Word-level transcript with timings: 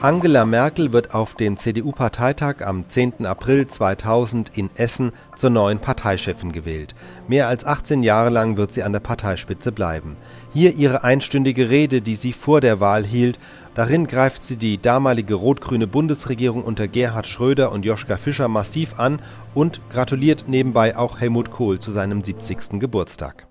Angela 0.00 0.44
Merkel 0.44 0.92
wird 0.92 1.12
auf 1.12 1.34
dem 1.34 1.56
CDU-Parteitag 1.56 2.64
am 2.64 2.88
10. 2.88 3.26
April 3.26 3.66
2000 3.66 4.56
in 4.56 4.70
Essen 4.76 5.10
zur 5.34 5.50
neuen 5.50 5.80
Parteichefin 5.80 6.52
gewählt. 6.52 6.94
Mehr 7.26 7.48
als 7.48 7.66
18 7.66 8.04
Jahre 8.04 8.30
lang 8.30 8.56
wird 8.56 8.72
sie 8.72 8.84
an 8.84 8.92
der 8.92 9.00
Parteispitze 9.00 9.72
bleiben. 9.72 10.16
Hier 10.54 10.76
ihre 10.76 11.02
einstündige 11.02 11.68
Rede, 11.68 12.00
die 12.00 12.14
sie 12.14 12.32
vor 12.32 12.60
der 12.60 12.78
Wahl 12.78 13.04
hielt. 13.04 13.40
Darin 13.74 14.06
greift 14.06 14.44
sie 14.44 14.56
die 14.56 14.80
damalige 14.80 15.34
rot-grüne 15.34 15.88
Bundesregierung 15.88 16.62
unter 16.62 16.86
Gerhard 16.86 17.26
Schröder 17.26 17.72
und 17.72 17.84
Joschka 17.84 18.18
Fischer 18.18 18.46
massiv 18.46 19.00
an 19.00 19.20
und 19.52 19.80
gratuliert 19.90 20.44
nebenbei 20.46 20.96
auch 20.96 21.18
Helmut 21.18 21.50
Kohl 21.50 21.80
zu 21.80 21.90
seinem 21.90 22.22
70. 22.22 22.78
Geburtstag. 22.78 23.48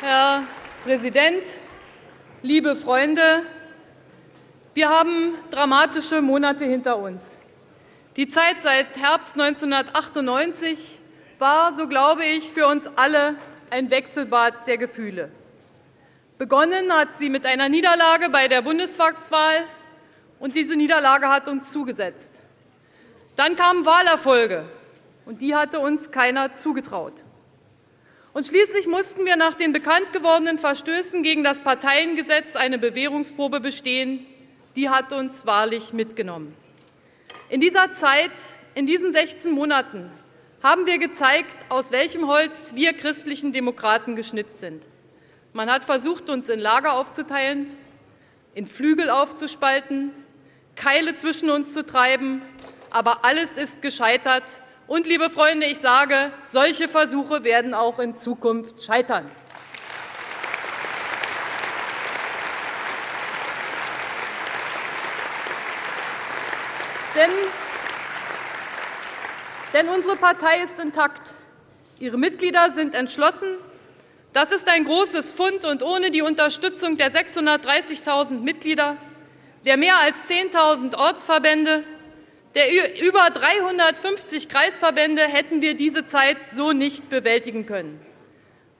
Herr 0.00 0.42
Präsident, 0.84 1.44
liebe 2.42 2.74
Freunde, 2.74 3.44
wir 4.76 4.90
haben 4.90 5.34
dramatische 5.50 6.20
Monate 6.20 6.66
hinter 6.66 6.98
uns. 6.98 7.38
Die 8.16 8.28
Zeit 8.28 8.56
seit 8.60 8.98
Herbst 8.98 9.32
1998 9.32 11.00
war, 11.38 11.74
so 11.74 11.88
glaube 11.88 12.26
ich, 12.26 12.50
für 12.50 12.66
uns 12.66 12.86
alle 12.94 13.36
ein 13.70 13.90
Wechselbad 13.90 14.66
der 14.66 14.76
Gefühle. 14.76 15.30
Begonnen 16.36 16.92
hat 16.92 17.16
sie 17.16 17.30
mit 17.30 17.46
einer 17.46 17.70
Niederlage 17.70 18.28
bei 18.28 18.48
der 18.48 18.60
Bundestagswahl 18.60 19.64
und 20.40 20.54
diese 20.54 20.76
Niederlage 20.76 21.30
hat 21.30 21.48
uns 21.48 21.72
zugesetzt. 21.72 22.34
Dann 23.34 23.56
kamen 23.56 23.86
Wahlerfolge 23.86 24.66
und 25.24 25.40
die 25.40 25.54
hatte 25.54 25.80
uns 25.80 26.10
keiner 26.10 26.54
zugetraut. 26.54 27.24
Und 28.34 28.44
schließlich 28.44 28.88
mussten 28.88 29.24
wir 29.24 29.36
nach 29.36 29.54
den 29.54 29.72
bekannt 29.72 30.12
gewordenen 30.12 30.58
Verstößen 30.58 31.22
gegen 31.22 31.44
das 31.44 31.60
Parteiengesetz 31.60 32.56
eine 32.56 32.76
Bewährungsprobe 32.76 33.60
bestehen, 33.60 34.26
die 34.76 34.90
hat 34.90 35.12
uns 35.12 35.46
wahrlich 35.46 35.92
mitgenommen. 35.92 36.54
In 37.48 37.60
dieser 37.60 37.92
Zeit, 37.92 38.32
in 38.74 38.86
diesen 38.86 39.12
16 39.12 39.50
Monaten, 39.50 40.10
haben 40.62 40.86
wir 40.86 40.98
gezeigt, 40.98 41.56
aus 41.70 41.90
welchem 41.92 42.28
Holz 42.28 42.72
wir 42.74 42.92
christlichen 42.92 43.52
Demokraten 43.52 44.16
geschnitzt 44.16 44.60
sind. 44.60 44.82
Man 45.52 45.70
hat 45.70 45.82
versucht, 45.82 46.28
uns 46.28 46.48
in 46.48 46.60
Lager 46.60 46.94
aufzuteilen, 46.94 47.70
in 48.54 48.66
Flügel 48.66 49.08
aufzuspalten, 49.08 50.10
Keile 50.74 51.16
zwischen 51.16 51.48
uns 51.50 51.72
zu 51.72 51.86
treiben, 51.86 52.42
aber 52.90 53.24
alles 53.24 53.56
ist 53.56 53.80
gescheitert. 53.80 54.60
Und, 54.86 55.06
liebe 55.06 55.30
Freunde, 55.30 55.66
ich 55.66 55.78
sage, 55.78 56.32
solche 56.44 56.88
Versuche 56.88 57.44
werden 57.44 57.72
auch 57.72 57.98
in 57.98 58.16
Zukunft 58.16 58.82
scheitern. 58.82 59.30
Denn, 67.16 67.30
denn 69.72 69.88
unsere 69.88 70.16
Partei 70.16 70.62
ist 70.62 70.82
intakt. 70.84 71.32
Ihre 71.98 72.18
Mitglieder 72.18 72.72
sind 72.72 72.94
entschlossen. 72.94 73.56
Das 74.34 74.52
ist 74.52 74.68
ein 74.68 74.84
großes 74.84 75.32
Fund 75.32 75.64
und 75.64 75.82
ohne 75.82 76.10
die 76.10 76.20
Unterstützung 76.20 76.98
der 76.98 77.10
630.000 77.10 78.40
Mitglieder, 78.40 78.98
der 79.64 79.78
mehr 79.78 79.96
als 79.96 80.16
10.000 80.28 80.94
Ortsverbände, 80.94 81.84
der 82.54 83.02
über 83.02 83.30
350 83.30 84.50
Kreisverbände 84.50 85.22
hätten 85.22 85.62
wir 85.62 85.74
diese 85.74 86.06
Zeit 86.06 86.36
so 86.52 86.72
nicht 86.72 87.08
bewältigen 87.08 87.64
können. 87.64 87.98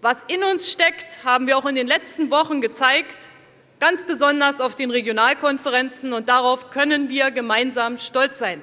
Was 0.03 0.25
in 0.29 0.45
uns 0.45 0.71
steckt, 0.71 1.25
haben 1.25 1.47
wir 1.47 1.57
auch 1.57 1.65
in 1.65 1.75
den 1.75 1.87
letzten 1.87 2.31
Wochen 2.31 2.61
gezeigt 2.61 3.31
ganz 3.81 4.05
besonders 4.05 4.61
auf 4.61 4.75
den 4.75 4.91
Regionalkonferenzen, 4.91 6.13
und 6.13 6.29
darauf 6.29 6.71
können 6.71 7.09
wir 7.09 7.31
gemeinsam 7.31 7.99
stolz 7.99 8.39
sein. 8.39 8.63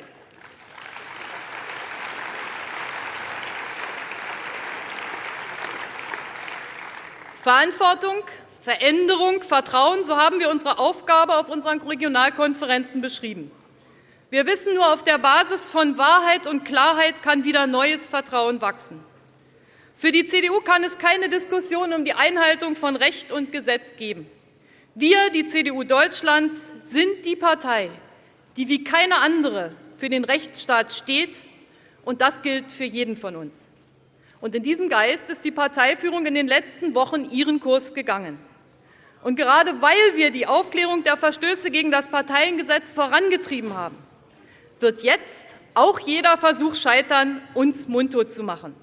Verantwortung, 7.41 8.23
Veränderung, 8.61 9.41
Vertrauen, 9.41 10.05
so 10.05 10.15
haben 10.15 10.39
wir 10.39 10.49
unsere 10.49 10.79
Aufgabe 10.79 11.35
auf 11.35 11.49
unseren 11.49 11.81
Regionalkonferenzen 11.81 13.01
beschrieben. 13.01 13.51
Wir 14.29 14.47
wissen, 14.47 14.73
nur 14.75 14.93
auf 14.93 15.03
der 15.03 15.17
Basis 15.17 15.67
von 15.67 15.97
Wahrheit 15.97 16.47
und 16.47 16.63
Klarheit 16.63 17.21
kann 17.21 17.43
wieder 17.43 17.67
neues 17.67 18.07
Vertrauen 18.07 18.61
wachsen. 18.61 19.03
Für 19.97 20.11
die 20.11 20.25
CDU 20.25 20.61
kann 20.61 20.83
es 20.83 20.97
keine 20.97 21.27
Diskussion 21.29 21.93
um 21.93 22.05
die 22.05 22.13
Einhaltung 22.13 22.77
von 22.77 22.95
Recht 22.95 23.31
und 23.31 23.51
Gesetz 23.51 23.95
geben. 23.97 24.25
Wir, 24.95 25.31
die 25.31 25.47
CDU 25.47 25.83
Deutschlands, 25.83 26.53
sind 26.91 27.25
die 27.25 27.35
Partei, 27.35 27.89
die 28.57 28.69
wie 28.69 28.83
keine 28.83 29.21
andere 29.21 29.71
für 29.97 30.07
den 30.07 30.23
Rechtsstaat 30.23 30.93
steht, 30.93 31.35
und 32.05 32.21
das 32.21 32.43
gilt 32.43 32.71
für 32.71 32.83
jeden 32.83 33.17
von 33.17 33.35
uns. 33.35 33.69
Und 34.39 34.53
in 34.53 34.61
diesem 34.61 34.89
Geist 34.89 35.29
ist 35.29 35.43
die 35.43 35.51
Parteiführung 35.51 36.27
in 36.27 36.35
den 36.35 36.47
letzten 36.47 36.93
Wochen 36.93 37.27
ihren 37.31 37.59
Kurs 37.59 37.93
gegangen. 37.95 38.37
Und 39.23 39.37
gerade 39.37 39.81
weil 39.81 40.15
wir 40.15 40.29
die 40.29 40.45
Aufklärung 40.45 41.03
der 41.03 41.17
Verstöße 41.17 41.71
gegen 41.71 41.89
das 41.89 42.09
Parteiengesetz 42.09 42.91
vorangetrieben 42.91 43.73
haben, 43.73 43.97
wird 44.79 45.01
jetzt 45.01 45.55
auch 45.73 45.99
jeder 46.01 46.37
Versuch 46.37 46.75
scheitern, 46.75 47.41
uns 47.55 47.87
mundtot 47.87 48.33
zu 48.33 48.43
machen. 48.43 48.75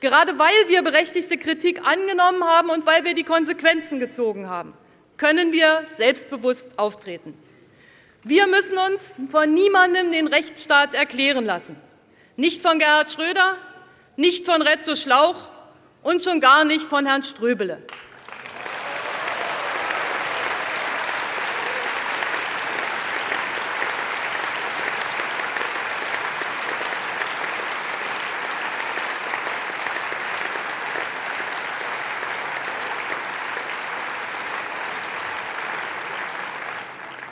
Gerade 0.00 0.38
weil 0.38 0.68
wir 0.68 0.82
berechtigte 0.82 1.38
Kritik 1.38 1.80
angenommen 1.86 2.44
haben 2.44 2.68
und 2.68 2.84
weil 2.84 3.04
wir 3.04 3.14
die 3.14 3.24
Konsequenzen 3.24 4.00
gezogen 4.00 4.50
haben, 4.50 4.74
können 5.20 5.52
wir 5.52 5.84
selbstbewusst 5.98 6.66
auftreten. 6.78 7.34
Wir 8.24 8.46
müssen 8.46 8.78
uns 8.78 9.16
von 9.28 9.52
niemandem 9.52 10.10
den 10.10 10.26
Rechtsstaat 10.26 10.94
erklären 10.94 11.44
lassen. 11.44 11.76
Nicht 12.36 12.62
von 12.62 12.78
Gerhard 12.78 13.12
Schröder, 13.12 13.58
nicht 14.16 14.46
von 14.46 14.62
Retzo 14.62 14.96
Schlauch 14.96 15.36
und 16.02 16.24
schon 16.24 16.40
gar 16.40 16.64
nicht 16.64 16.80
von 16.80 17.04
Herrn 17.04 17.22
Ströbele. 17.22 17.82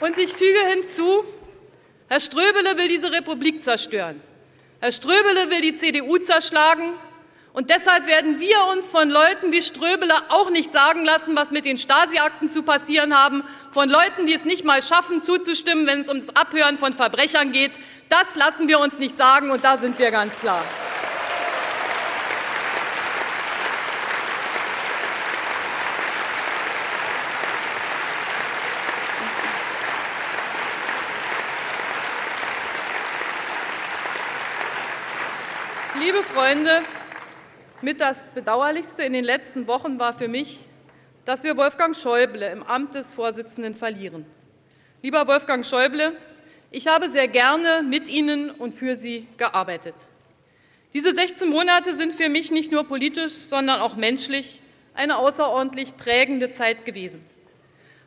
Und 0.09 0.17
ich 0.17 0.31
füge 0.31 0.59
hinzu, 0.73 1.23
Herr 2.07 2.19
Ströbele 2.19 2.75
will 2.79 2.87
diese 2.87 3.11
Republik 3.11 3.63
zerstören. 3.63 4.19
Herr 4.79 4.91
Ströbele 4.91 5.51
will 5.51 5.61
die 5.61 5.77
CDU 5.77 6.17
zerschlagen. 6.17 6.93
Und 7.53 7.69
deshalb 7.69 8.07
werden 8.07 8.39
wir 8.39 8.57
uns 8.71 8.89
von 8.89 9.07
Leuten 9.07 9.51
wie 9.51 9.61
Ströbele 9.61 10.15
auch 10.29 10.49
nicht 10.49 10.73
sagen 10.73 11.05
lassen, 11.05 11.35
was 11.35 11.51
mit 11.51 11.65
den 11.65 11.77
Stasi-Akten 11.77 12.49
zu 12.49 12.63
passieren 12.63 13.15
haben, 13.15 13.43
von 13.71 13.87
Leuten, 13.87 14.25
die 14.25 14.33
es 14.33 14.45
nicht 14.45 14.65
mal 14.65 14.81
schaffen, 14.81 15.21
zuzustimmen, 15.21 15.85
wenn 15.85 16.01
es 16.01 16.09
ums 16.09 16.29
Abhören 16.29 16.79
von 16.79 16.93
Verbrechern 16.93 17.51
geht. 17.51 17.73
Das 18.09 18.35
lassen 18.35 18.67
wir 18.67 18.79
uns 18.79 18.97
nicht 18.97 19.15
sagen, 19.15 19.51
und 19.51 19.63
da 19.63 19.77
sind 19.77 19.99
wir 19.99 20.09
ganz 20.09 20.39
klar. 20.39 20.65
Liebe 36.11 36.23
Freunde, 36.23 36.81
mit 37.83 38.01
das 38.01 38.29
Bedauerlichste 38.29 39.03
in 39.03 39.13
den 39.13 39.23
letzten 39.23 39.67
Wochen 39.67 39.99
war 39.99 40.17
für 40.17 40.27
mich, 40.27 40.59
dass 41.23 41.43
wir 41.43 41.55
Wolfgang 41.55 41.95
Schäuble 41.95 42.49
im 42.49 42.63
Amt 42.63 42.95
des 42.95 43.13
Vorsitzenden 43.13 43.75
verlieren. 43.75 44.25
Lieber 45.03 45.27
Wolfgang 45.27 45.63
Schäuble, 45.63 46.17
ich 46.71 46.87
habe 46.87 47.11
sehr 47.11 47.27
gerne 47.27 47.83
mit 47.87 48.09
Ihnen 48.09 48.49
und 48.49 48.73
für 48.73 48.95
Sie 48.95 49.27
gearbeitet. 49.37 49.93
Diese 50.95 51.13
16 51.13 51.47
Monate 51.47 51.93
sind 51.93 52.15
für 52.15 52.27
mich 52.29 52.49
nicht 52.49 52.71
nur 52.71 52.85
politisch, 52.85 53.33
sondern 53.33 53.79
auch 53.79 53.95
menschlich 53.95 54.63
eine 54.95 55.15
außerordentlich 55.17 55.95
prägende 55.95 56.55
Zeit 56.55 56.85
gewesen. 56.85 57.23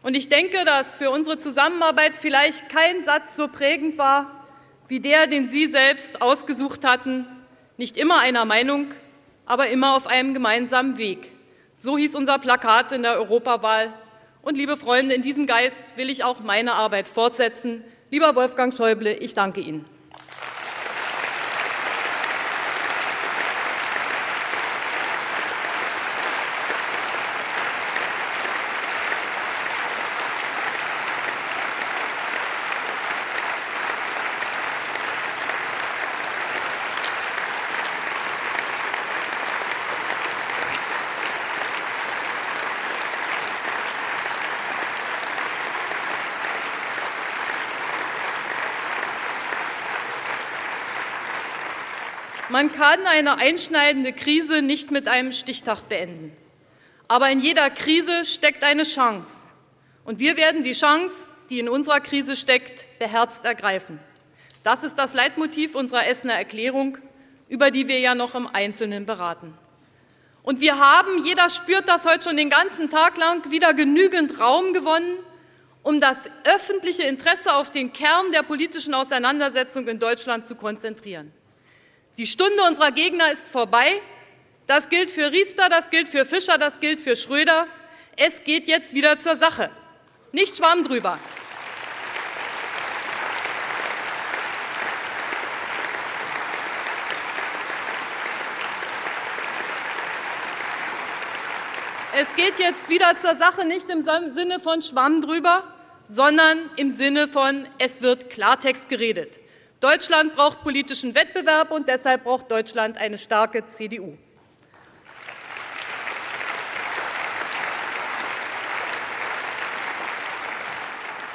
Und 0.02 0.16
ich 0.16 0.28
denke, 0.28 0.64
dass 0.64 0.96
für 0.96 1.12
unsere 1.12 1.38
Zusammenarbeit 1.38 2.16
vielleicht 2.16 2.68
kein 2.68 3.04
Satz 3.04 3.36
so 3.36 3.46
prägend 3.46 3.96
war 3.96 4.44
wie 4.88 4.98
der, 4.98 5.28
den 5.28 5.50
Sie 5.50 5.70
selbst 5.70 6.20
ausgesucht 6.20 6.84
hatten, 6.84 7.28
nicht 7.76 7.96
immer 7.96 8.20
einer 8.20 8.44
Meinung, 8.44 8.92
aber 9.46 9.68
immer 9.68 9.96
auf 9.96 10.06
einem 10.06 10.34
gemeinsamen 10.34 10.98
Weg. 10.98 11.30
So 11.74 11.98
hieß 11.98 12.14
unser 12.14 12.38
Plakat 12.38 12.92
in 12.92 13.02
der 13.02 13.14
Europawahl. 13.14 13.92
Und 14.42 14.56
liebe 14.56 14.76
Freunde, 14.76 15.14
in 15.14 15.22
diesem 15.22 15.46
Geist 15.46 15.96
will 15.96 16.10
ich 16.10 16.24
auch 16.24 16.40
meine 16.40 16.74
Arbeit 16.74 17.08
fortsetzen. 17.08 17.84
Lieber 18.10 18.34
Wolfgang 18.34 18.74
Schäuble, 18.74 19.12
ich 19.14 19.34
danke 19.34 19.60
Ihnen. 19.60 19.84
Man 52.62 52.72
kann 52.72 53.04
eine 53.06 53.38
einschneidende 53.38 54.12
Krise 54.12 54.62
nicht 54.62 54.92
mit 54.92 55.08
einem 55.08 55.32
Stichtag 55.32 55.88
beenden. 55.88 56.32
Aber 57.08 57.28
in 57.28 57.40
jeder 57.40 57.68
Krise 57.70 58.24
steckt 58.24 58.62
eine 58.62 58.84
Chance. 58.84 59.48
Und 60.04 60.20
wir 60.20 60.36
werden 60.36 60.62
die 60.62 60.74
Chance, 60.74 61.26
die 61.50 61.58
in 61.58 61.68
unserer 61.68 61.98
Krise 61.98 62.36
steckt, 62.36 62.86
beherzt 63.00 63.44
ergreifen. 63.44 63.98
Das 64.62 64.84
ist 64.84 64.94
das 64.94 65.12
Leitmotiv 65.12 65.74
unserer 65.74 66.06
Essener 66.06 66.34
Erklärung, 66.34 66.98
über 67.48 67.72
die 67.72 67.88
wir 67.88 67.98
ja 67.98 68.14
noch 68.14 68.36
im 68.36 68.46
Einzelnen 68.46 69.06
beraten. 69.06 69.52
Und 70.44 70.60
wir 70.60 70.78
haben, 70.78 71.24
jeder 71.24 71.50
spürt 71.50 71.88
das 71.88 72.06
heute 72.06 72.22
schon 72.22 72.36
den 72.36 72.48
ganzen 72.48 72.88
Tag 72.88 73.18
lang, 73.18 73.50
wieder 73.50 73.74
genügend 73.74 74.38
Raum 74.38 74.72
gewonnen, 74.72 75.18
um 75.82 76.00
das 76.00 76.18
öffentliche 76.44 77.02
Interesse 77.02 77.56
auf 77.56 77.72
den 77.72 77.92
Kern 77.92 78.30
der 78.32 78.44
politischen 78.44 78.94
Auseinandersetzung 78.94 79.88
in 79.88 79.98
Deutschland 79.98 80.46
zu 80.46 80.54
konzentrieren. 80.54 81.32
Die 82.18 82.26
Stunde 82.26 82.62
unserer 82.68 82.92
Gegner 82.92 83.32
ist 83.32 83.48
vorbei. 83.48 84.02
Das 84.66 84.90
gilt 84.90 85.10
für 85.10 85.32
Riester, 85.32 85.70
das 85.70 85.88
gilt 85.88 86.08
für 86.08 86.26
Fischer, 86.26 86.58
das 86.58 86.78
gilt 86.78 87.00
für 87.00 87.16
Schröder. 87.16 87.66
Es 88.16 88.44
geht 88.44 88.66
jetzt 88.66 88.94
wieder 88.94 89.18
zur 89.18 89.36
Sache. 89.36 89.70
Nicht 90.30 90.58
Schwamm 90.58 90.84
drüber. 90.84 91.18
Es 102.14 102.36
geht 102.36 102.58
jetzt 102.58 102.90
wieder 102.90 103.16
zur 103.16 103.36
Sache, 103.36 103.66
nicht 103.66 103.88
im 103.88 104.04
Sinne 104.34 104.60
von 104.60 104.82
Schwamm 104.82 105.22
drüber, 105.22 105.64
sondern 106.08 106.70
im 106.76 106.94
Sinne 106.94 107.26
von, 107.26 107.66
es 107.78 108.02
wird 108.02 108.28
Klartext 108.28 108.90
geredet. 108.90 109.41
Deutschland 109.82 110.36
braucht 110.36 110.62
politischen 110.62 111.12
Wettbewerb 111.16 111.72
und 111.72 111.88
deshalb 111.88 112.22
braucht 112.22 112.48
Deutschland 112.52 112.96
eine 112.98 113.18
starke 113.18 113.66
CDU. 113.66 114.16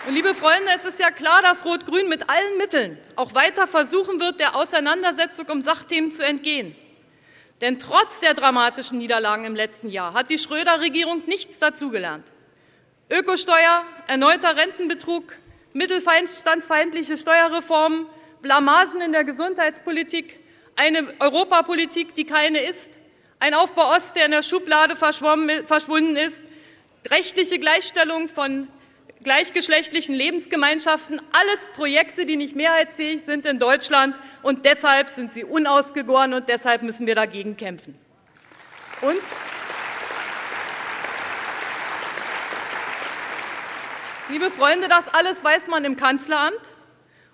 Und 0.07 0.13
liebe 0.13 0.33
Freunde, 0.33 0.71
es 0.77 0.88
ist 0.88 0.97
ja 1.01 1.11
klar, 1.11 1.41
dass 1.41 1.65
Rot-Grün 1.65 2.07
mit 2.07 2.29
allen 2.29 2.57
Mitteln 2.57 2.97
auch 3.17 3.35
weiter 3.35 3.67
versuchen 3.67 4.21
wird, 4.21 4.39
der 4.39 4.55
Auseinandersetzung 4.55 5.47
um 5.47 5.61
Sachthemen 5.61 6.15
zu 6.15 6.23
entgehen. 6.23 6.73
Denn 7.59 7.79
trotz 7.79 8.21
der 8.21 8.33
dramatischen 8.33 8.97
Niederlagen 8.97 9.44
im 9.44 9.55
letzten 9.55 9.89
Jahr 9.89 10.13
hat 10.13 10.29
die 10.29 10.38
Schröder-Regierung 10.38 11.23
nichts 11.25 11.59
dazugelernt. 11.59 12.31
Ökosteuer, 13.09 13.83
erneuter 14.07 14.55
Rentenbetrug, 14.55 15.33
mittelstandsfeindliche 15.73 17.17
Steuerreformen, 17.17 18.05
Blamagen 18.42 19.01
in 19.01 19.12
der 19.12 19.24
Gesundheitspolitik, 19.24 20.39
eine 20.75 21.13
Europapolitik, 21.19 22.13
die 22.13 22.25
keine 22.25 22.60
ist, 22.60 22.89
ein 23.39 23.54
Aufbau 23.54 23.95
Ost, 23.95 24.16
der 24.16 24.25
in 24.25 24.31
der 24.31 24.44
Schublade 24.44 24.95
verschwunden 24.95 26.16
ist, 26.16 26.38
rechtliche 27.10 27.60
Gleichstellung 27.60 28.30
von 28.30 28.68
gleichgeschlechtlichen 29.24 30.16
Lebensgemeinschaften, 30.16 31.19
alles 31.31 31.69
Projekte, 31.75 32.25
die 32.25 32.36
nicht 32.36 32.56
mehrheitsfähig 32.56 33.24
sind 33.24 33.45
in 33.45 33.60
Deutschland 33.60 34.18
und 34.44 34.66
deshalb 34.66 35.13
sind 35.16 35.33
sie 35.33 35.44
unausgegoren 35.44 36.33
und 36.33 36.48
deshalb 36.50 36.83
müssen 36.83 37.07
wir 37.07 37.16
dagegen 37.16 37.57
kämpfen. 37.57 37.98
Und 39.01 39.22
Liebe 44.30 44.51
Freunde, 44.51 44.90
das 44.90 45.07
alles 45.07 45.42
weiß 45.42 45.68
man 45.68 45.86
im 45.86 45.95
Kanzleramt. 45.95 46.60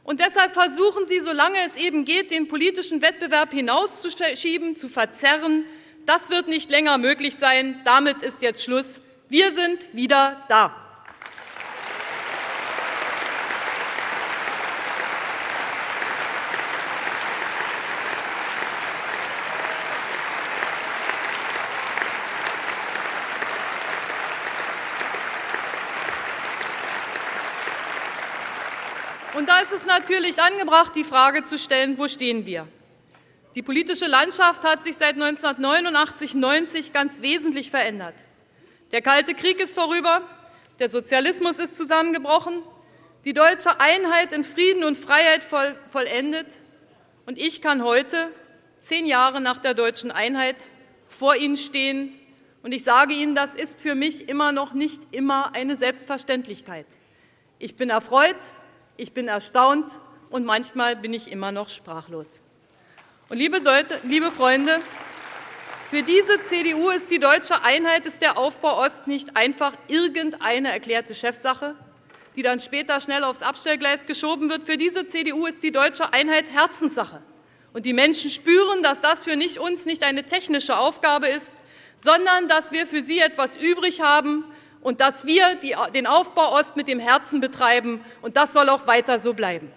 Und 0.04 0.20
deshalb 0.20 0.54
versuchen 0.54 1.08
Sie, 1.08 1.22
solange 1.22 1.58
es 1.66 1.78
eben 1.78 2.04
geht, 2.06 2.32
den 2.32 2.48
politischen 2.48 3.02
Wettbewerb 3.02 3.52
hinauszuschieben, 3.54 4.76
zu 4.76 4.90
verzerren. 4.90 5.66
Das 6.06 6.30
wird 6.30 6.48
nicht 6.48 6.70
länger 6.70 6.98
möglich 6.98 7.36
sein. 7.36 7.82
Damit 7.86 8.22
ist 8.22 8.42
jetzt 8.42 8.64
Schluss. 8.64 9.00
Wir 9.30 9.52
sind 9.54 9.94
wieder 9.94 10.44
da. 10.50 10.83
Ist 29.63 29.71
es 29.71 29.86
natürlich 29.86 30.42
angebracht, 30.42 30.94
die 30.94 31.06
Frage 31.06 31.45
zu 31.45 31.57
stellen, 31.57 31.98
wo 31.98 32.10
stehen 32.10 32.45
wir? 32.45 32.68
Die 33.56 33.62
politische 33.62 34.07
Landschaft 34.07 34.63
hat 34.65 34.83
sich 34.83 34.98
seit 34.98 35.13
1989, 35.13 36.36
90 36.36 36.92
ganz 36.92 37.21
wesentlich 37.21 37.69
verändert. 37.69 38.15
Der 38.92 39.01
Kalte 39.01 39.33
Krieg 39.33 39.62
ist 39.62 39.74
vorüber, 39.74 40.21
der 40.80 40.89
Sozialismus 40.89 41.60
ist 41.60 41.77
zusammengebrochen, 41.77 42.62
die 43.24 43.33
deutsche 43.33 43.80
Einheit 43.80 44.33
in 44.33 44.44
Frieden 44.44 44.83
und 44.83 44.98
Freiheit 44.98 45.45
voll, 45.45 45.77
vollendet. 45.89 46.48
Und 47.25 47.39
ich 47.39 47.62
kann 47.62 47.86
heute, 47.86 48.30
zehn 48.83 49.06
Jahre 49.06 49.39
nach 49.39 49.60
der 49.60 49.75
deutschen 49.75 50.12
Einheit, 50.12 50.57
vor 51.07 51.38
Ihnen 51.38 51.56
stehen. 51.56 52.13
Und 52.63 52.74
ich 52.74 52.83
sage 52.83 53.13
Ihnen, 53.13 53.33
das 53.33 53.56
ist 53.56 53.80
für 53.80 53.95
mich 53.95 54.27
immer 54.27 54.51
noch 54.51 54.74
nicht 54.74 55.01
immer 55.12 55.56
eine 55.56 55.77
Selbstverständlichkeit. 55.77 56.86
Ich 57.60 57.77
bin 57.77 57.89
erfreut, 57.89 58.36
ich 58.98 59.13
bin 59.13 59.28
erstaunt 59.28 59.88
und 60.30 60.45
manchmal 60.45 60.95
bin 60.95 61.13
ich 61.13 61.31
immer 61.31 61.51
noch 61.51 61.69
sprachlos. 61.69 62.40
Und 63.30 63.38
liebe, 63.38 63.60
Leute, 63.60 64.00
liebe 64.04 64.31
Freunde, 64.31 64.80
für 65.90 66.04
diese 66.04 66.42
CDU 66.44 66.90
ist 66.90 67.12
die 67.12 67.19
deutsche 67.19 67.62
Einheit, 67.63 68.06
ist 68.06 68.22
der 68.22 68.38
Aufbau 68.38 68.80
Ost 68.84 69.07
nicht 69.07 69.36
einfach 69.36 69.74
irgendeine 69.88 70.72
erklärte 70.72 71.13
Chefsache, 71.13 71.75
die 72.36 72.42
dann 72.42 72.60
später 72.60 73.00
schnell 73.00 73.24
aufs 73.24 73.42
Abstellgleis 73.42 74.06
geschoben 74.06 74.50
wird. 74.50 74.65
Für 74.65 74.77
diese 74.77 75.08
CDU 75.08 75.46
ist 75.46 75.62
die 75.62 75.72
deutsche 75.72 76.12
Einheit 76.12 76.46
Herzenssache. 76.51 77.22
Und 77.74 77.86
die 77.86 77.94
Menschen 77.94 78.29
spüren, 78.29 78.84
dass 78.84 79.01
das 79.01 79.24
für 79.24 79.36
nicht 79.36 79.58
uns 79.60 79.86
nicht 79.86 80.03
eine 80.03 80.24
technische 80.24 80.77
Aufgabe 80.77 81.27
ist, 81.27 81.53
sondern 81.98 82.48
dass 82.48 82.72
wir 82.72 82.86
für 82.86 83.03
sie 83.03 83.20
etwas 83.20 83.56
übrig 83.56 84.01
haben, 84.01 84.46
und 84.84 85.00
dass 85.00 85.25
wir 85.25 85.56
die, 85.56 85.75
den 85.94 86.06
Aufbau 86.06 86.54
Ost 86.54 86.75
mit 86.75 86.88
dem 86.88 87.00
Herzen 87.00 87.40
betreiben. 87.40 88.04
Und 88.22 88.38
das 88.38 88.54
soll 88.54 88.70
auch 88.70 88.86
weiter 88.86 89.20
so 89.20 89.34
bleiben. 89.34 89.72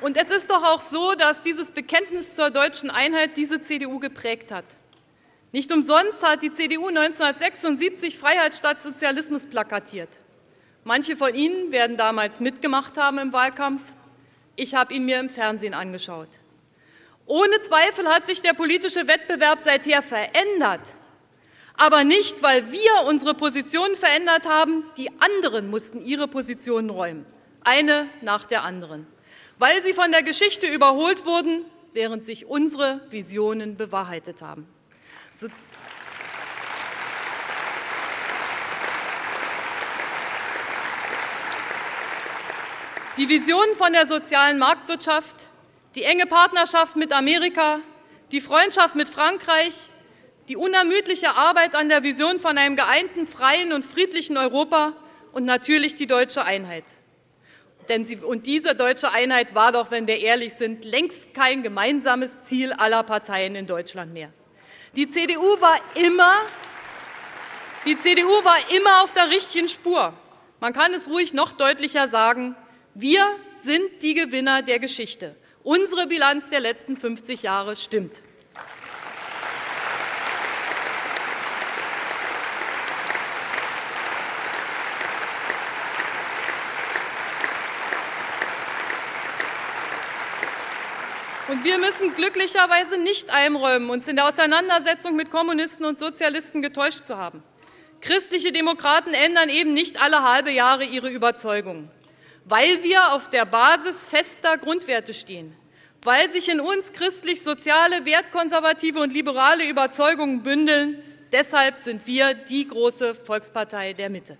Und 0.00 0.16
es 0.16 0.30
ist 0.30 0.48
doch 0.48 0.64
auch 0.64 0.80
so, 0.80 1.12
dass 1.14 1.42
dieses 1.42 1.70
Bekenntnis 1.70 2.34
zur 2.34 2.50
deutschen 2.50 2.88
Einheit 2.88 3.36
diese 3.36 3.60
CDU 3.62 3.98
geprägt 3.98 4.50
hat. 4.50 4.64
Nicht 5.52 5.70
umsonst 5.72 6.22
hat 6.22 6.42
die 6.42 6.52
CDU 6.52 6.88
1976 6.88 8.16
Freiheit 8.16 8.54
statt 8.54 8.82
Sozialismus 8.82 9.44
plakatiert. 9.44 10.08
Manche 10.88 11.18
von 11.18 11.34
Ihnen 11.34 11.70
werden 11.70 11.98
damals 11.98 12.40
mitgemacht 12.40 12.96
haben 12.96 13.18
im 13.18 13.30
Wahlkampf. 13.34 13.82
Ich 14.56 14.74
habe 14.74 14.94
ihn 14.94 15.04
mir 15.04 15.20
im 15.20 15.28
Fernsehen 15.28 15.74
angeschaut. 15.74 16.30
Ohne 17.26 17.60
Zweifel 17.60 18.08
hat 18.08 18.26
sich 18.26 18.40
der 18.40 18.54
politische 18.54 19.06
Wettbewerb 19.06 19.60
seither 19.60 20.00
verändert. 20.00 20.94
Aber 21.74 22.04
nicht, 22.04 22.42
weil 22.42 22.72
wir 22.72 23.06
unsere 23.06 23.34
Positionen 23.34 23.96
verändert 23.96 24.48
haben, 24.48 24.82
die 24.96 25.10
anderen 25.20 25.68
mussten 25.68 26.02
ihre 26.02 26.26
Positionen 26.26 26.88
räumen. 26.88 27.26
Eine 27.64 28.08
nach 28.22 28.46
der 28.46 28.62
anderen. 28.62 29.06
Weil 29.58 29.82
sie 29.82 29.92
von 29.92 30.10
der 30.10 30.22
Geschichte 30.22 30.68
überholt 30.68 31.26
wurden, 31.26 31.66
während 31.92 32.24
sich 32.24 32.46
unsere 32.46 33.02
Visionen 33.10 33.76
bewahrheitet 33.76 34.40
haben. 34.40 34.66
So 35.36 35.48
Die 43.18 43.28
Vision 43.28 43.66
von 43.76 43.92
der 43.92 44.06
sozialen 44.06 44.60
Marktwirtschaft, 44.60 45.48
die 45.96 46.04
enge 46.04 46.26
Partnerschaft 46.26 46.94
mit 46.94 47.12
Amerika, 47.12 47.80
die 48.30 48.40
Freundschaft 48.40 48.94
mit 48.94 49.08
Frankreich, 49.08 49.74
die 50.46 50.56
unermüdliche 50.56 51.34
Arbeit 51.34 51.74
an 51.74 51.88
der 51.88 52.04
Vision 52.04 52.38
von 52.38 52.56
einem 52.56 52.76
geeinten, 52.76 53.26
freien 53.26 53.72
und 53.72 53.84
friedlichen 53.84 54.36
Europa 54.36 54.92
und 55.32 55.44
natürlich 55.44 55.96
die 55.96 56.06
deutsche 56.06 56.44
Einheit. 56.44 56.84
Denn 57.88 58.06
sie, 58.06 58.18
und 58.18 58.46
diese 58.46 58.76
deutsche 58.76 59.10
Einheit 59.10 59.52
war 59.52 59.72
doch, 59.72 59.90
wenn 59.90 60.06
wir 60.06 60.20
ehrlich 60.20 60.54
sind, 60.54 60.84
längst 60.84 61.34
kein 61.34 61.64
gemeinsames 61.64 62.44
Ziel 62.44 62.72
aller 62.72 63.02
Parteien 63.02 63.56
in 63.56 63.66
Deutschland 63.66 64.12
mehr. 64.12 64.32
Die 64.94 65.10
CDU 65.10 65.60
war 65.60 65.76
immer, 65.96 66.36
die 67.84 67.98
CDU 67.98 68.44
war 68.44 68.58
immer 68.76 69.02
auf 69.02 69.12
der 69.12 69.28
richtigen 69.28 69.66
Spur. 69.66 70.12
Man 70.60 70.72
kann 70.72 70.94
es 70.94 71.08
ruhig 71.08 71.34
noch 71.34 71.50
deutlicher 71.50 72.06
sagen. 72.06 72.54
Wir 73.00 73.24
sind 73.62 74.02
die 74.02 74.14
Gewinner 74.14 74.60
der 74.62 74.80
Geschichte. 74.80 75.36
Unsere 75.62 76.08
Bilanz 76.08 76.48
der 76.50 76.58
letzten 76.58 76.96
50 76.96 77.44
Jahre 77.44 77.76
stimmt. 77.76 78.22
Und 91.46 91.62
wir 91.62 91.78
müssen 91.78 92.16
glücklicherweise 92.16 92.98
nicht 92.98 93.30
einräumen, 93.30 93.90
uns 93.90 94.08
in 94.08 94.16
der 94.16 94.26
Auseinandersetzung 94.28 95.14
mit 95.14 95.30
Kommunisten 95.30 95.84
und 95.84 96.00
Sozialisten 96.00 96.62
getäuscht 96.62 97.06
zu 97.06 97.16
haben. 97.16 97.44
Christliche 98.00 98.50
Demokraten 98.50 99.14
ändern 99.14 99.50
eben 99.50 99.72
nicht 99.72 100.02
alle 100.02 100.24
halbe 100.24 100.50
Jahre 100.50 100.82
ihre 100.82 101.10
Überzeugungen 101.10 101.92
weil 102.48 102.82
wir 102.82 103.12
auf 103.12 103.28
der 103.28 103.44
Basis 103.44 104.06
fester 104.06 104.56
Grundwerte 104.56 105.12
stehen, 105.12 105.54
weil 106.02 106.30
sich 106.30 106.48
in 106.48 106.60
uns 106.60 106.92
christlich-soziale, 106.92 108.06
wertkonservative 108.06 109.00
und 109.00 109.12
liberale 109.12 109.68
Überzeugungen 109.68 110.42
bündeln. 110.42 111.02
Deshalb 111.30 111.76
sind 111.76 112.06
wir 112.06 112.32
die 112.32 112.66
große 112.66 113.14
Volkspartei 113.14 113.92
der 113.92 114.08
Mitte. 114.08 114.38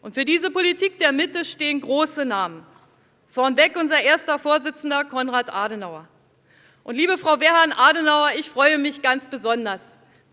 Und 0.00 0.14
für 0.14 0.24
diese 0.24 0.50
Politik 0.50 0.98
der 0.98 1.12
Mitte 1.12 1.44
stehen 1.44 1.82
große 1.82 2.24
Namen. 2.24 2.64
Vornweg 3.30 3.76
unser 3.78 4.00
erster 4.00 4.38
Vorsitzender 4.38 5.04
Konrad 5.04 5.52
Adenauer. 5.52 6.08
Und 6.82 6.94
liebe 6.94 7.18
Frau 7.18 7.38
Werhan 7.40 7.72
Adenauer, 7.72 8.30
ich 8.38 8.48
freue 8.48 8.78
mich 8.78 9.02
ganz 9.02 9.26
besonders, 9.26 9.82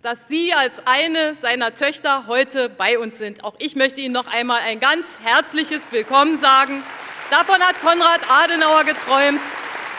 dass 0.06 0.28
Sie 0.28 0.54
als 0.54 0.86
eine 0.86 1.34
seiner 1.34 1.74
Töchter 1.74 2.28
heute 2.28 2.70
bei 2.70 3.00
uns 3.00 3.18
sind. 3.18 3.44
Auch 3.44 3.56
ich 3.58 3.76
möchte 3.76 4.02
Ihnen 4.02 4.14
noch 4.14 4.28
einmal 4.28 4.62
ein 4.62 4.80
ganz 4.80 5.18
herzliches 5.24 5.92
Willkommen 5.92 6.40
sagen. 6.40 6.84
Davon 7.32 7.60
hat 7.60 7.82
Konrad 7.82 8.22
Adenauer 8.30 8.84
geträumt, 8.84 9.42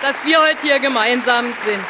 dass 0.03 0.25
wir 0.25 0.41
heute 0.41 0.61
hier 0.63 0.79
gemeinsam 0.79 1.53
sind. 1.65 1.85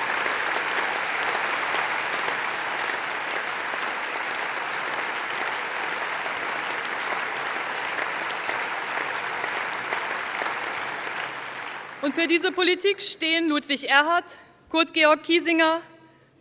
Und 12.01 12.15
für 12.15 12.27
diese 12.27 12.51
Politik 12.51 13.03
stehen 13.03 13.51
Ludwig 13.51 13.91
Erhard, 13.91 14.37
Kurt-Georg 14.71 15.23
Kiesinger, 15.23 15.83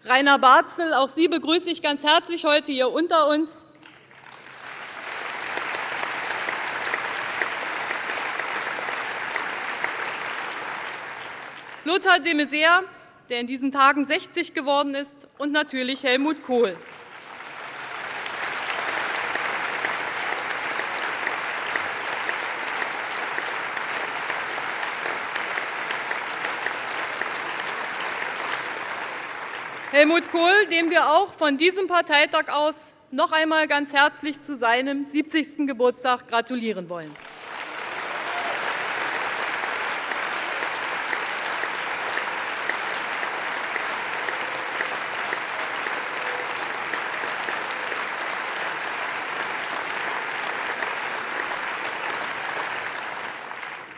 Rainer 0.08 0.38
Barzel, 0.38 0.94
auch 0.94 1.10
Sie 1.10 1.28
begrüße 1.28 1.72
ich 1.72 1.82
ganz 1.82 2.04
herzlich 2.04 2.46
heute 2.46 2.72
hier 2.72 2.92
unter 2.92 3.28
uns. 3.28 3.66
Lothar 11.86 12.20
de 12.20 12.36
Maizière, 12.36 12.84
der 13.30 13.40
in 13.40 13.48
diesen 13.48 13.72
Tagen 13.72 14.06
60 14.06 14.54
geworden 14.54 14.94
ist, 14.94 15.28
und 15.40 15.52
natürlich 15.52 16.04
Helmut 16.04 16.44
Kohl. 16.44 16.78
Helmut 29.96 30.30
Kohl, 30.30 30.66
dem 30.70 30.90
wir 30.90 31.10
auch 31.10 31.32
von 31.32 31.58
diesem 31.58 31.88
Parteitag 31.88 32.50
aus 32.50 32.94
noch 33.12 33.32
einmal 33.32 33.66
ganz 33.66 33.94
herzlich 33.94 34.42
zu 34.42 34.54
seinem 34.54 35.06
70. 35.06 35.68
Geburtstag 35.68 36.28
gratulieren 36.28 36.90
wollen. 36.90 37.10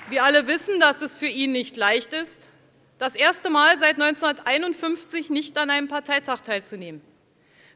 Wir 0.09 0.23
alle 0.23 0.45
wissen, 0.45 0.79
dass 0.79 1.01
es 1.01 1.17
für 1.17 1.25
ihn 1.25 1.53
nicht 1.53 1.75
leicht 1.75 2.13
ist, 2.13 2.47
das 2.97 3.15
erste 3.15 3.49
Mal 3.49 3.77
seit 3.79 4.01
1951 4.01 5.29
nicht 5.29 5.57
an 5.57 5.69
einem 5.69 5.87
Parteitag 5.87 6.41
teilzunehmen. 6.41 7.01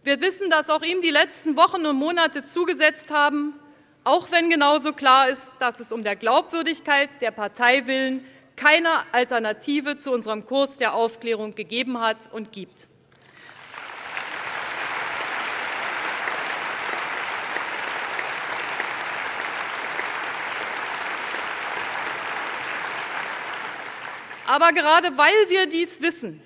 Wir 0.04 0.20
wissen, 0.20 0.50
dass 0.50 0.70
auch 0.70 0.82
ihm 0.82 1.01
die 1.01 1.12
letzten 1.12 1.56
Wochen 1.56 1.86
und 1.86 1.96
Monate 1.96 2.46
zugesetzt 2.48 3.12
haben, 3.12 3.54
auch 4.04 4.32
wenn 4.32 4.50
genauso 4.50 4.94
klar 4.94 5.30
ist, 5.30 5.51
dass 5.60 5.80
es 5.80 5.92
um 5.92 6.04
der 6.04 6.16
Glaubwürdigkeit 6.16 7.10
der 7.22 7.32
Partei 7.32 7.86
willen 7.86 8.25
keine 8.56 8.90
Alternative 9.12 10.00
zu 10.00 10.12
unserem 10.12 10.46
Kurs 10.46 10.78
der 10.78 10.94
Aufklärung 10.94 11.56
gegeben 11.56 12.00
hat 12.00 12.32
und 12.32 12.51
gibt. 12.51 12.88
Aber 24.51 24.74
gerade 24.74 25.17
weil 25.17 25.48
wir 25.48 25.65
dies 25.65 26.01
wissen, 26.01 26.43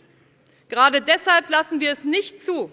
gerade 0.70 1.02
deshalb 1.02 1.50
lassen 1.50 1.80
wir 1.80 1.92
es 1.92 2.04
nicht 2.04 2.44
zu, 2.44 2.72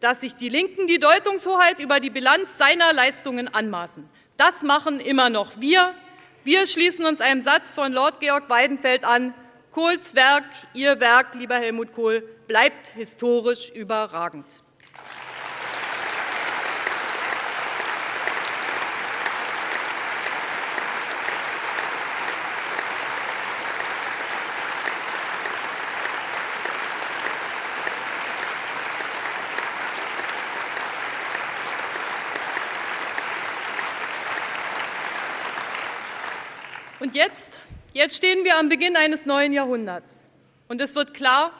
dass 0.00 0.22
sich 0.22 0.34
die 0.34 0.48
Linken 0.48 0.88
die 0.88 0.98
Deutungshoheit 0.98 1.78
über 1.78 2.00
die 2.00 2.10
Bilanz 2.10 2.48
seiner 2.58 2.92
Leistungen 2.92 3.46
anmaßen. 3.46 4.08
Das 4.36 4.64
machen 4.64 4.98
immer 4.98 5.30
noch 5.30 5.60
wir. 5.60 5.94
Wir 6.42 6.66
schließen 6.66 7.06
uns 7.06 7.20
einem 7.20 7.42
Satz 7.42 7.74
von 7.74 7.92
Lord 7.92 8.18
Georg 8.18 8.50
Weidenfeld 8.50 9.04
an. 9.04 9.34
Kohls 9.70 10.16
Werk, 10.16 10.42
Ihr 10.74 10.98
Werk, 10.98 11.36
lieber 11.36 11.54
Helmut 11.54 11.92
Kohl, 11.92 12.28
bleibt 12.48 12.88
historisch 12.88 13.70
überragend. 13.70 14.46
Und 37.06 37.14
jetzt, 38.06 38.16
stehen 38.18 38.44
wir 38.44 38.56
am 38.56 38.68
Beginn 38.68 38.94
eines 38.94 39.26
neuen 39.26 39.52
Jahrhunderts. 39.52 40.28
Und 40.68 40.80
es 40.80 40.94
wird 40.94 41.12
klar, 41.12 41.50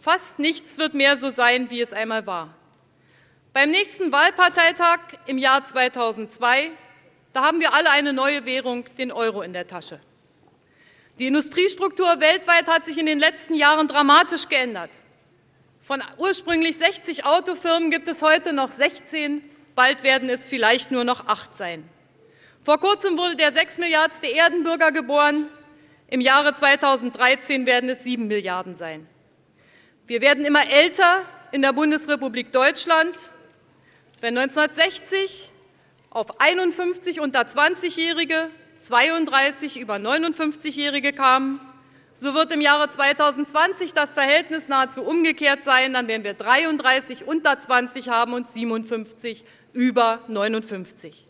fast 0.00 0.38
nichts 0.38 0.78
wird 0.78 0.94
mehr 0.94 1.18
so 1.18 1.30
sein, 1.30 1.68
wie 1.68 1.82
es 1.82 1.92
einmal 1.92 2.26
war. 2.26 2.54
Beim 3.52 3.70
nächsten 3.70 4.10
Wahlparteitag 4.10 4.98
im 5.26 5.36
Jahr 5.36 5.66
2002, 5.66 6.70
da 7.34 7.42
haben 7.44 7.60
wir 7.60 7.74
alle 7.74 7.90
eine 7.90 8.14
neue 8.14 8.46
Währung, 8.46 8.86
den 8.96 9.12
Euro 9.12 9.42
in 9.42 9.52
der 9.52 9.66
Tasche. 9.66 10.00
Die 11.18 11.26
Industriestruktur 11.26 12.18
weltweit 12.18 12.66
hat 12.66 12.86
sich 12.86 12.96
in 12.96 13.04
den 13.04 13.18
letzten 13.18 13.54
Jahren 13.54 13.86
dramatisch 13.86 14.48
geändert. 14.48 14.90
Von 15.82 16.02
ursprünglich 16.16 16.78
60 16.78 17.26
Autofirmen 17.26 17.90
gibt 17.90 18.08
es 18.08 18.22
heute 18.22 18.54
noch 18.54 18.70
16, 18.70 19.44
bald 19.74 20.02
werden 20.02 20.30
es 20.30 20.48
vielleicht 20.48 20.90
nur 20.90 21.04
noch 21.04 21.26
acht 21.26 21.54
sein. 21.54 21.86
Vor 22.64 22.80
kurzem 22.80 23.18
wurde 23.18 23.36
der 23.36 23.52
6 23.52 23.76
Milliardste 23.76 24.26
Erdenbürger 24.28 24.90
geboren. 24.90 25.50
Im 26.08 26.20
Jahre 26.20 26.54
2013 26.54 27.66
werden 27.66 27.88
es 27.88 28.04
7 28.04 28.26
Milliarden 28.26 28.74
sein. 28.74 29.06
Wir 30.06 30.20
werden 30.20 30.44
immer 30.44 30.68
älter 30.68 31.22
in 31.50 31.62
der 31.62 31.72
Bundesrepublik 31.72 32.52
Deutschland. 32.52 33.30
Wenn 34.20 34.36
1960 34.36 35.50
auf 36.10 36.40
51 36.40 37.20
unter 37.20 37.40
20-Jährige 37.40 38.50
32 38.82 39.78
über 39.78 39.96
59-Jährige 39.96 41.14
kamen, 41.14 41.58
so 42.16 42.34
wird 42.34 42.52
im 42.52 42.60
Jahre 42.60 42.90
2020 42.90 43.92
das 43.92 44.12
Verhältnis 44.12 44.68
nahezu 44.68 45.02
umgekehrt 45.02 45.64
sein. 45.64 45.94
Dann 45.94 46.06
werden 46.06 46.22
wir 46.22 46.34
33 46.34 47.26
unter 47.26 47.58
20 47.58 48.10
haben 48.10 48.34
und 48.34 48.50
57 48.50 49.44
über 49.72 50.20
59. 50.28 51.26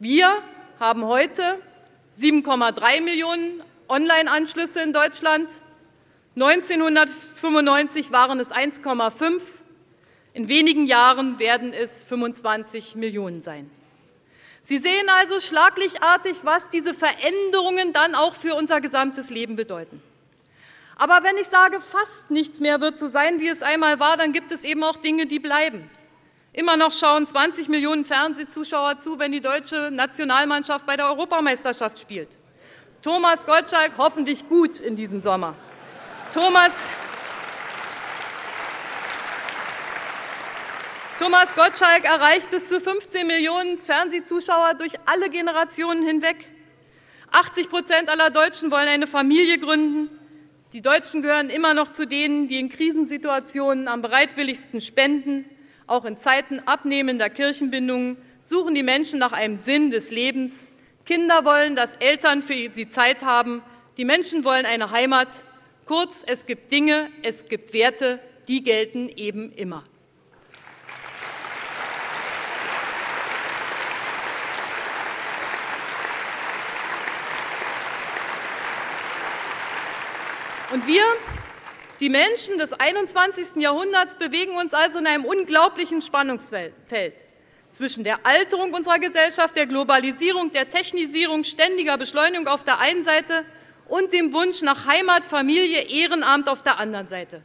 Wir 0.00 0.42
haben 0.80 1.04
heute 1.04 1.60
7,3 2.20 3.00
Millionen 3.00 3.62
Online-Anschlüsse 3.88 4.82
in 4.82 4.92
Deutschland. 4.92 5.50
1995 6.36 8.12
waren 8.12 8.40
es 8.40 8.50
1,5. 8.50 9.40
In 10.32 10.48
wenigen 10.48 10.86
Jahren 10.86 11.38
werden 11.38 11.72
es 11.72 12.02
25 12.02 12.96
Millionen 12.96 13.42
sein. 13.42 13.70
Sie 14.66 14.78
sehen 14.78 15.08
also 15.10 15.40
schlaglichartig, 15.40 16.38
was 16.42 16.70
diese 16.70 16.94
Veränderungen 16.94 17.92
dann 17.92 18.14
auch 18.14 18.34
für 18.34 18.54
unser 18.54 18.80
gesamtes 18.80 19.28
Leben 19.30 19.56
bedeuten. 19.56 20.02
Aber 20.96 21.20
wenn 21.22 21.36
ich 21.36 21.48
sage, 21.48 21.80
fast 21.80 22.30
nichts 22.30 22.60
mehr 22.60 22.80
wird 22.80 22.98
so 22.98 23.08
sein, 23.08 23.40
wie 23.40 23.48
es 23.48 23.62
einmal 23.62 24.00
war, 24.00 24.16
dann 24.16 24.32
gibt 24.32 24.52
es 24.52 24.64
eben 24.64 24.82
auch 24.82 24.96
Dinge, 24.96 25.26
die 25.26 25.38
bleiben. 25.38 25.90
Immer 26.54 26.76
noch 26.76 26.92
schauen 26.92 27.26
20 27.26 27.68
Millionen 27.68 28.04
Fernsehzuschauer 28.04 29.00
zu, 29.00 29.18
wenn 29.18 29.32
die 29.32 29.40
deutsche 29.40 29.90
Nationalmannschaft 29.90 30.86
bei 30.86 30.96
der 30.96 31.06
Europameisterschaft 31.06 31.98
spielt. 31.98 32.38
Thomas 33.02 33.44
Gottschalk 33.44 33.90
hoffentlich 33.98 34.48
gut 34.48 34.78
in 34.78 34.94
diesem 34.94 35.20
Sommer. 35.20 35.56
Thomas, 36.32 36.72
Thomas 41.18 41.52
Gottschalk 41.56 42.04
erreicht 42.04 42.48
bis 42.52 42.68
zu 42.68 42.80
15 42.80 43.26
Millionen 43.26 43.80
Fernsehzuschauer 43.80 44.74
durch 44.74 44.92
alle 45.06 45.30
Generationen 45.30 46.06
hinweg. 46.06 46.36
80 47.32 47.68
Prozent 47.68 48.08
aller 48.08 48.30
Deutschen 48.30 48.70
wollen 48.70 48.86
eine 48.86 49.08
Familie 49.08 49.58
gründen. 49.58 50.16
Die 50.72 50.82
Deutschen 50.82 51.20
gehören 51.20 51.50
immer 51.50 51.74
noch 51.74 51.92
zu 51.92 52.06
denen, 52.06 52.46
die 52.46 52.60
in 52.60 52.68
Krisensituationen 52.68 53.88
am 53.88 54.02
bereitwilligsten 54.02 54.80
spenden. 54.80 55.46
Auch 55.86 56.06
in 56.06 56.16
Zeiten 56.16 56.60
abnehmender 56.60 57.28
Kirchenbindungen 57.28 58.16
suchen 58.40 58.74
die 58.74 58.82
Menschen 58.82 59.18
nach 59.18 59.32
einem 59.32 59.56
Sinn 59.56 59.90
des 59.90 60.10
Lebens. 60.10 60.72
Kinder 61.04 61.44
wollen, 61.44 61.76
dass 61.76 61.90
Eltern 62.00 62.42
für 62.42 62.54
sie 62.72 62.88
Zeit 62.88 63.22
haben. 63.22 63.62
Die 63.98 64.06
Menschen 64.06 64.44
wollen 64.44 64.64
eine 64.64 64.90
Heimat. 64.90 65.28
Kurz, 65.84 66.24
es 66.26 66.46
gibt 66.46 66.72
Dinge, 66.72 67.10
es 67.22 67.48
gibt 67.48 67.74
Werte, 67.74 68.18
die 68.48 68.64
gelten 68.64 69.08
eben 69.08 69.52
immer. 69.52 69.84
Und 80.72 80.86
wir, 80.86 81.04
die 82.04 82.10
Menschen 82.10 82.58
des 82.58 82.70
21. 82.74 83.62
Jahrhunderts, 83.62 84.16
bewegen 84.16 84.58
uns 84.58 84.74
also 84.74 84.98
in 84.98 85.06
einem 85.06 85.24
unglaublichen 85.24 86.02
Spannungsfeld 86.02 86.74
zwischen 87.70 88.04
der 88.04 88.26
Alterung 88.26 88.74
unserer 88.74 88.98
Gesellschaft, 88.98 89.56
der 89.56 89.64
Globalisierung, 89.64 90.52
der 90.52 90.68
Technisierung, 90.68 91.44
ständiger 91.44 91.96
Beschleunigung 91.96 92.46
auf 92.46 92.62
der 92.62 92.78
einen 92.78 93.06
Seite 93.06 93.46
und 93.88 94.12
dem 94.12 94.34
Wunsch 94.34 94.60
nach 94.60 94.86
Heimat, 94.86 95.24
Familie, 95.24 95.80
Ehrenamt 95.80 96.46
auf 96.46 96.62
der 96.62 96.78
anderen 96.78 97.08
Seite. 97.08 97.40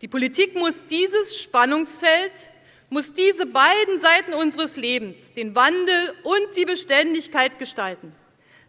Die 0.00 0.06
Politik 0.06 0.54
muss 0.54 0.86
dieses 0.88 1.36
Spannungsfeld, 1.36 2.50
muss 2.88 3.14
diese 3.14 3.46
beiden 3.46 4.00
Seiten 4.00 4.34
unseres 4.34 4.76
Lebens, 4.76 5.16
den 5.34 5.56
Wandel 5.56 6.14
und 6.22 6.54
die 6.56 6.66
Beständigkeit 6.66 7.58
gestalten. 7.58 8.14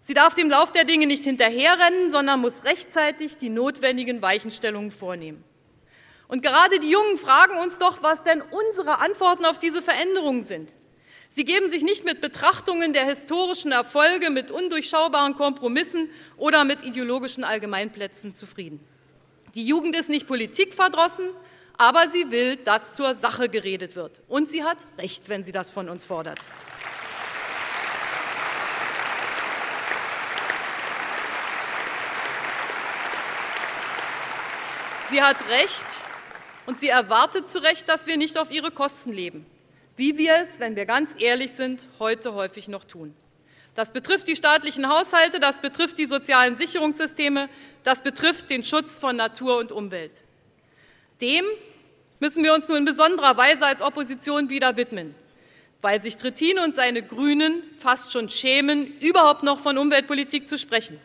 Sie 0.01 0.13
darf 0.13 0.35
dem 0.35 0.49
Lauf 0.49 0.71
der 0.71 0.85
Dinge 0.85 1.07
nicht 1.07 1.23
hinterherrennen, 1.23 2.11
sondern 2.11 2.39
muss 2.39 2.63
rechtzeitig 2.63 3.37
die 3.37 3.49
notwendigen 3.49 4.21
Weichenstellungen 4.21 4.91
vornehmen. 4.91 5.43
Und 6.27 6.43
gerade 6.43 6.79
die 6.79 6.89
Jungen 6.89 7.17
fragen 7.17 7.57
uns 7.59 7.77
doch, 7.77 8.03
was 8.03 8.23
denn 8.23 8.41
unsere 8.41 8.99
Antworten 8.99 9.45
auf 9.45 9.59
diese 9.59 9.81
Veränderungen 9.81 10.43
sind. 10.43 10.73
Sie 11.29 11.45
geben 11.45 11.69
sich 11.69 11.83
nicht 11.83 12.05
mit 12.05 12.21
Betrachtungen 12.21 12.93
der 12.93 13.05
historischen 13.05 13.71
Erfolge, 13.71 14.29
mit 14.29 14.49
undurchschaubaren 14.49 15.35
Kompromissen 15.35 16.09
oder 16.37 16.63
mit 16.63 16.83
ideologischen 16.83 17.43
Allgemeinplätzen 17.43 18.33
zufrieden. 18.33 18.79
Die 19.55 19.65
Jugend 19.65 19.95
ist 19.95 20.09
nicht 20.09 20.27
politikverdrossen, 20.27 21.29
aber 21.77 22.09
sie 22.09 22.31
will, 22.31 22.55
dass 22.57 22.93
zur 22.93 23.15
Sache 23.15 23.49
geredet 23.49 23.95
wird. 23.95 24.21
Und 24.27 24.49
sie 24.49 24.63
hat 24.63 24.87
recht, 24.97 25.29
wenn 25.29 25.43
sie 25.43 25.51
das 25.51 25.71
von 25.71 25.89
uns 25.89 26.05
fordert. 26.05 26.39
Sie 35.09 35.21
hat 35.21 35.37
recht 35.49 35.85
und 36.65 36.81
sie 36.81 36.89
erwartet 36.89 37.49
zu 37.49 37.59
Recht, 37.59 37.87
dass 37.87 38.07
wir 38.07 38.17
nicht 38.17 38.37
auf 38.37 38.51
ihre 38.51 38.71
Kosten 38.71 39.13
leben, 39.13 39.45
wie 39.95 40.17
wir 40.17 40.35
es, 40.41 40.59
wenn 40.59 40.75
wir 40.75 40.85
ganz 40.85 41.09
ehrlich 41.17 41.53
sind, 41.53 41.87
heute 41.97 42.33
häufig 42.33 42.67
noch 42.67 42.83
tun. 42.83 43.15
Das 43.73 43.93
betrifft 43.93 44.27
die 44.27 44.35
staatlichen 44.35 44.89
Haushalte, 44.89 45.39
das 45.39 45.61
betrifft 45.61 45.97
die 45.97 46.07
sozialen 46.07 46.57
Sicherungssysteme, 46.57 47.47
das 47.83 48.01
betrifft 48.01 48.49
den 48.49 48.63
Schutz 48.63 48.97
von 48.97 49.15
Natur 49.15 49.57
und 49.59 49.71
Umwelt. 49.71 50.23
Dem 51.21 51.45
müssen 52.19 52.43
wir 52.43 52.53
uns 52.53 52.67
nun 52.67 52.79
in 52.79 52.85
besonderer 52.85 53.37
Weise 53.37 53.65
als 53.65 53.81
Opposition 53.81 54.49
wieder 54.49 54.75
widmen, 54.75 55.15
weil 55.81 56.01
sich 56.01 56.17
Trittin 56.17 56.59
und 56.59 56.75
seine 56.75 57.01
Grünen 57.01 57.63
fast 57.77 58.11
schon 58.11 58.27
schämen, 58.27 58.99
überhaupt 58.99 59.43
noch 59.43 59.61
von 59.61 59.77
Umweltpolitik 59.77 60.49
zu 60.49 60.57
sprechen 60.57 60.99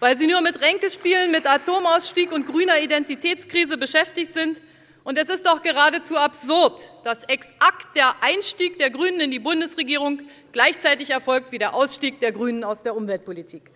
weil 0.00 0.18
sie 0.18 0.26
nur 0.26 0.40
mit 0.40 0.60
Ränkespielen, 0.60 1.30
mit 1.30 1.46
Atomausstieg 1.46 2.32
und 2.32 2.46
grüner 2.46 2.80
Identitätskrise 2.80 3.78
beschäftigt 3.78 4.34
sind. 4.34 4.60
Und 5.04 5.18
es 5.18 5.28
ist 5.28 5.44
doch 5.46 5.60
geradezu 5.60 6.16
absurd, 6.16 6.90
dass 7.04 7.24
exakt 7.24 7.94
der 7.94 8.22
Einstieg 8.22 8.78
der 8.78 8.90
Grünen 8.90 9.20
in 9.20 9.30
die 9.30 9.38
Bundesregierung 9.38 10.22
gleichzeitig 10.52 11.10
erfolgt 11.10 11.52
wie 11.52 11.58
der 11.58 11.74
Ausstieg 11.74 12.20
der 12.20 12.32
Grünen 12.32 12.64
aus 12.64 12.82
der 12.82 12.96
Umweltpolitik. 12.96 13.70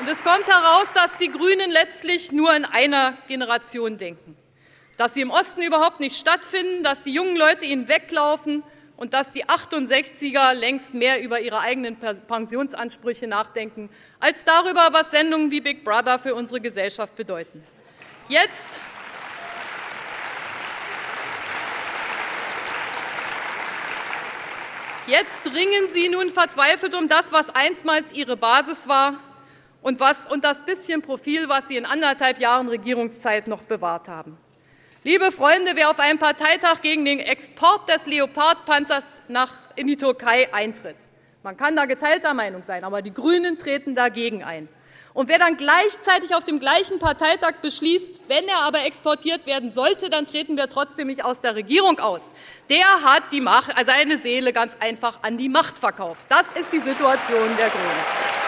Und 0.00 0.08
es 0.08 0.24
kommt 0.24 0.46
heraus, 0.46 0.88
dass 0.94 1.18
die 1.18 1.30
Grünen 1.30 1.70
letztlich 1.70 2.32
nur 2.32 2.54
in 2.56 2.64
einer 2.64 3.18
Generation 3.28 3.98
denken 3.98 4.39
dass 5.00 5.14
sie 5.14 5.22
im 5.22 5.30
Osten 5.30 5.62
überhaupt 5.62 5.98
nicht 5.98 6.14
stattfinden, 6.14 6.82
dass 6.82 7.02
die 7.02 7.14
jungen 7.14 7.34
Leute 7.34 7.64
ihnen 7.64 7.88
weglaufen 7.88 8.62
und 8.98 9.14
dass 9.14 9.32
die 9.32 9.46
68er 9.46 10.52
längst 10.52 10.92
mehr 10.92 11.22
über 11.22 11.40
ihre 11.40 11.60
eigenen 11.60 11.96
Pensionsansprüche 11.96 13.26
nachdenken, 13.26 13.88
als 14.18 14.44
darüber, 14.44 14.90
was 14.92 15.10
Sendungen 15.10 15.50
wie 15.50 15.62
Big 15.62 15.86
Brother 15.86 16.18
für 16.18 16.34
unsere 16.34 16.60
Gesellschaft 16.60 17.16
bedeuten. 17.16 17.64
Jetzt 18.28 18.78
Jetzt 25.06 25.46
ringen 25.46 25.88
Sie 25.94 26.10
nun 26.10 26.28
verzweifelt 26.28 26.94
um 26.94 27.08
das, 27.08 27.32
was 27.32 27.48
einstmals 27.48 28.12
Ihre 28.12 28.36
Basis 28.36 28.86
war 28.86 29.14
und, 29.80 29.98
was, 29.98 30.26
und 30.26 30.44
das 30.44 30.62
bisschen 30.62 31.00
Profil, 31.00 31.48
was 31.48 31.68
Sie 31.68 31.78
in 31.78 31.86
anderthalb 31.86 32.38
Jahren 32.38 32.68
Regierungszeit 32.68 33.48
noch 33.48 33.62
bewahrt 33.62 34.06
haben. 34.06 34.36
Liebe 35.02 35.32
Freunde, 35.32 35.72
wer 35.76 35.88
auf 35.88 35.98
einem 35.98 36.18
Parteitag 36.18 36.82
gegen 36.82 37.06
den 37.06 37.20
Export 37.20 37.88
des 37.88 38.04
Leopardpanzers 38.04 39.22
nach, 39.28 39.50
in 39.74 39.86
die 39.86 39.96
Türkei 39.96 40.52
eintritt, 40.52 40.96
man 41.42 41.56
kann 41.56 41.74
da 41.74 41.86
geteilter 41.86 42.34
Meinung 42.34 42.60
sein, 42.60 42.84
aber 42.84 43.00
die 43.00 43.14
Grünen 43.14 43.56
treten 43.56 43.94
dagegen 43.94 44.44
ein. 44.44 44.68
Und 45.14 45.30
wer 45.30 45.38
dann 45.38 45.56
gleichzeitig 45.56 46.34
auf 46.34 46.44
dem 46.44 46.60
gleichen 46.60 46.98
Parteitag 46.98 47.62
beschließt, 47.62 48.20
wenn 48.28 48.46
er 48.46 48.58
aber 48.58 48.84
exportiert 48.84 49.46
werden 49.46 49.72
sollte, 49.72 50.10
dann 50.10 50.26
treten 50.26 50.58
wir 50.58 50.68
trotzdem 50.68 51.06
nicht 51.06 51.24
aus 51.24 51.40
der 51.40 51.54
Regierung 51.54 51.98
aus. 51.98 52.30
Der 52.68 53.02
hat 53.02 53.32
die 53.32 53.40
Macht, 53.40 53.74
also 53.74 53.90
seine 53.90 54.20
Seele 54.20 54.52
ganz 54.52 54.76
einfach 54.80 55.22
an 55.22 55.38
die 55.38 55.48
Macht 55.48 55.78
verkauft. 55.78 56.26
Das 56.28 56.52
ist 56.52 56.74
die 56.74 56.78
Situation 56.78 57.56
der 57.56 57.70
Grünen. 57.70 58.39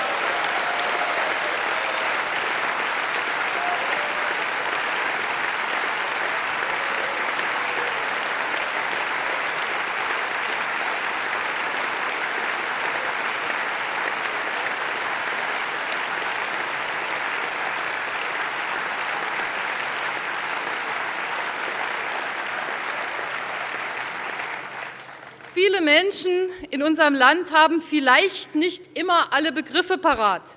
Viele 25.64 25.80
Menschen 25.80 26.48
in 26.70 26.82
unserem 26.82 27.14
Land 27.14 27.52
haben 27.52 27.80
vielleicht 27.80 28.56
nicht 28.56 28.98
immer 28.98 29.32
alle 29.32 29.52
Begriffe 29.52 29.96
parat, 29.96 30.56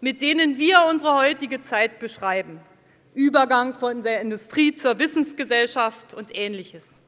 mit 0.00 0.22
denen 0.22 0.58
wir 0.58 0.84
unsere 0.88 1.16
heutige 1.16 1.60
Zeit 1.62 1.98
beschreiben. 1.98 2.60
Übergang 3.14 3.74
von 3.74 4.02
der 4.02 4.20
Industrie 4.20 4.72
zur 4.76 5.00
Wissensgesellschaft 5.00 6.14
und 6.14 6.28
ähnliches. 6.38 7.00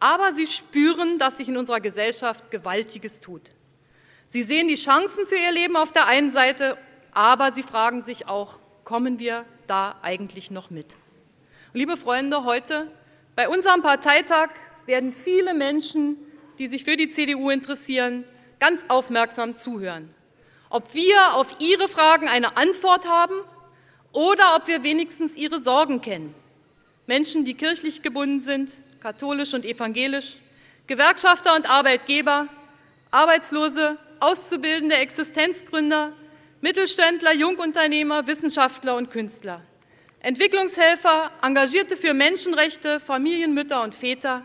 Aber 0.00 0.32
sie 0.32 0.46
spüren, 0.46 1.18
dass 1.18 1.36
sich 1.36 1.46
in 1.50 1.58
unserer 1.58 1.80
Gesellschaft 1.80 2.50
Gewaltiges 2.50 3.20
tut. 3.20 3.50
Sie 4.30 4.44
sehen 4.44 4.68
die 4.68 4.76
Chancen 4.76 5.26
für 5.26 5.36
ihr 5.36 5.52
Leben 5.52 5.76
auf 5.76 5.92
der 5.92 6.06
einen 6.06 6.32
Seite, 6.32 6.78
aber 7.12 7.52
sie 7.52 7.64
fragen 7.64 8.00
sich 8.00 8.28
auch, 8.28 8.58
kommen 8.84 9.18
wir 9.18 9.44
da 9.66 9.96
eigentlich 10.00 10.50
noch 10.50 10.70
mit? 10.70 10.96
Und 11.74 11.80
liebe 11.80 11.98
Freunde, 11.98 12.44
heute 12.44 12.90
bei 13.36 13.46
unserem 13.46 13.82
Parteitag 13.82 14.48
werden 14.86 15.12
viele 15.12 15.52
Menschen 15.52 16.16
die 16.58 16.68
sich 16.68 16.84
für 16.84 16.96
die 16.96 17.10
CDU 17.10 17.50
interessieren, 17.50 18.24
ganz 18.60 18.82
aufmerksam 18.88 19.58
zuhören. 19.58 20.14
Ob 20.70 20.94
wir 20.94 21.34
auf 21.34 21.48
Ihre 21.60 21.88
Fragen 21.88 22.28
eine 22.28 22.56
Antwort 22.56 23.06
haben 23.06 23.34
oder 24.12 24.56
ob 24.56 24.66
wir 24.68 24.82
wenigstens 24.82 25.36
Ihre 25.36 25.60
Sorgen 25.60 26.00
kennen. 26.00 26.34
Menschen, 27.06 27.44
die 27.44 27.54
kirchlich 27.54 28.02
gebunden 28.02 28.40
sind, 28.40 28.80
katholisch 29.00 29.52
und 29.54 29.64
evangelisch, 29.64 30.36
Gewerkschafter 30.86 31.54
und 31.54 31.68
Arbeitgeber, 31.68 32.48
Arbeitslose, 33.10 33.98
Auszubildende, 34.20 34.96
Existenzgründer, 34.96 36.12
Mittelständler, 36.60 37.34
Jungunternehmer, 37.34 38.26
Wissenschaftler 38.26 38.96
und 38.96 39.10
Künstler, 39.10 39.60
Entwicklungshelfer, 40.20 41.30
Engagierte 41.42 41.96
für 41.96 42.14
Menschenrechte, 42.14 43.00
Familienmütter 43.00 43.82
und 43.82 43.94
Väter, 43.94 44.42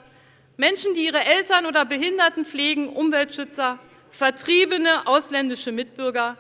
Menschen, 0.59 0.93
die 0.93 1.05
ihre 1.05 1.23
Eltern 1.23 1.65
oder 1.65 1.85
Behinderten 1.85 2.43
pflegen, 2.43 2.89
Umweltschützer, 2.89 3.79
Vertriebene, 4.09 5.07
ausländische 5.07 5.71
Mitbürger, 5.71 6.37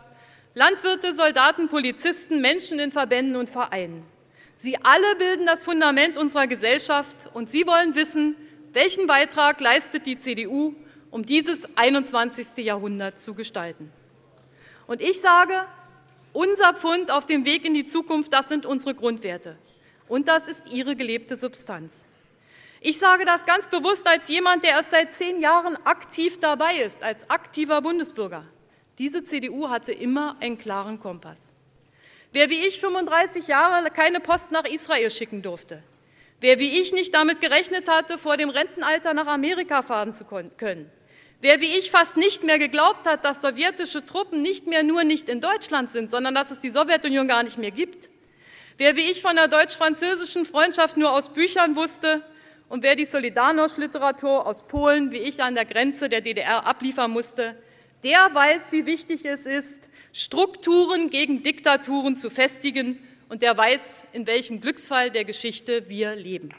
Landwirte, 0.55 1.15
Soldaten, 1.15 1.69
Polizisten, 1.69 2.41
Menschen 2.41 2.79
in 2.79 2.91
Verbänden 2.91 3.37
und 3.37 3.49
Vereinen. 3.49 4.03
Sie 4.57 4.77
alle 4.83 5.15
bilden 5.15 5.45
das 5.45 5.63
Fundament 5.63 6.17
unserer 6.17 6.47
Gesellschaft 6.47 7.15
und 7.33 7.49
sie 7.49 7.65
wollen 7.65 7.95
wissen, 7.95 8.35
welchen 8.73 9.07
Beitrag 9.07 9.61
leistet 9.61 10.05
die 10.05 10.19
CDU, 10.19 10.75
um 11.11 11.25
dieses 11.25 11.77
21. 11.77 12.57
Jahrhundert 12.57 13.23
zu 13.23 13.33
gestalten? 13.33 13.89
Und 14.85 15.01
ich 15.01 15.21
sage, 15.21 15.53
unser 16.33 16.73
Pfund 16.73 17.09
auf 17.09 17.25
dem 17.25 17.45
Weg 17.45 17.63
in 17.63 17.73
die 17.73 17.87
Zukunft, 17.87 18.33
das 18.33 18.49
sind 18.49 18.65
unsere 18.65 18.95
Grundwerte. 18.95 19.57
Und 20.09 20.27
das 20.27 20.49
ist 20.49 20.67
ihre 20.69 20.97
gelebte 20.97 21.37
Substanz. 21.37 22.05
Ich 22.81 22.97
sage 22.97 23.25
das 23.25 23.45
ganz 23.45 23.67
bewusst 23.67 24.07
als 24.07 24.29
jemand, 24.29 24.63
der 24.63 24.71
erst 24.71 24.91
seit 24.91 25.13
zehn 25.13 25.41
Jahren 25.41 25.75
aktiv 25.85 26.39
dabei 26.39 26.75
ist, 26.75 27.03
als 27.03 27.29
aktiver 27.29 27.81
Bundesbürger. 27.81 28.45
Diese 28.97 29.23
CDU 29.25 29.69
hatte 29.69 29.91
immer 29.91 30.37
einen 30.39 30.57
klaren 30.57 30.99
Kompass. 30.99 31.51
Wer 32.31 32.49
wie 32.49 32.59
ich 32.59 32.79
35 32.79 33.47
Jahre 33.47 33.89
keine 33.89 34.21
Post 34.21 34.51
nach 34.51 34.65
Israel 34.65 35.11
schicken 35.11 35.41
durfte, 35.41 35.83
wer 36.39 36.59
wie 36.59 36.79
ich 36.79 36.93
nicht 36.93 37.13
damit 37.13 37.41
gerechnet 37.41 37.89
hatte, 37.89 38.17
vor 38.17 38.37
dem 38.37 38.49
Rentenalter 38.49 39.13
nach 39.13 39.27
Amerika 39.27 39.81
fahren 39.81 40.13
zu 40.13 40.23
können, 40.23 40.89
wer 41.41 41.59
wie 41.59 41.77
ich 41.77 41.91
fast 41.91 42.15
nicht 42.15 42.43
mehr 42.43 42.59
geglaubt 42.59 43.05
hat, 43.05 43.25
dass 43.25 43.41
sowjetische 43.41 44.05
Truppen 44.05 44.41
nicht 44.41 44.67
mehr 44.67 44.83
nur 44.83 45.03
nicht 45.03 45.27
in 45.27 45.41
Deutschland 45.41 45.91
sind, 45.91 46.11
sondern 46.11 46.35
dass 46.35 46.51
es 46.51 46.61
die 46.61 46.69
Sowjetunion 46.69 47.27
gar 47.27 47.43
nicht 47.43 47.57
mehr 47.57 47.71
gibt, 47.71 48.09
wer 48.77 48.95
wie 48.95 49.11
ich 49.11 49.21
von 49.21 49.35
der 49.35 49.49
deutsch-französischen 49.49 50.45
Freundschaft 50.45 50.95
nur 50.95 51.11
aus 51.11 51.29
Büchern 51.29 51.75
wusste 51.75 52.23
und 52.69 52.83
wer 52.83 52.95
die 52.95 53.05
Solidarność-Literatur 53.05 54.45
aus 54.45 54.63
Polen 54.63 55.11
wie 55.11 55.17
ich 55.17 55.43
an 55.43 55.55
der 55.55 55.65
Grenze 55.65 56.07
der 56.07 56.21
DDR 56.21 56.65
abliefern 56.65 57.11
musste, 57.11 57.55
der 58.03 58.29
weiß, 58.33 58.71
wie 58.71 58.85
wichtig 58.85 59.25
es 59.25 59.45
ist, 59.45 59.89
Strukturen 60.13 61.09
gegen 61.09 61.43
Diktaturen 61.43 62.17
zu 62.17 62.29
festigen 62.29 62.97
und 63.27 63.41
der 63.41 63.57
weiß, 63.57 64.05
in 64.13 64.25
welchem 64.27 64.61
Glücksfall 64.61 65.11
der 65.11 65.25
Geschichte 65.25 65.89
wir 65.89 66.15
leben. 66.15 66.49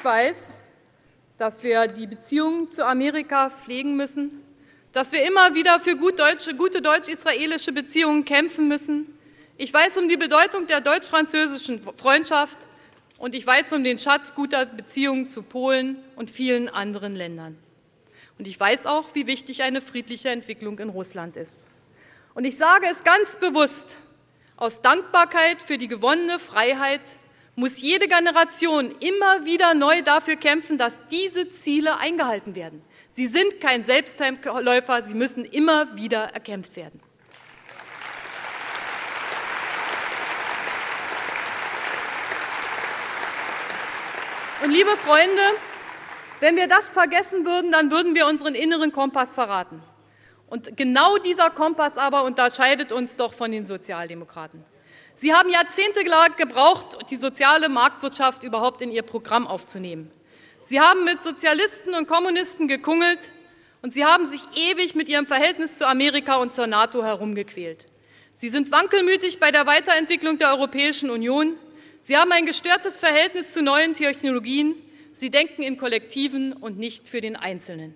Ich 0.00 0.04
weiß, 0.06 0.54
dass 1.36 1.62
wir 1.62 1.86
die 1.86 2.06
Beziehungen 2.06 2.72
zu 2.72 2.86
Amerika 2.86 3.50
pflegen 3.50 3.98
müssen, 3.98 4.42
dass 4.94 5.12
wir 5.12 5.22
immer 5.28 5.54
wieder 5.54 5.78
für 5.78 5.94
gut 5.94 6.18
deutsche, 6.18 6.54
gute 6.54 6.80
deutsch-israelische 6.80 7.70
Beziehungen 7.70 8.24
kämpfen 8.24 8.66
müssen. 8.66 9.18
Ich 9.58 9.74
weiß 9.74 9.98
um 9.98 10.08
die 10.08 10.16
Bedeutung 10.16 10.66
der 10.66 10.80
deutsch-französischen 10.80 11.82
Freundschaft 11.98 12.56
und 13.18 13.34
ich 13.34 13.46
weiß 13.46 13.74
um 13.74 13.84
den 13.84 13.98
Schatz 13.98 14.34
guter 14.34 14.64
Beziehungen 14.64 15.26
zu 15.26 15.42
Polen 15.42 16.02
und 16.16 16.30
vielen 16.30 16.70
anderen 16.70 17.14
Ländern. 17.14 17.58
Und 18.38 18.46
ich 18.46 18.58
weiß 18.58 18.86
auch, 18.86 19.14
wie 19.14 19.26
wichtig 19.26 19.64
eine 19.64 19.82
friedliche 19.82 20.30
Entwicklung 20.30 20.78
in 20.78 20.88
Russland 20.88 21.36
ist. 21.36 21.66
Und 22.32 22.46
ich 22.46 22.56
sage 22.56 22.86
es 22.90 23.04
ganz 23.04 23.36
bewusst 23.38 23.98
aus 24.56 24.80
Dankbarkeit 24.80 25.62
für 25.62 25.76
die 25.76 25.88
gewonnene 25.88 26.38
Freiheit 26.38 27.19
muss 27.60 27.80
jede 27.80 28.08
Generation 28.08 28.94
immer 29.00 29.44
wieder 29.44 29.74
neu 29.74 30.00
dafür 30.02 30.36
kämpfen, 30.36 30.78
dass 30.78 31.06
diese 31.08 31.52
Ziele 31.52 31.98
eingehalten 31.98 32.54
werden. 32.54 32.82
Sie 33.10 33.26
sind 33.26 33.60
kein 33.60 33.84
Selbstläufer, 33.84 35.02
sie 35.02 35.14
müssen 35.14 35.44
immer 35.44 35.94
wieder 35.94 36.24
erkämpft 36.32 36.74
werden. 36.74 37.00
Und 44.64 44.70
liebe 44.70 44.96
Freunde, 44.96 45.42
wenn 46.40 46.56
wir 46.56 46.66
das 46.66 46.90
vergessen 46.90 47.44
würden, 47.44 47.72
dann 47.72 47.90
würden 47.90 48.14
wir 48.14 48.26
unseren 48.26 48.54
inneren 48.54 48.90
Kompass 48.90 49.34
verraten. 49.34 49.82
Und 50.46 50.76
genau 50.78 51.18
dieser 51.18 51.50
Kompass 51.50 51.98
aber 51.98 52.24
unterscheidet 52.24 52.90
uns 52.90 53.16
doch 53.16 53.34
von 53.34 53.52
den 53.52 53.66
Sozialdemokraten. 53.66 54.64
Sie 55.20 55.34
haben 55.34 55.50
Jahrzehnte 55.50 56.02
gebraucht, 56.02 56.96
die 57.10 57.16
soziale 57.16 57.68
Marktwirtschaft 57.68 58.42
überhaupt 58.42 58.80
in 58.80 58.90
Ihr 58.90 59.02
Programm 59.02 59.46
aufzunehmen. 59.46 60.10
Sie 60.64 60.80
haben 60.80 61.04
mit 61.04 61.22
Sozialisten 61.22 61.94
und 61.94 62.08
Kommunisten 62.08 62.68
gekungelt 62.68 63.30
und 63.82 63.92
Sie 63.92 64.06
haben 64.06 64.24
sich 64.24 64.40
ewig 64.56 64.94
mit 64.94 65.10
Ihrem 65.10 65.26
Verhältnis 65.26 65.76
zu 65.76 65.86
Amerika 65.86 66.36
und 66.36 66.54
zur 66.54 66.66
NATO 66.66 67.04
herumgequält. 67.04 67.84
Sie 68.34 68.48
sind 68.48 68.70
wankelmütig 68.70 69.38
bei 69.38 69.50
der 69.50 69.66
Weiterentwicklung 69.66 70.38
der 70.38 70.52
Europäischen 70.52 71.10
Union. 71.10 71.56
Sie 72.02 72.16
haben 72.16 72.32
ein 72.32 72.46
gestörtes 72.46 72.98
Verhältnis 72.98 73.52
zu 73.52 73.60
neuen 73.62 73.92
Technologien. 73.92 74.74
Sie 75.12 75.28
denken 75.28 75.60
in 75.60 75.76
Kollektiven 75.76 76.54
und 76.54 76.78
nicht 76.78 77.10
für 77.10 77.20
den 77.20 77.36
Einzelnen. 77.36 77.94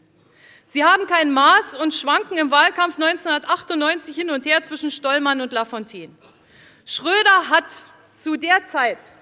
Sie 0.68 0.84
haben 0.84 1.06
kein 1.06 1.32
Maß 1.32 1.78
und 1.80 1.94
schwanken 1.94 2.36
im 2.36 2.50
Wahlkampf 2.50 2.96
1998 2.96 4.14
hin 4.14 4.28
und 4.28 4.44
her 4.44 4.62
zwischen 4.62 4.90
Stollmann 4.90 5.40
und 5.40 5.54
Lafontaine. 5.54 6.12
Schröder 6.86 7.48
hat 7.48 7.64
zu 8.14 8.36
der 8.36 8.66
Zeit, 8.66 9.12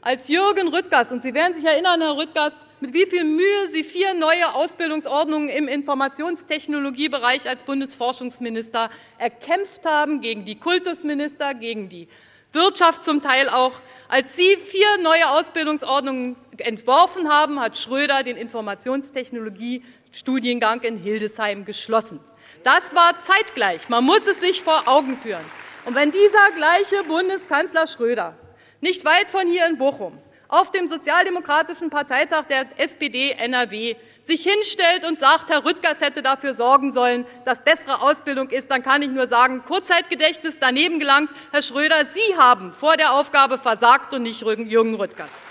als 0.00 0.28
Jürgen 0.28 0.68
Rüttgers, 0.68 1.10
und 1.10 1.24
Sie 1.24 1.34
werden 1.34 1.54
sich 1.54 1.64
erinnern, 1.64 2.00
Herr 2.00 2.16
Rüttgers, 2.16 2.64
mit 2.78 2.94
wie 2.94 3.04
viel 3.04 3.24
Mühe 3.24 3.66
Sie 3.68 3.82
vier 3.82 4.14
neue 4.14 4.54
Ausbildungsordnungen 4.54 5.48
im 5.48 5.66
Informationstechnologiebereich 5.66 7.48
als 7.48 7.64
Bundesforschungsminister 7.64 8.90
erkämpft 9.18 9.86
haben, 9.86 10.20
gegen 10.20 10.44
die 10.44 10.60
Kultusminister, 10.60 11.54
gegen 11.54 11.88
die 11.88 12.06
Wirtschaft 12.52 13.04
zum 13.04 13.20
Teil 13.20 13.48
auch. 13.48 13.72
Als 14.08 14.36
Sie 14.36 14.56
vier 14.56 14.98
neue 14.98 15.30
Ausbildungsordnungen 15.30 16.36
entworfen 16.58 17.28
haben, 17.28 17.58
hat 17.58 17.76
Schröder 17.76 18.22
den 18.22 18.36
Informationstechnologie-Studiengang 18.36 20.82
in 20.82 20.96
Hildesheim 20.96 21.64
geschlossen. 21.64 22.20
Das 22.62 22.94
war 22.94 23.20
zeitgleich. 23.24 23.88
Man 23.88 24.04
muss 24.04 24.28
es 24.28 24.38
sich 24.38 24.62
vor 24.62 24.86
Augen 24.86 25.18
führen. 25.20 25.44
Und 25.84 25.94
wenn 25.94 26.10
dieser 26.10 26.50
gleiche 26.54 27.04
Bundeskanzler 27.04 27.86
Schröder 27.86 28.34
nicht 28.80 29.04
weit 29.04 29.30
von 29.30 29.46
hier 29.46 29.66
in 29.66 29.78
Bochum 29.78 30.18
auf 30.48 30.70
dem 30.72 30.88
sozialdemokratischen 30.88 31.90
Parteitag 31.90 32.46
der 32.46 32.66
SPD 32.76 33.30
NRW 33.30 33.94
sich 34.24 34.42
hinstellt 34.42 35.08
und 35.08 35.20
sagt, 35.20 35.48
Herr 35.50 35.64
Rüttgers 35.64 36.00
hätte 36.00 36.22
dafür 36.22 36.54
sorgen 36.54 36.92
sollen, 36.92 37.24
dass 37.44 37.62
bessere 37.62 38.02
Ausbildung 38.02 38.50
ist, 38.50 38.70
dann 38.70 38.82
kann 38.82 39.02
ich 39.02 39.10
nur 39.10 39.28
sagen, 39.28 39.64
Kurzzeitgedächtnis 39.64 40.58
daneben 40.60 40.98
gelangt. 40.98 41.30
Herr 41.52 41.62
Schröder, 41.62 42.04
Sie 42.14 42.36
haben 42.36 42.72
vor 42.72 42.96
der 42.96 43.12
Aufgabe 43.12 43.58
versagt 43.58 44.12
und 44.12 44.22
nicht 44.22 44.42
Jürgen 44.42 44.94
Rüttgers. 44.96 45.42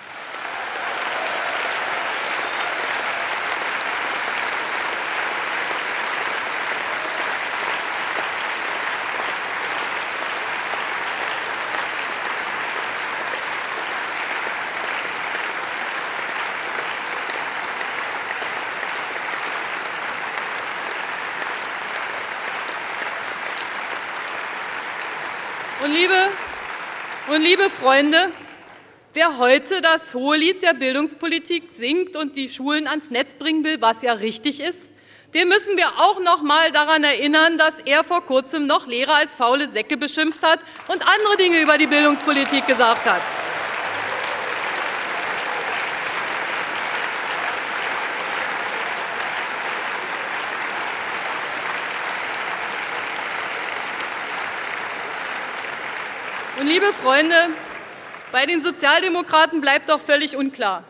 Und 25.81 25.93
liebe, 25.93 26.13
und 27.29 27.41
liebe 27.41 27.69
Freunde, 27.69 28.33
wer 29.13 29.37
heute 29.37 29.81
das 29.81 30.13
Hohelied 30.13 30.61
der 30.61 30.73
Bildungspolitik 30.73 31.71
singt 31.71 32.17
und 32.17 32.35
die 32.35 32.49
Schulen 32.49 32.85
ans 32.85 33.09
Netz 33.09 33.35
bringen 33.35 33.63
will, 33.63 33.79
was 33.79 34.01
ja 34.01 34.11
richtig 34.11 34.59
ist, 34.59 34.91
den 35.33 35.47
müssen 35.47 35.77
wir 35.77 35.87
auch 35.99 36.19
noch 36.19 36.41
mal 36.41 36.69
daran 36.71 37.05
erinnern, 37.05 37.57
dass 37.57 37.79
er 37.85 38.03
vor 38.03 38.25
kurzem 38.25 38.67
noch 38.67 38.87
Lehrer 38.87 39.15
als 39.15 39.35
faule 39.35 39.69
Säcke 39.69 39.95
beschimpft 39.95 40.43
hat 40.43 40.59
und 40.89 41.01
andere 41.01 41.37
Dinge 41.37 41.61
über 41.61 41.77
die 41.77 41.87
Bildungspolitik 41.87 42.67
gesagt 42.67 43.05
hat. 43.05 43.21
Liebe 56.69 56.93
Freunde, 56.93 57.33
bei 58.31 58.45
den 58.45 58.61
Sozialdemokraten 58.61 59.59
bleibt 59.59 59.89
doch 59.89 59.99
völlig 59.99 60.37
unklar, 60.37 60.83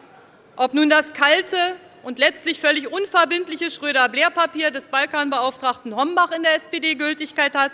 ob 0.57 0.73
nun 0.73 0.89
das 0.89 1.13
kalte 1.13 1.55
und 2.03 2.19
letztlich 2.19 2.59
völlig 2.59 2.91
unverbindliche 2.91 3.71
Schröder-Blair-Papier 3.71 4.71
des 4.71 4.89
Balkanbeauftragten 4.89 5.95
Hombach 5.95 6.31
in 6.31 6.43
der 6.43 6.55
SPD 6.57 6.95
Gültigkeit 6.95 7.55
hat 7.55 7.71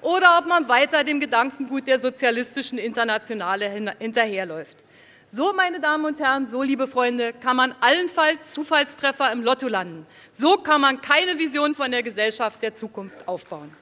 oder 0.00 0.38
ob 0.38 0.46
man 0.46 0.66
weiter 0.70 1.04
dem 1.04 1.20
Gedankengut 1.20 1.86
der 1.86 2.00
sozialistischen 2.00 2.78
Internationale 2.78 3.68
hinterherläuft. 3.98 4.78
So, 5.26 5.52
meine 5.52 5.78
Damen 5.78 6.06
und 6.06 6.18
Herren, 6.20 6.48
so, 6.48 6.62
liebe 6.62 6.88
Freunde, 6.88 7.34
kann 7.34 7.56
man 7.56 7.74
allenfalls 7.82 8.54
Zufallstreffer 8.54 9.30
im 9.30 9.42
Lotto 9.42 9.68
landen. 9.68 10.06
So 10.32 10.56
kann 10.56 10.80
man 10.80 11.02
keine 11.02 11.38
Vision 11.38 11.74
von 11.74 11.90
der 11.90 12.02
Gesellschaft 12.02 12.62
der 12.62 12.74
Zukunft 12.74 13.28
aufbauen. 13.28 13.76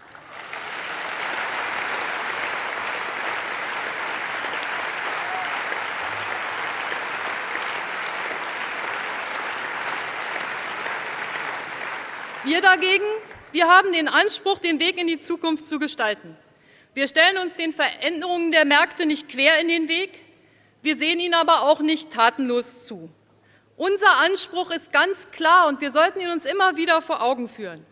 Wir 12.42 12.62
dagegen, 12.62 13.05
wir 13.53 13.68
haben 13.68 13.92
den 13.92 14.09
Anspruch, 14.09 14.59
den 14.59 14.81
Weg 14.81 14.98
in 14.98 15.07
die 15.07 15.20
Zukunft 15.20 15.66
zu 15.66 15.79
gestalten. 15.79 16.35
Wir 16.94 17.07
stellen 17.07 17.37
uns 17.37 17.57
den 17.57 17.70
Veränderungen 17.70 18.50
der 18.50 18.64
Märkte 18.64 19.05
nicht 19.05 19.29
quer 19.29 19.61
in 19.61 19.68
den 19.68 19.88
Weg, 19.88 20.11
wir 20.81 20.96
sehen 20.96 21.20
ihnen 21.20 21.35
aber 21.35 21.64
auch 21.64 21.81
nicht 21.81 22.11
tatenlos 22.11 22.87
zu. 22.87 23.11
Unser 23.76 24.16
Anspruch 24.24 24.70
ist 24.70 24.90
ganz 24.90 25.31
klar 25.33 25.68
und 25.68 25.83
wir 25.83 25.92
sollten 25.92 26.20
ihn 26.20 26.31
uns 26.31 26.46
immer 26.46 26.79
wieder 26.79 27.03
vor 27.03 27.22
Augen 27.22 27.46
führen. 27.46 27.85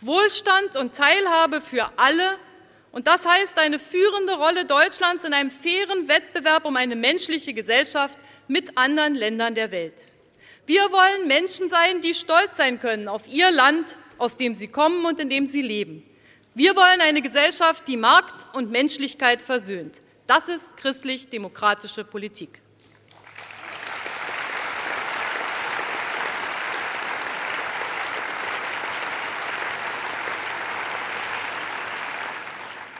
Wohlstand 0.00 0.76
und 0.76 0.94
Teilhabe 0.94 1.62
für 1.62 1.90
alle 1.96 2.38
und 2.92 3.06
das 3.06 3.26
heißt 3.26 3.58
eine 3.58 3.78
führende 3.78 4.34
Rolle 4.34 4.66
Deutschlands 4.66 5.24
in 5.24 5.32
einem 5.32 5.50
fairen 5.50 6.08
Wettbewerb 6.08 6.66
um 6.66 6.76
eine 6.76 6.94
menschliche 6.94 7.54
Gesellschaft 7.54 8.18
mit 8.48 8.76
anderen 8.76 9.14
Ländern 9.14 9.54
der 9.54 9.70
Welt. 9.70 10.06
Wir 10.66 10.90
wollen 10.92 11.28
Menschen 11.28 11.68
sein, 11.68 12.00
die 12.00 12.14
stolz 12.14 12.56
sein 12.56 12.80
können 12.80 13.06
auf 13.06 13.28
ihr 13.28 13.50
Land, 13.50 13.98
aus 14.16 14.38
dem 14.38 14.54
sie 14.54 14.68
kommen 14.68 15.04
und 15.04 15.20
in 15.20 15.28
dem 15.28 15.44
sie 15.44 15.60
leben. 15.60 16.02
Wir 16.54 16.74
wollen 16.74 17.00
eine 17.02 17.20
Gesellschaft, 17.20 17.86
die 17.86 17.98
Markt 17.98 18.46
und 18.54 18.70
Menschlichkeit 18.70 19.42
versöhnt. 19.42 20.00
Das 20.26 20.48
ist 20.48 20.74
christlich-demokratische 20.78 22.02
Politik. 22.04 22.62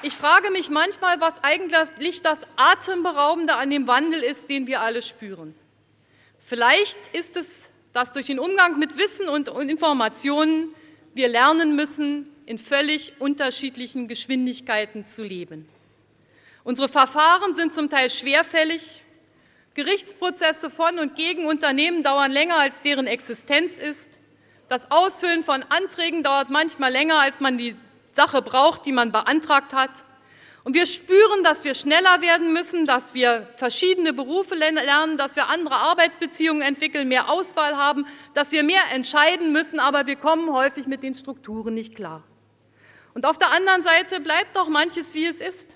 Ich 0.03 0.15
frage 0.15 0.51
mich 0.51 0.69
manchmal, 0.69 1.19
was 1.23 1.43
eigentlich 1.43 2.21
das 2.21 2.47
Atemberaubende 2.57 3.55
an 3.55 3.71
dem 3.71 3.87
Wandel 3.87 4.23
ist, 4.23 4.51
den 4.51 4.67
wir 4.67 4.83
alle 4.83 5.01
spüren. 5.01 5.55
Vielleicht 6.45 7.09
ist 7.17 7.37
es, 7.37 7.71
dass 7.95 8.13
durch 8.13 8.27
den 8.27 8.39
Umgang 8.39 8.79
mit 8.79 8.99
Wissen 8.99 9.29
und 9.29 9.49
Informationen 9.49 10.75
wir 11.15 11.29
lernen 11.29 11.75
müssen, 11.75 12.29
in 12.45 12.59
völlig 12.59 13.15
unterschiedlichen 13.19 14.09
Geschwindigkeiten 14.09 15.09
zu 15.09 15.23
leben. 15.23 15.67
Unsere 16.63 16.89
Verfahren 16.89 17.57
sind 17.57 17.75
zum 17.75 17.89
Teil 17.89 18.11
schwerfällig. 18.11 19.03
Gerichtsprozesse 19.75 20.71
von 20.71 20.99
und 20.99 21.17
gegen 21.17 21.47
Unternehmen 21.47 22.03
dauern 22.03 22.31
länger, 22.31 22.57
als 22.57 22.83
deren 22.83 23.07
Existenz 23.07 23.79
ist. 23.79 24.11
Das 24.69 24.91
Ausfüllen 24.91 25.45
von 25.45 25.63
Anträgen 25.65 26.23
dauert 26.23 26.51
manchmal 26.51 26.93
länger, 26.93 27.21
als 27.21 27.41
man 27.41 27.59
die 27.59 27.75
Sache 28.13 28.43
braucht, 28.43 28.87
die 28.87 28.93
man 28.93 29.13
beantragt 29.13 29.73
hat. 29.73 30.05
Und 30.65 30.73
wir 30.73 30.87
spüren, 30.87 31.45
dass 31.45 31.63
wir 31.63 31.75
schneller 31.75 32.23
werden 32.23 32.55
müssen, 32.55 32.87
dass 32.87 33.13
wir 33.13 33.47
verschiedene 33.57 34.15
Berufe 34.15 34.55
lernen, 34.55 35.19
dass 35.19 35.37
wir 35.37 35.51
andere 35.51 35.75
Arbeitsbeziehungen 35.75 36.63
entwickeln, 36.63 37.07
mehr 37.07 37.29
Auswahl 37.29 37.77
haben, 37.77 38.07
dass 38.33 38.51
wir 38.51 38.63
mehr 38.65 38.81
entscheiden 38.95 39.53
müssen, 39.53 39.79
aber 39.79 40.07
wir 40.07 40.17
kommen 40.17 40.51
häufig 40.51 40.87
mit 40.87 41.03
den 41.03 41.15
Strukturen 41.15 41.75
nicht 41.75 41.95
klar. 41.95 42.23
Und 43.13 43.27
auf 43.27 43.39
der 43.39 43.51
anderen 43.53 43.83
Seite 43.83 44.21
bleibt 44.21 44.57
doch 44.57 44.69
manches, 44.69 45.13
wie 45.15 45.27
es 45.27 45.43
ist. 45.43 45.75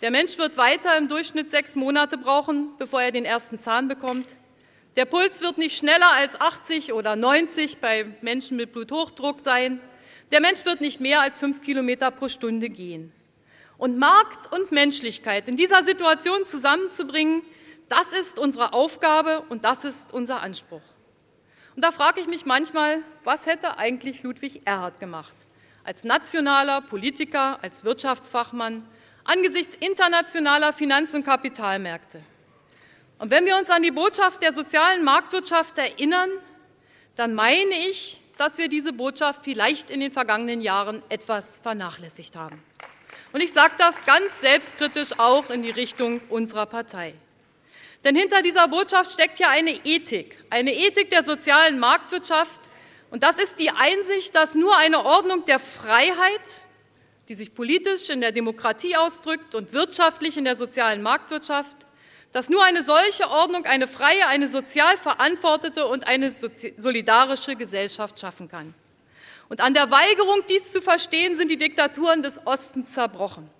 Der 0.00 0.12
Mensch 0.12 0.38
wird 0.38 0.56
weiter 0.56 0.96
im 0.96 1.08
Durchschnitt 1.08 1.50
sechs 1.50 1.74
Monate 1.74 2.16
brauchen, 2.16 2.70
bevor 2.78 3.02
er 3.02 3.10
den 3.10 3.24
ersten 3.24 3.58
Zahn 3.58 3.88
bekommt. 3.88 4.36
Der 4.94 5.06
Puls 5.06 5.40
wird 5.40 5.58
nicht 5.58 5.76
schneller 5.76 6.12
als 6.12 6.40
80 6.40 6.92
oder 6.92 7.16
90 7.16 7.78
bei 7.78 8.06
Menschen 8.22 8.56
mit 8.56 8.72
Bluthochdruck 8.72 9.38
sein. 9.42 9.80
Der 10.30 10.40
Mensch 10.40 10.64
wird 10.64 10.80
nicht 10.80 11.00
mehr 11.00 11.20
als 11.20 11.36
fünf 11.36 11.62
Kilometer 11.62 12.12
pro 12.12 12.28
Stunde 12.28 12.70
gehen. 12.70 13.12
Und 13.76 13.98
Markt 13.98 14.52
und 14.52 14.72
Menschlichkeit 14.72 15.48
in 15.48 15.56
dieser 15.56 15.82
Situation 15.84 16.46
zusammenzubringen, 16.46 17.42
das 17.88 18.12
ist 18.12 18.38
unsere 18.38 18.72
Aufgabe 18.72 19.42
und 19.48 19.64
das 19.64 19.84
ist 19.84 20.12
unser 20.12 20.42
Anspruch. 20.42 20.82
Und 21.76 21.84
da 21.84 21.90
frage 21.90 22.20
ich 22.20 22.26
mich 22.26 22.46
manchmal, 22.46 23.02
was 23.24 23.46
hätte 23.46 23.78
eigentlich 23.78 24.22
Ludwig 24.22 24.62
Erhard 24.64 25.00
gemacht? 25.00 25.34
Als 25.82 26.04
nationaler 26.04 26.80
Politiker, 26.80 27.58
als 27.62 27.84
Wirtschaftsfachmann, 27.84 28.86
angesichts 29.24 29.74
internationaler 29.74 30.72
Finanz- 30.72 31.14
und 31.14 31.24
Kapitalmärkte. 31.24 32.20
Und 33.18 33.30
wenn 33.30 33.44
wir 33.44 33.56
uns 33.56 33.70
an 33.70 33.82
die 33.82 33.90
Botschaft 33.90 34.42
der 34.42 34.54
sozialen 34.54 35.04
Marktwirtschaft 35.04 35.78
erinnern, 35.78 36.30
dann 37.16 37.34
meine 37.34 37.74
ich, 37.88 38.20
dass 38.38 38.58
wir 38.58 38.68
diese 38.68 38.92
Botschaft 38.92 39.40
vielleicht 39.44 39.90
in 39.90 40.00
den 40.00 40.12
vergangenen 40.12 40.60
Jahren 40.60 41.02
etwas 41.08 41.58
vernachlässigt 41.58 42.36
haben. 42.36 42.62
Und 43.34 43.40
ich 43.40 43.52
sage 43.52 43.74
das 43.78 44.06
ganz 44.06 44.40
selbstkritisch 44.40 45.18
auch 45.18 45.50
in 45.50 45.64
die 45.64 45.70
Richtung 45.72 46.20
unserer 46.28 46.66
Partei. 46.66 47.14
Denn 48.04 48.14
hinter 48.14 48.42
dieser 48.42 48.68
Botschaft 48.68 49.10
steckt 49.10 49.40
ja 49.40 49.48
eine 49.48 49.72
Ethik, 49.84 50.38
eine 50.50 50.72
Ethik 50.72 51.10
der 51.10 51.24
sozialen 51.24 51.80
Marktwirtschaft. 51.80 52.60
Und 53.10 53.24
das 53.24 53.38
ist 53.38 53.58
die 53.58 53.70
Einsicht, 53.70 54.36
dass 54.36 54.54
nur 54.54 54.76
eine 54.76 55.04
Ordnung 55.04 55.44
der 55.46 55.58
Freiheit, 55.58 56.64
die 57.26 57.34
sich 57.34 57.52
politisch 57.52 58.08
in 58.08 58.20
der 58.20 58.30
Demokratie 58.30 58.94
ausdrückt 58.94 59.56
und 59.56 59.72
wirtschaftlich 59.72 60.36
in 60.36 60.44
der 60.44 60.54
sozialen 60.54 61.02
Marktwirtschaft, 61.02 61.76
dass 62.30 62.50
nur 62.50 62.62
eine 62.62 62.84
solche 62.84 63.28
Ordnung 63.28 63.64
eine 63.64 63.88
freie, 63.88 64.28
eine 64.28 64.48
sozial 64.48 64.96
verantwortete 64.96 65.88
und 65.88 66.06
eine 66.06 66.32
solidarische 66.78 67.56
Gesellschaft 67.56 68.16
schaffen 68.20 68.48
kann. 68.48 68.74
Und 69.48 69.60
an 69.60 69.74
der 69.74 69.90
Weigerung, 69.90 70.42
dies 70.48 70.72
zu 70.72 70.80
verstehen, 70.80 71.36
sind 71.36 71.48
die 71.48 71.56
Diktaturen 71.56 72.22
des 72.22 72.44
Ostens 72.46 72.92
zerbrochen. 72.92 73.50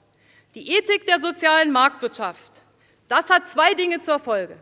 Die 0.55 0.77
Ethik 0.77 1.07
der 1.07 1.21
sozialen 1.21 1.73
Marktwirtschaft, 1.73 2.53
das 3.09 3.29
hat 3.31 3.49
zwei 3.49 3.75
Dinge 3.75 4.01
zur 4.01 4.19
Folge. 4.19 4.57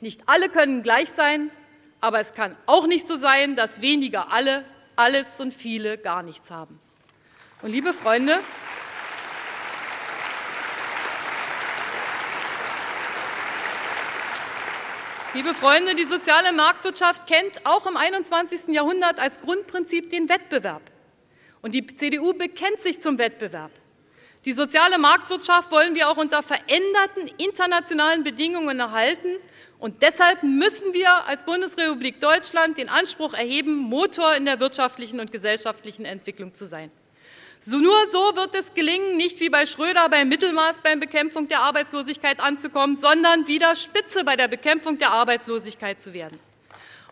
Nicht 0.00 0.22
alle 0.26 0.48
können 0.48 0.82
gleich 0.82 1.10
sein, 1.10 1.50
aber 2.00 2.20
es 2.20 2.32
kann 2.32 2.56
auch 2.66 2.86
nicht 2.86 3.06
so 3.06 3.18
sein, 3.18 3.56
dass 3.56 3.82
weniger 3.82 4.32
alle 4.32 4.64
alles 4.96 5.40
und 5.40 5.54
viele 5.54 5.98
gar 5.98 6.22
nichts 6.22 6.50
haben. 6.50 6.78
Und 7.62 7.70
liebe 7.70 7.92
Freunde, 7.92 8.38
Liebe 15.32 15.54
Freunde, 15.54 15.94
die 15.94 16.06
soziale 16.06 16.52
Marktwirtschaft 16.52 17.28
kennt 17.28 17.64
auch 17.64 17.86
im 17.86 17.96
21. 17.96 18.74
Jahrhundert 18.74 19.20
als 19.20 19.40
Grundprinzip 19.40 20.10
den 20.10 20.28
Wettbewerb. 20.28 20.82
Und 21.62 21.70
die 21.70 21.86
CDU 21.86 22.32
bekennt 22.32 22.82
sich 22.82 23.00
zum 23.00 23.16
Wettbewerb. 23.18 23.70
Die 24.44 24.52
soziale 24.52 24.98
Marktwirtschaft 24.98 25.70
wollen 25.70 25.94
wir 25.94 26.08
auch 26.08 26.16
unter 26.16 26.42
veränderten 26.42 27.30
internationalen 27.38 28.24
Bedingungen 28.24 28.80
erhalten. 28.80 29.36
Und 29.78 30.02
deshalb 30.02 30.42
müssen 30.42 30.94
wir 30.94 31.26
als 31.26 31.44
Bundesrepublik 31.44 32.18
Deutschland 32.18 32.76
den 32.76 32.88
Anspruch 32.88 33.32
erheben, 33.34 33.76
Motor 33.76 34.34
in 34.34 34.46
der 34.46 34.58
wirtschaftlichen 34.58 35.20
und 35.20 35.30
gesellschaftlichen 35.30 36.06
Entwicklung 36.06 36.54
zu 36.54 36.66
sein. 36.66 36.90
So 37.62 37.76
nur 37.76 38.10
so 38.10 38.36
wird 38.36 38.54
es 38.54 38.72
gelingen, 38.72 39.18
nicht 39.18 39.38
wie 39.38 39.50
bei 39.50 39.66
Schröder 39.66 40.08
beim 40.08 40.30
Mittelmaß 40.30 40.76
bei 40.82 40.94
der 40.94 41.00
Bekämpfung 41.00 41.46
der 41.46 41.60
Arbeitslosigkeit 41.60 42.40
anzukommen, 42.40 42.96
sondern 42.96 43.46
wieder 43.46 43.76
Spitze 43.76 44.24
bei 44.24 44.34
der 44.34 44.48
Bekämpfung 44.48 44.96
der 44.96 45.10
Arbeitslosigkeit 45.10 46.00
zu 46.00 46.14
werden. 46.14 46.40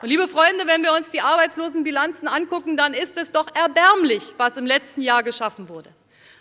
Und 0.00 0.08
liebe 0.08 0.26
Freunde, 0.26 0.66
wenn 0.66 0.82
wir 0.82 0.94
uns 0.94 1.10
die 1.10 1.20
Arbeitslosenbilanzen 1.20 2.28
angucken, 2.28 2.78
dann 2.78 2.94
ist 2.94 3.18
es 3.18 3.30
doch 3.30 3.48
erbärmlich, 3.54 4.34
was 4.38 4.56
im 4.56 4.64
letzten 4.64 5.02
Jahr 5.02 5.22
geschaffen 5.22 5.68
wurde. 5.68 5.90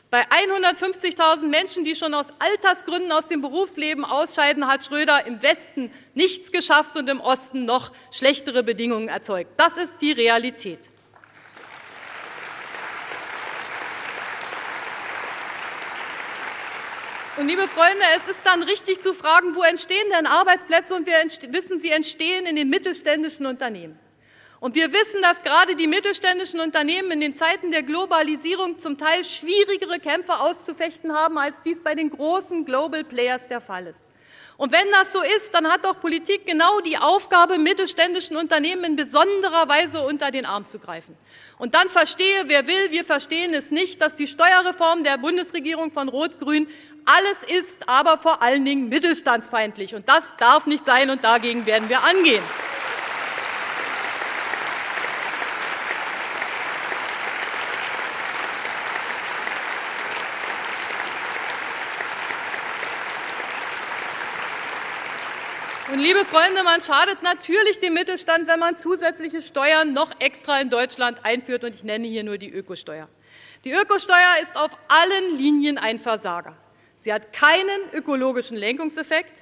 Bei 0.10 0.22
150.000 0.22 1.48
Menschen, 1.48 1.84
die 1.84 1.94
schon 1.94 2.14
aus 2.14 2.28
Altersgründen 2.40 3.12
aus 3.12 3.28
dem 3.28 3.42
Berufsleben 3.42 4.06
ausscheiden, 4.06 4.68
hat 4.68 4.86
Schröder 4.86 5.26
im 5.26 5.42
Westen 5.42 5.92
nichts 6.14 6.54
geschafft 6.54 6.96
und 6.96 7.10
im 7.10 7.20
Osten 7.20 7.66
noch 7.66 7.92
schlechtere 8.12 8.64
Bedingungen 8.64 9.10
erzeugt. 9.10 9.52
Das 9.58 9.76
ist 9.76 9.96
die 10.00 10.14
Realität. 10.14 10.80
Und 17.38 17.48
liebe 17.48 17.68
Freunde, 17.68 18.04
es 18.16 18.32
ist 18.32 18.42
dann 18.46 18.64
richtig 18.64 19.04
zu 19.04 19.14
fragen, 19.14 19.56
wo 19.56 19.62
entstehen 19.62 20.08
denn 20.12 20.26
Arbeitsplätze? 20.26 20.96
Und 20.96 21.06
wir 21.06 21.14
wissen, 21.54 21.80
sie 21.80 21.92
entstehen 21.92 22.48
in 22.48 22.56
den 22.56 22.68
mittelständischen 22.68 23.46
Unternehmen. 23.46 24.00
Und 24.60 24.74
wir 24.74 24.92
wissen, 24.92 25.22
dass 25.22 25.44
gerade 25.44 25.76
die 25.76 25.86
mittelständischen 25.86 26.60
Unternehmen 26.60 27.12
in 27.12 27.22
den 27.22 27.38
Zeiten 27.38 27.72
der 27.72 27.84
Globalisierung 27.84 28.82
zum 28.82 28.98
Teil 28.98 29.24
schwierigere 29.24 30.00
Kämpfe 30.00 30.40
auszufechten 30.40 31.14
haben, 31.14 31.38
als 31.38 31.62
dies 31.62 31.84
bei 31.84 31.94
den 31.94 32.10
großen 32.10 32.66
Global 32.66 33.04
Players 33.04 33.48
der 33.48 33.62
Fall 33.62 33.86
ist. 33.86 34.08
Und 34.58 34.72
wenn 34.72 34.90
das 34.92 35.14
so 35.14 35.22
ist, 35.22 35.54
dann 35.54 35.68
hat 35.68 35.86
doch 35.86 36.00
Politik 36.00 36.48
genau 36.48 36.82
die 36.82 36.98
Aufgabe, 36.98 37.60
mittelständischen 37.60 38.36
Unternehmen 38.36 38.84
in 38.84 38.96
besonderer 38.96 39.70
Weise 39.70 40.02
unter 40.02 40.32
den 40.32 40.46
Arm 40.46 40.68
zu 40.68 40.80
greifen. 40.80 41.16
Und 41.60 41.76
dann 41.76 41.90
verstehe, 41.90 42.44
wer 42.48 42.66
will, 42.66 42.92
wir 42.92 43.06
verstehen 43.06 43.54
es 43.54 43.70
nicht, 43.70 44.02
dass 44.02 44.16
die 44.16 44.26
Steuerreform 44.26 45.04
der 45.04 45.20
Bundesregierung 45.20 45.92
von 45.92 46.10
Rot-Grün 46.10 46.68
alles 47.06 47.60
ist, 47.60 47.88
aber 47.88 48.18
vor 48.18 48.42
allen 48.42 48.66
Dingen 48.66 48.90
mittelstandsfeindlich. 48.90 49.94
Und 49.94 50.10
das 50.10 50.36
darf 50.38 50.66
nicht 50.66 50.86
sein 50.86 51.12
und 51.12 51.24
dagegen 51.24 51.68
werden 51.68 51.88
wir 51.88 52.04
angehen. 52.04 52.44
Und 65.98 66.04
liebe 66.04 66.26
Freunde, 66.26 66.62
man 66.64 66.80
schadet 66.80 67.24
natürlich 67.24 67.80
dem 67.80 67.96
Mittelstand, 67.96 68.48
wenn 68.48 68.60
man 68.60 68.78
zusätzliche 68.78 69.42
Steuern 69.42 69.94
noch 69.94 70.12
extra 70.20 70.62
in 70.62 70.70
Deutschland 70.70 71.18
einführt. 71.24 71.64
Und 71.64 71.74
ich 71.74 71.84
nenne 71.84 72.06
hier 72.06 72.24
nur 72.24 72.38
die 72.38 72.52
Ökosteuer. 72.52 73.10
Die 73.66 73.72
Ökosteuer 73.72 74.36
ist 74.44 74.56
auf 74.56 74.70
allen 74.90 75.40
Linien 75.40 75.80
ein 75.80 75.98
Versager. 75.98 76.56
Sie 76.98 77.12
hat 77.12 77.34
keinen 77.34 77.90
ökologischen 77.94 78.58
Lenkungseffekt. 78.58 79.34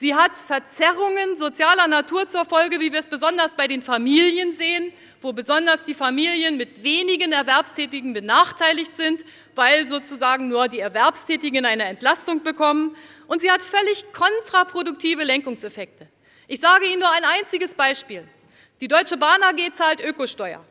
Sie 0.00 0.14
hat 0.14 0.36
Verzerrungen 0.36 1.36
sozialer 1.38 1.88
Natur 1.88 2.28
zur 2.28 2.44
Folge, 2.44 2.78
wie 2.78 2.92
wir 2.92 3.00
es 3.00 3.08
besonders 3.08 3.54
bei 3.54 3.66
den 3.66 3.82
Familien 3.82 4.54
sehen, 4.54 4.92
wo 5.20 5.32
besonders 5.32 5.86
die 5.86 5.94
Familien 5.94 6.56
mit 6.56 6.84
wenigen 6.84 7.32
Erwerbstätigen 7.32 8.12
benachteiligt 8.12 8.96
sind, 8.96 9.24
weil 9.56 9.88
sozusagen 9.88 10.48
nur 10.48 10.68
die 10.68 10.78
Erwerbstätigen 10.78 11.66
eine 11.66 11.82
Entlastung 11.82 12.44
bekommen. 12.44 12.94
Und 13.26 13.42
sie 13.42 13.50
hat 13.50 13.60
völlig 13.60 14.04
kontraproduktive 14.12 15.24
Lenkungseffekte. 15.24 16.06
Ich 16.46 16.60
sage 16.60 16.86
Ihnen 16.86 17.00
nur 17.00 17.10
ein 17.10 17.24
einziges 17.24 17.74
Beispiel. 17.74 18.22
Die 18.80 18.86
Deutsche 18.86 19.16
Bahn 19.16 19.42
AG 19.42 19.74
zahlt 19.74 20.00
Ökosteuer. 20.00 20.64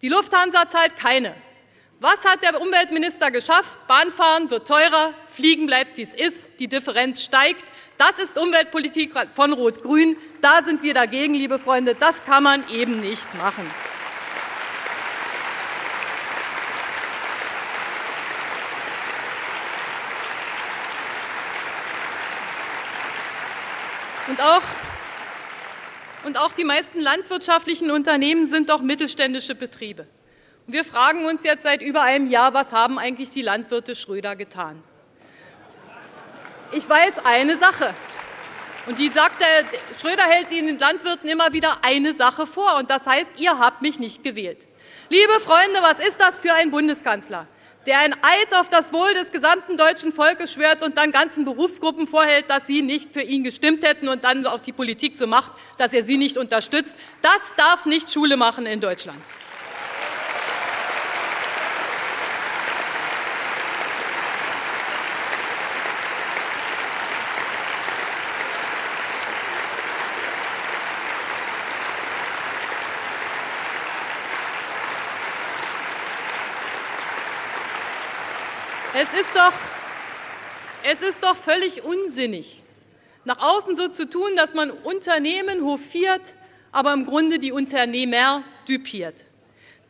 Die 0.00 0.08
Lufthansa 0.08 0.70
zahlt 0.70 0.96
keine. 0.96 1.34
Was 2.02 2.24
hat 2.24 2.42
der 2.42 2.60
Umweltminister 2.60 3.30
geschafft? 3.30 3.78
Bahnfahren 3.86 4.50
wird 4.50 4.66
teurer, 4.66 5.14
Fliegen 5.28 5.68
bleibt, 5.68 5.96
wie 5.96 6.02
es 6.02 6.14
ist, 6.14 6.50
die 6.58 6.66
Differenz 6.66 7.22
steigt. 7.22 7.62
Das 7.96 8.18
ist 8.18 8.36
Umweltpolitik 8.36 9.12
von 9.36 9.52
Rot-Grün. 9.52 10.16
Da 10.40 10.64
sind 10.64 10.82
wir 10.82 10.94
dagegen, 10.94 11.34
liebe 11.34 11.60
Freunde. 11.60 11.94
Das 11.94 12.24
kann 12.24 12.42
man 12.42 12.68
eben 12.70 12.98
nicht 12.98 13.32
machen. 13.36 13.70
Und 24.26 24.40
auch, 24.42 24.62
und 26.24 26.36
auch 26.36 26.52
die 26.52 26.64
meisten 26.64 26.98
landwirtschaftlichen 26.98 27.92
Unternehmen 27.92 28.50
sind 28.50 28.70
doch 28.70 28.82
mittelständische 28.82 29.54
Betriebe. 29.54 30.08
Wir 30.68 30.84
fragen 30.84 31.24
uns 31.24 31.42
jetzt 31.42 31.64
seit 31.64 31.82
über 31.82 32.02
einem 32.02 32.28
Jahr, 32.28 32.54
was 32.54 32.72
haben 32.72 32.98
eigentlich 32.98 33.30
die 33.30 33.42
Landwirte 33.42 33.96
Schröder 33.96 34.36
getan? 34.36 34.82
Ich 36.70 36.88
weiß 36.88 37.24
eine 37.24 37.58
Sache. 37.58 37.94
Und 38.86 38.98
die 38.98 39.08
sagt, 39.08 39.40
der 39.40 39.64
Schröder 40.00 40.22
hält 40.22 40.50
den 40.50 40.78
Landwirten 40.78 41.28
immer 41.28 41.52
wieder 41.52 41.78
eine 41.82 42.14
Sache 42.14 42.46
vor. 42.46 42.76
Und 42.76 42.90
das 42.90 43.06
heißt, 43.06 43.32
ihr 43.38 43.58
habt 43.58 43.82
mich 43.82 43.98
nicht 43.98 44.22
gewählt. 44.22 44.66
Liebe 45.08 45.32
Freunde, 45.40 45.80
was 45.82 45.98
ist 45.98 46.20
das 46.20 46.38
für 46.38 46.54
ein 46.54 46.70
Bundeskanzler, 46.70 47.46
der 47.86 47.98
ein 47.98 48.14
Eid 48.14 48.54
auf 48.54 48.68
das 48.68 48.92
Wohl 48.92 49.12
des 49.14 49.32
gesamten 49.32 49.76
deutschen 49.76 50.12
Volkes 50.12 50.52
schwört 50.52 50.82
und 50.82 50.96
dann 50.96 51.10
ganzen 51.10 51.44
Berufsgruppen 51.44 52.06
vorhält, 52.06 52.48
dass 52.48 52.66
sie 52.66 52.82
nicht 52.82 53.12
für 53.12 53.22
ihn 53.22 53.42
gestimmt 53.44 53.84
hätten 53.84 54.08
und 54.08 54.24
dann 54.24 54.46
auf 54.46 54.60
die 54.60 54.72
Politik 54.72 55.16
so 55.16 55.26
macht, 55.26 55.52
dass 55.78 55.92
er 55.92 56.04
sie 56.04 56.18
nicht 56.18 56.36
unterstützt. 56.36 56.94
Das 57.20 57.54
darf 57.56 57.84
nicht 57.84 58.12
Schule 58.12 58.36
machen 58.36 58.66
in 58.66 58.80
Deutschland. 58.80 59.20
Es 79.02 79.20
ist 79.20 79.34
doch, 79.34 79.52
es 80.84 81.02
ist 81.02 81.24
doch 81.24 81.34
völlig 81.34 81.82
unsinnig, 81.82 82.62
nach 83.24 83.38
außen 83.38 83.76
so 83.76 83.88
zu 83.88 84.08
tun, 84.08 84.30
dass 84.36 84.54
man 84.54 84.70
Unternehmen 84.70 85.64
hofiert, 85.64 86.34
aber 86.70 86.92
im 86.92 87.04
Grunde 87.04 87.40
die 87.40 87.50
Unternehmer 87.50 88.44
düpiert. 88.68 89.16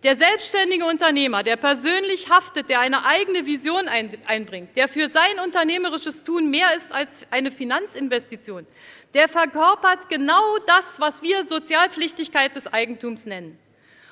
Der 0.02 0.16
selbstständige 0.16 0.86
Unternehmer, 0.86 1.42
der 1.42 1.56
persönlich 1.56 2.30
haftet, 2.30 2.70
der 2.70 2.80
eine 2.80 3.04
eigene 3.04 3.44
Vision 3.44 3.86
einbringt, 3.86 4.74
der 4.78 4.88
für 4.88 5.10
sein 5.10 5.40
unternehmerisches 5.44 6.22
Tun 6.22 6.48
mehr 6.48 6.74
ist 6.74 6.90
als 6.90 7.10
eine 7.30 7.52
Finanzinvestition, 7.52 8.66
der 9.12 9.28
verkörpert 9.28 10.08
genau 10.08 10.56
das, 10.66 11.00
was 11.00 11.22
wir 11.22 11.44
Sozialpflichtigkeit 11.44 12.56
des 12.56 12.72
Eigentums 12.72 13.26
nennen. 13.26 13.58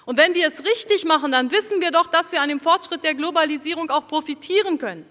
Und 0.06 0.18
wenn 0.18 0.34
wir 0.34 0.48
es 0.48 0.64
richtig 0.64 1.04
machen, 1.04 1.32
dann 1.32 1.52
wissen 1.52 1.80
wir 1.80 1.90
doch, 1.90 2.06
dass 2.06 2.32
wir 2.32 2.40
an 2.40 2.48
dem 2.48 2.60
Fortschritt 2.60 3.04
der 3.04 3.14
Globalisierung 3.14 3.90
auch 3.90 4.08
profitieren 4.08 4.78
können. 4.78 5.06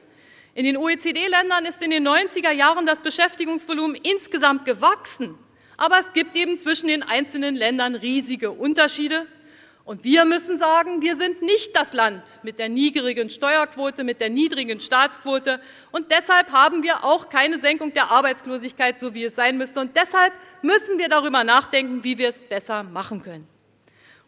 In 0.55 0.65
den 0.65 0.77
OECD-Ländern 0.77 1.65
ist 1.65 1.81
in 1.81 1.91
den 1.91 2.07
90er 2.07 2.51
Jahren 2.51 2.85
das 2.85 3.01
Beschäftigungsvolumen 3.01 3.95
insgesamt 3.95 4.65
gewachsen. 4.65 5.37
Aber 5.77 5.99
es 5.99 6.11
gibt 6.13 6.35
eben 6.35 6.57
zwischen 6.57 6.87
den 6.87 7.03
einzelnen 7.03 7.55
Ländern 7.55 7.95
riesige 7.95 8.51
Unterschiede. 8.51 9.25
Und 9.85 10.03
wir 10.03 10.25
müssen 10.25 10.59
sagen, 10.59 11.01
wir 11.01 11.15
sind 11.15 11.41
nicht 11.41 11.75
das 11.75 11.93
Land 11.93 12.41
mit 12.43 12.59
der 12.59 12.69
niedrigen 12.69 13.29
Steuerquote, 13.29 14.03
mit 14.03 14.19
der 14.19 14.29
niedrigen 14.29 14.79
Staatsquote. 14.79 15.61
Und 15.91 16.11
deshalb 16.11 16.51
haben 16.51 16.83
wir 16.83 17.03
auch 17.05 17.29
keine 17.29 17.59
Senkung 17.59 17.93
der 17.93 18.11
Arbeitslosigkeit, 18.11 18.99
so 18.99 19.13
wie 19.13 19.23
es 19.23 19.35
sein 19.35 19.57
müsste. 19.57 19.79
Und 19.79 19.95
deshalb 19.95 20.33
müssen 20.61 20.99
wir 20.99 21.09
darüber 21.09 21.43
nachdenken, 21.43 22.03
wie 22.03 22.17
wir 22.17 22.29
es 22.29 22.41
besser 22.41 22.83
machen 22.83 23.23
können. 23.23 23.47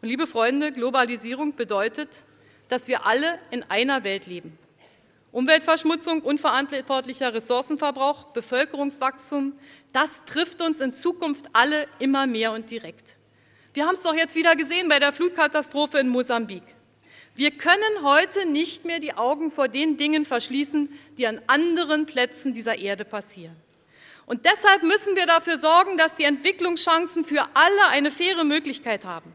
Und 0.01 0.09
liebe 0.09 0.25
Freunde, 0.25 0.71
Globalisierung 0.71 1.55
bedeutet, 1.55 2.23
dass 2.69 2.87
wir 2.87 3.05
alle 3.05 3.37
in 3.51 3.63
einer 3.69 4.03
Welt 4.03 4.25
leben. 4.25 4.57
Umweltverschmutzung, 5.31 6.21
unverantwortlicher 6.23 7.33
Ressourcenverbrauch, 7.33 8.25
Bevölkerungswachstum, 8.33 9.53
das 9.93 10.25
trifft 10.25 10.61
uns 10.61 10.81
in 10.81 10.93
Zukunft 10.93 11.45
alle 11.53 11.87
immer 11.99 12.25
mehr 12.25 12.51
und 12.51 12.71
direkt. 12.71 13.15
Wir 13.73 13.85
haben 13.85 13.93
es 13.93 14.01
doch 14.01 14.15
jetzt 14.15 14.35
wieder 14.35 14.55
gesehen 14.55 14.89
bei 14.89 14.99
der 14.99 15.13
Flutkatastrophe 15.13 15.99
in 15.99 16.09
Mosambik. 16.09 16.63
Wir 17.35 17.51
können 17.51 18.01
heute 18.01 18.45
nicht 18.47 18.83
mehr 18.83 18.99
die 18.99 19.13
Augen 19.13 19.51
vor 19.51 19.67
den 19.67 19.97
Dingen 19.97 20.25
verschließen, 20.25 20.89
die 21.17 21.27
an 21.27 21.39
anderen 21.47 22.07
Plätzen 22.07 22.53
dieser 22.53 22.79
Erde 22.79 23.05
passieren. 23.05 23.55
Und 24.25 24.45
deshalb 24.45 24.83
müssen 24.83 25.15
wir 25.15 25.27
dafür 25.27 25.59
sorgen, 25.59 25.97
dass 25.97 26.15
die 26.15 26.23
Entwicklungschancen 26.23 27.23
für 27.23 27.47
alle 27.53 27.87
eine 27.89 28.11
faire 28.11 28.43
Möglichkeit 28.43 29.05
haben. 29.05 29.33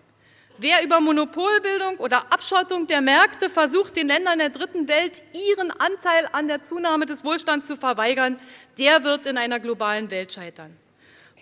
Wer 0.58 0.82
über 0.82 1.00
Monopolbildung 1.00 1.98
oder 1.98 2.32
Abschottung 2.32 2.86
der 2.86 3.02
Märkte 3.02 3.50
versucht, 3.50 3.94
den 3.94 4.08
Ländern 4.08 4.38
der 4.38 4.48
dritten 4.48 4.88
Welt 4.88 5.22
ihren 5.34 5.70
Anteil 5.70 6.28
an 6.32 6.48
der 6.48 6.62
Zunahme 6.62 7.04
des 7.04 7.24
Wohlstands 7.24 7.68
zu 7.68 7.76
verweigern, 7.76 8.38
der 8.78 9.04
wird 9.04 9.26
in 9.26 9.36
einer 9.36 9.60
globalen 9.60 10.10
Welt 10.10 10.32
scheitern. 10.32 10.74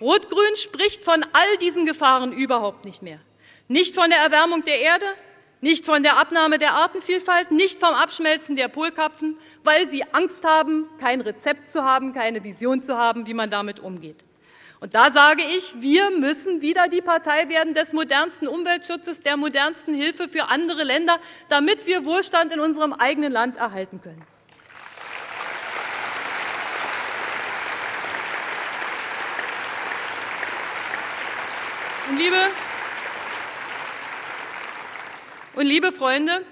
Rot-Grün 0.01 0.57
spricht 0.57 1.05
von 1.05 1.23
all 1.33 1.57
diesen 1.61 1.87
Gefahren 1.87 2.33
überhaupt 2.33 2.85
nicht 2.85 3.03
mehr. 3.03 3.21
Nicht 3.69 3.95
von 3.95 4.11
der 4.11 4.19
Erwärmung 4.19 4.65
der 4.65 4.81
Erde, 4.81 5.07
nicht 5.61 5.87
von 5.87 6.03
der 6.03 6.19
Abnahme 6.19 6.59
der 6.59 6.75
Artenvielfalt, 6.75 7.53
nicht 7.53 7.79
vom 7.79 7.95
Abschmelzen 7.95 8.57
der 8.57 8.69
Polkapfen, 8.69 9.39
weil 9.63 9.89
sie 9.91 10.05
Angst 10.13 10.45
haben, 10.45 10.89
kein 10.99 11.21
Rezept 11.21 11.71
zu 11.71 11.85
haben, 11.85 12.13
keine 12.13 12.43
Vision 12.43 12.83
zu 12.83 12.99
haben, 12.99 13.29
wie 13.29 13.35
man 13.35 13.49
damit 13.49 13.79
umgeht. 13.79 14.17
Und 14.85 14.95
da 14.95 15.11
sage 15.11 15.43
ich, 15.57 15.81
wir 15.81 16.11
müssen 16.11 16.61
wieder 16.61 16.89
die 16.89 17.01
Partei 17.01 17.49
werden 17.49 17.73
des 17.73 17.95
modernsten 17.95 18.47
Umweltschutzes, 18.47 19.21
der 19.21 19.39
modernsten 19.39 19.95
Hilfe 19.95 20.29
für 20.29 20.51
andere 20.51 20.85
Länder, 20.85 21.19
damit 21.49 21.87
wir 21.87 22.05
Wohlstand 22.05 22.53
in 22.53 22.61
unserem 22.61 22.93
eigenen 22.93 23.33
Land 23.33 23.57
erhalten 23.57 24.03
können. 24.03 24.23
Und 32.11 32.19
liebe, 32.19 32.37
und 35.55 35.65
liebe 35.65 35.93
Freunde, 35.93 36.45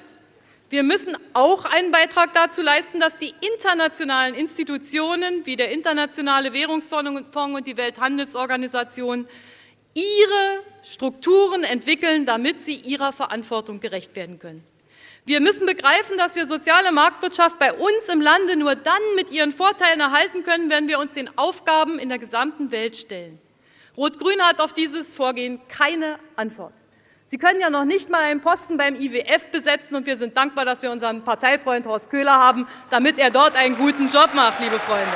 wir 0.73 0.83
müssen 0.83 1.15
auch 1.35 1.67
einen 1.67 1.91
Beitrag 1.91 2.33
dazu 2.33 2.63
leisten, 2.63 2.99
dass 2.99 3.19
die 3.19 3.35
internationalen 3.55 4.35
Institutionen 4.35 5.45
wie 5.45 5.55
der 5.55 5.71
Internationale 5.71 6.55
Währungsfonds 6.55 7.11
und 7.35 7.67
die 7.67 7.77
Welthandelsorganisation 7.77 9.29
ihre 9.93 10.63
Strukturen 10.83 11.63
entwickeln, 11.63 12.25
damit 12.25 12.65
sie 12.65 12.77
ihrer 12.77 13.13
Verantwortung 13.13 13.81
gerecht 13.81 14.17
werden 14.17 14.39
können. 14.39 14.65
Wir 15.27 15.43
müssen 15.43 15.67
begreifen, 15.67 16.17
dass 16.17 16.37
wir 16.37 16.47
soziale 16.47 16.91
Marktwirtschaft 16.91 17.59
bei 17.59 17.75
uns 17.75 18.09
im 18.11 18.23
Lande 18.23 18.57
nur 18.57 18.75
dann 18.75 19.03
mit 19.15 19.31
ihren 19.31 19.53
Vorteilen 19.53 20.01
erhalten 20.01 20.43
können, 20.43 20.71
wenn 20.71 20.89
wir 20.89 20.99
uns 20.99 21.13
den 21.13 21.37
Aufgaben 21.37 21.99
in 21.99 22.09
der 22.09 22.19
gesamten 22.19 22.73
Welt 22.73 22.97
stellen. 22.97 23.39
Rot-Grün 23.99 24.41
hat 24.41 24.59
auf 24.59 24.73
dieses 24.73 25.15
Vorgehen 25.15 25.61
keine 25.69 26.19
Antwort. 26.35 26.73
Sie 27.33 27.39
können 27.39 27.61
ja 27.61 27.71
noch 27.71 27.87
nicht 27.87 28.11
mal 28.11 28.21
einen 28.25 28.43
Posten 28.43 28.77
beim 28.77 28.95
IWF 28.95 29.47
besetzen 29.51 29.95
und 29.95 30.05
wir 30.05 30.19
sind 30.19 30.37
dankbar, 30.37 30.67
dass 30.67 30.83
wir 30.83 30.93
unseren 30.93 31.25
Parteifreund 31.25 31.87
Horst 31.87 32.11
Köhler 32.11 32.39
haben, 32.39 32.67
damit 32.91 33.19
er 33.19 33.31
dort 33.31 33.57
einen 33.57 33.75
guten 33.75 34.09
Job 34.09 34.35
macht, 34.35 34.61
liebe 34.61 34.79
Freunde. 34.79 35.09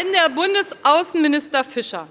Wenn 0.00 0.12
der 0.12 0.30
Bundesaußenminister 0.30 1.62
Fischer 1.62 2.08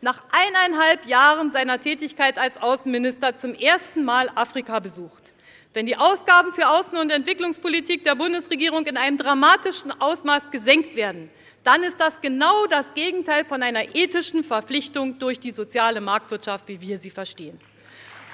nach 0.00 0.22
eineinhalb 0.30 1.04
Jahren 1.06 1.52
seiner 1.52 1.78
Tätigkeit 1.78 2.38
als 2.38 2.56
Außenminister 2.56 3.36
zum 3.36 3.54
ersten 3.54 4.04
Mal 4.04 4.30
Afrika 4.34 4.80
besucht, 4.80 5.34
wenn 5.74 5.84
die 5.84 5.98
Ausgaben 5.98 6.54
für 6.54 6.66
Außen- 6.66 6.98
und 6.98 7.10
Entwicklungspolitik 7.10 8.04
der 8.04 8.14
Bundesregierung 8.14 8.86
in 8.86 8.96
einem 8.96 9.18
dramatischen 9.18 9.92
Ausmaß 10.00 10.50
gesenkt 10.50 10.96
werden, 10.96 11.30
dann 11.62 11.82
ist 11.82 12.00
das 12.00 12.22
genau 12.22 12.66
das 12.68 12.94
Gegenteil 12.94 13.44
von 13.44 13.62
einer 13.62 13.94
ethischen 13.94 14.42
Verpflichtung 14.42 15.18
durch 15.18 15.38
die 15.38 15.50
soziale 15.50 16.00
Marktwirtschaft, 16.00 16.66
wie 16.68 16.80
wir 16.80 16.96
sie 16.96 17.10
verstehen. 17.10 17.60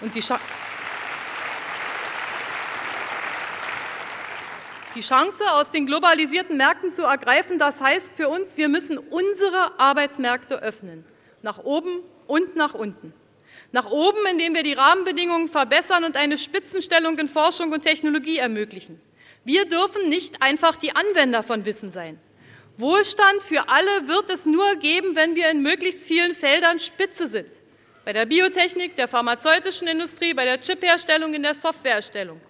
Und 0.01 0.15
die 0.15 0.23
die 4.95 5.01
Chance 5.01 5.43
aus 5.53 5.71
den 5.71 5.87
globalisierten 5.87 6.57
Märkten 6.57 6.93
zu 6.93 7.03
ergreifen. 7.03 7.59
Das 7.59 7.81
heißt 7.81 8.17
für 8.17 8.29
uns, 8.29 8.57
wir 8.57 8.69
müssen 8.69 8.99
unsere 8.99 9.79
Arbeitsmärkte 9.79 10.63
öffnen, 10.63 11.05
nach 11.43 11.59
oben 11.59 12.01
und 12.27 12.57
nach 12.57 12.75
unten. 12.75 13.13
Nach 13.73 13.91
oben, 13.91 14.19
indem 14.31 14.55
wir 14.55 14.63
die 14.63 14.75
Rahmenbedingungen 14.75 15.49
verbessern 15.49 16.05
und 16.05 16.17
eine 16.17 16.37
Spitzenstellung 16.37 17.19
in 17.19 17.29
Forschung 17.29 17.73
und 17.73 17.83
Technologie 17.83 18.39
ermöglichen. 18.39 19.01
Wir 19.45 19.65
dürfen 19.65 20.09
nicht 20.09 20.43
einfach 20.43 20.77
die 20.77 20.95
Anwender 20.95 21.43
von 21.43 21.65
Wissen 21.65 21.91
sein. 21.91 22.21
Wohlstand 22.77 23.43
für 23.43 23.69
alle 23.69 24.09
wird 24.09 24.31
es 24.31 24.47
nur 24.47 24.77
geben, 24.77 25.17
wenn 25.17 25.35
wir 25.35 25.51
in 25.51 25.63
möglichst 25.63 26.07
vielen 26.07 26.35
Feldern 26.35 26.79
Spitze 26.79 27.29
sind. 27.29 27.49
Bei 28.05 28.13
der 28.13 28.27
Biotechnik, 28.27 28.97
der 28.97 29.09
pharmazeutischen 29.09 29.89
Industrie, 29.89 30.35
bei 30.35 30.45
der 30.45 30.61
Chipherstellung, 30.61 31.35
in 31.35 31.43
der 31.43 31.55
Softwareerstellung. 31.55 32.41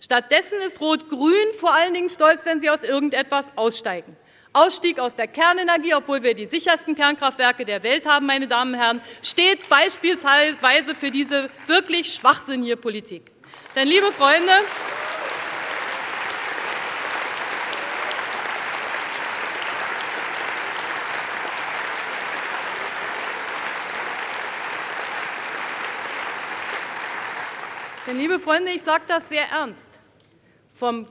Stattdessen 0.00 0.58
ist 0.66 0.80
Rot-Grün 0.80 1.54
vor 1.58 1.72
allen 1.74 1.94
Dingen 1.94 2.08
stolz, 2.08 2.44
wenn 2.44 2.60
sie 2.60 2.70
aus 2.70 2.82
irgendetwas 2.82 3.52
aussteigen. 3.56 4.16
Ausstieg 4.52 4.98
aus 4.98 5.16
der 5.16 5.26
Kernenergie, 5.26 5.94
obwohl 5.94 6.22
wir 6.22 6.34
die 6.34 6.46
sichersten 6.46 6.94
Kernkraftwerke 6.94 7.64
der 7.64 7.82
Welt 7.82 8.06
haben, 8.06 8.26
meine 8.26 8.46
Damen 8.46 8.72
und 8.72 8.80
Herren, 8.80 9.00
steht 9.22 9.68
beispielsweise 9.68 10.94
für 10.94 11.10
diese 11.10 11.50
wirklich 11.66 12.14
schwachsinnige 12.14 12.76
Politik. 12.78 13.32
Denn, 13.74 13.86
liebe 13.86 14.10
Freunde, 14.12 14.52
Denn, 28.06 28.18
liebe 28.18 28.38
Freunde, 28.38 28.70
ich 28.70 28.82
sage 28.82 29.02
das 29.08 29.28
sehr 29.28 29.48
ernst. 29.50 29.82
Vom 30.74 31.08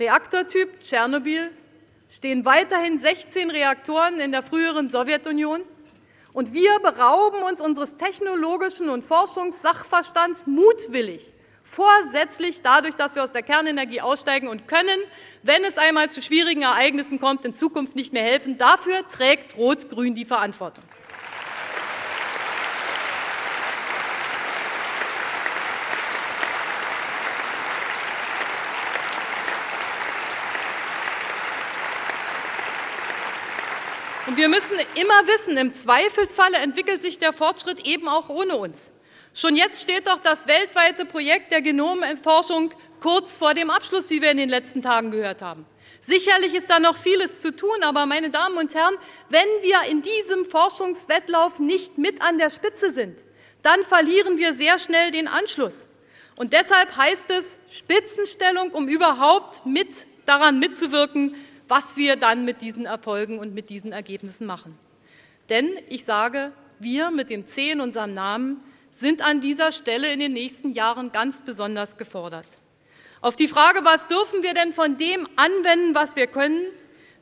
Reaktortyp 0.00 0.80
Tschernobyl 0.80 1.50
stehen 2.08 2.46
weiterhin 2.46 2.98
16 2.98 3.50
Reaktoren 3.50 4.18
in 4.20 4.32
der 4.32 4.42
früheren 4.42 4.88
Sowjetunion. 4.88 5.60
Und 6.32 6.54
wir 6.54 6.78
berauben 6.80 7.42
uns 7.42 7.60
unseres 7.60 7.96
technologischen 7.96 8.88
und 8.88 9.04
Forschungssachverstands 9.04 10.46
mutwillig, 10.46 11.34
vorsätzlich 11.62 12.62
dadurch, 12.62 12.94
dass 12.96 13.14
wir 13.14 13.22
aus 13.22 13.32
der 13.32 13.42
Kernenergie 13.42 14.00
aussteigen 14.00 14.48
und 14.48 14.66
können, 14.66 14.98
wenn 15.42 15.62
es 15.64 15.76
einmal 15.76 16.10
zu 16.10 16.22
schwierigen 16.22 16.62
Ereignissen 16.62 17.20
kommt, 17.20 17.44
in 17.44 17.54
Zukunft 17.54 17.96
nicht 17.96 18.14
mehr 18.14 18.24
helfen. 18.24 18.56
Dafür 18.56 19.06
trägt 19.08 19.58
Rot-Grün 19.58 20.14
die 20.14 20.24
Verantwortung. 20.24 20.84
Und 34.34 34.40
wir 34.40 34.48
müssen 34.48 34.76
immer 34.96 35.28
wissen, 35.28 35.56
im 35.56 35.76
Zweifelsfalle 35.76 36.56
entwickelt 36.56 37.00
sich 37.00 37.20
der 37.20 37.32
Fortschritt 37.32 37.86
eben 37.86 38.08
auch 38.08 38.28
ohne 38.28 38.56
uns. 38.56 38.90
Schon 39.32 39.54
jetzt 39.54 39.80
steht 39.80 40.08
doch 40.08 40.18
das 40.18 40.48
weltweite 40.48 41.04
Projekt 41.04 41.52
der 41.52 41.62
Genomforschung 41.62 42.72
kurz 42.98 43.36
vor 43.36 43.54
dem 43.54 43.70
Abschluss, 43.70 44.10
wie 44.10 44.20
wir 44.20 44.32
in 44.32 44.38
den 44.38 44.48
letzten 44.48 44.82
Tagen 44.82 45.12
gehört 45.12 45.40
haben. 45.40 45.66
Sicherlich 46.00 46.52
ist 46.52 46.68
da 46.68 46.80
noch 46.80 46.96
vieles 46.96 47.38
zu 47.38 47.54
tun, 47.54 47.84
aber 47.84 48.06
meine 48.06 48.30
Damen 48.30 48.58
und 48.58 48.74
Herren, 48.74 48.96
wenn 49.28 49.46
wir 49.62 49.78
in 49.88 50.02
diesem 50.02 50.46
Forschungswettlauf 50.46 51.60
nicht 51.60 51.98
mit 51.98 52.20
an 52.20 52.36
der 52.36 52.50
Spitze 52.50 52.90
sind, 52.90 53.20
dann 53.62 53.84
verlieren 53.84 54.36
wir 54.36 54.52
sehr 54.52 54.80
schnell 54.80 55.12
den 55.12 55.28
Anschluss. 55.28 55.76
Und 56.34 56.54
deshalb 56.54 56.96
heißt 56.96 57.30
es 57.30 57.54
Spitzenstellung, 57.70 58.72
um 58.72 58.88
überhaupt 58.88 59.64
mit 59.64 60.06
daran 60.26 60.58
mitzuwirken, 60.58 61.36
was 61.74 61.96
wir 61.96 62.14
dann 62.14 62.44
mit 62.44 62.60
diesen 62.60 62.86
Erfolgen 62.86 63.40
und 63.40 63.52
mit 63.52 63.68
diesen 63.68 63.90
Ergebnissen 63.90 64.46
machen. 64.46 64.78
Denn 65.48 65.72
ich 65.88 66.04
sage, 66.04 66.52
wir 66.78 67.10
mit 67.10 67.30
dem 67.30 67.48
C 67.48 67.72
in 67.72 67.80
unserem 67.80 68.14
Namen 68.14 68.62
sind 68.92 69.26
an 69.26 69.40
dieser 69.40 69.72
Stelle 69.72 70.12
in 70.12 70.20
den 70.20 70.32
nächsten 70.32 70.70
Jahren 70.70 71.10
ganz 71.10 71.42
besonders 71.42 71.96
gefordert. 71.96 72.46
Auf 73.20 73.34
die 73.34 73.48
Frage, 73.48 73.84
was 73.84 74.06
dürfen 74.06 74.44
wir 74.44 74.54
denn 74.54 74.72
von 74.72 74.98
dem 74.98 75.28
anwenden, 75.34 75.96
was 75.96 76.14
wir 76.14 76.28
können, 76.28 76.64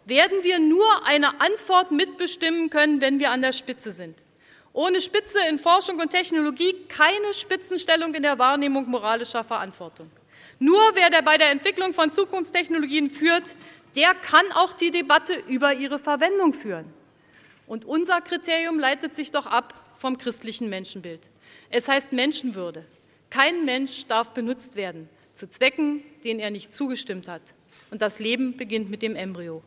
werden 0.04 0.36
wir 0.42 0.58
nur 0.58 0.84
eine 1.06 1.28
Antwort 1.40 1.90
mitbestimmen 1.90 2.68
können, 2.68 3.00
wenn 3.00 3.20
wir 3.20 3.30
an 3.30 3.40
der 3.40 3.52
Spitze 3.52 3.90
sind. 3.90 4.18
Ohne 4.74 5.00
Spitze 5.00 5.38
in 5.48 5.58
Forschung 5.58 5.98
und 5.98 6.10
Technologie 6.10 6.74
keine 6.88 7.32
Spitzenstellung 7.32 8.12
in 8.12 8.22
der 8.22 8.38
Wahrnehmung 8.38 8.86
moralischer 8.90 9.44
Verantwortung. 9.44 10.10
Nur 10.58 10.94
wer 10.94 11.08
der 11.08 11.22
bei 11.22 11.38
der 11.38 11.50
Entwicklung 11.52 11.94
von 11.94 12.12
Zukunftstechnologien 12.12 13.08
führt, 13.08 13.56
der 13.96 14.14
kann 14.14 14.44
auch 14.54 14.72
die 14.72 14.90
Debatte 14.90 15.34
über 15.48 15.74
ihre 15.74 15.98
Verwendung 15.98 16.54
führen. 16.54 16.92
Und 17.66 17.84
unser 17.84 18.20
Kriterium 18.20 18.78
leitet 18.78 19.16
sich 19.16 19.30
doch 19.30 19.46
ab 19.46 19.74
vom 19.98 20.18
christlichen 20.18 20.68
Menschenbild. 20.68 21.20
Es 21.70 21.88
heißt 21.88 22.12
Menschenwürde. 22.12 22.84
Kein 23.30 23.64
Mensch 23.64 24.06
darf 24.06 24.30
benutzt 24.30 24.76
werden 24.76 25.08
zu 25.34 25.48
Zwecken, 25.48 26.02
denen 26.24 26.40
er 26.40 26.50
nicht 26.50 26.74
zugestimmt 26.74 27.28
hat. 27.28 27.42
Und 27.90 28.02
das 28.02 28.18
Leben 28.18 28.56
beginnt 28.56 28.90
mit 28.90 29.02
dem 29.02 29.16
Embryo. 29.16 29.62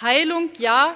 Heilung 0.00 0.50
ja, 0.58 0.94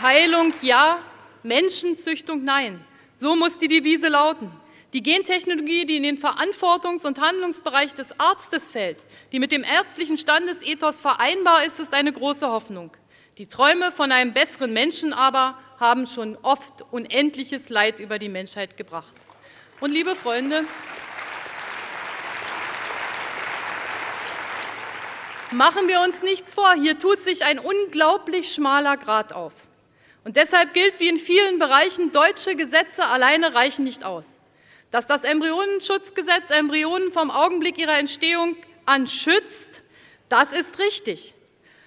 Heilung 0.00 0.54
ja, 0.62 1.00
Menschenzüchtung 1.42 2.44
nein. 2.44 2.84
So 3.16 3.36
muss 3.36 3.58
die 3.58 3.68
Devise 3.68 4.08
lauten. 4.08 4.50
Die 4.94 5.02
Gentechnologie, 5.02 5.84
die 5.84 5.96
in 5.96 6.02
den 6.02 6.18
Verantwortungs- 6.18 7.06
und 7.06 7.20
Handlungsbereich 7.20 7.92
des 7.92 8.18
Arztes 8.18 8.70
fällt, 8.70 9.04
die 9.32 9.38
mit 9.38 9.52
dem 9.52 9.62
ärztlichen 9.62 10.16
Standesethos 10.16 10.98
vereinbar 10.98 11.64
ist, 11.66 11.78
ist 11.78 11.92
eine 11.92 12.12
große 12.12 12.48
Hoffnung. 12.48 12.90
Die 13.36 13.46
Träume 13.46 13.92
von 13.92 14.12
einem 14.12 14.32
besseren 14.32 14.72
Menschen 14.72 15.12
aber 15.12 15.58
haben 15.78 16.06
schon 16.06 16.38
oft 16.42 16.82
unendliches 16.90 17.68
Leid 17.68 18.00
über 18.00 18.18
die 18.18 18.30
Menschheit 18.30 18.78
gebracht. 18.78 19.14
Und 19.80 19.92
liebe 19.92 20.16
Freunde, 20.16 20.64
machen 25.50 25.86
wir 25.86 26.00
uns 26.00 26.22
nichts 26.22 26.54
vor, 26.54 26.74
hier 26.74 26.98
tut 26.98 27.22
sich 27.24 27.44
ein 27.44 27.58
unglaublich 27.58 28.54
schmaler 28.54 28.96
Grat 28.96 29.32
auf. 29.32 29.52
Und 30.28 30.36
deshalb 30.36 30.74
gilt 30.74 31.00
wie 31.00 31.08
in 31.08 31.16
vielen 31.16 31.58
Bereichen, 31.58 32.12
deutsche 32.12 32.54
Gesetze 32.54 33.06
alleine 33.06 33.54
reichen 33.54 33.84
nicht 33.84 34.04
aus. 34.04 34.40
Dass 34.90 35.06
das 35.06 35.24
Embryonenschutzgesetz 35.24 36.50
Embryonen 36.50 37.12
vom 37.12 37.30
Augenblick 37.30 37.78
ihrer 37.78 37.98
Entstehung 37.98 38.54
an 38.84 39.06
schützt, 39.06 39.82
das 40.28 40.52
ist 40.52 40.78
richtig. 40.80 41.32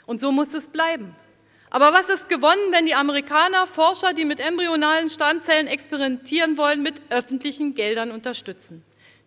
Und 0.07 0.21
so 0.21 0.31
muss 0.31 0.55
es 0.55 0.65
bleiben. 0.65 1.15
Aber 1.69 1.93
was 1.93 2.09
ist 2.09 2.29
gewonnen, 2.29 2.71
wenn 2.71 2.87
die 2.87 2.95
Amerikaner 2.95 3.67
Forscher, 3.67 4.13
die 4.13 4.25
mit 4.25 4.39
embryonalen 4.39 5.11
Stammzellen 5.11 5.67
experimentieren 5.67 6.57
wollen, 6.57 6.81
mit 6.81 6.99
öffentlichen 7.11 7.75
Geldern 7.75 8.09
unterstützen? 8.09 8.83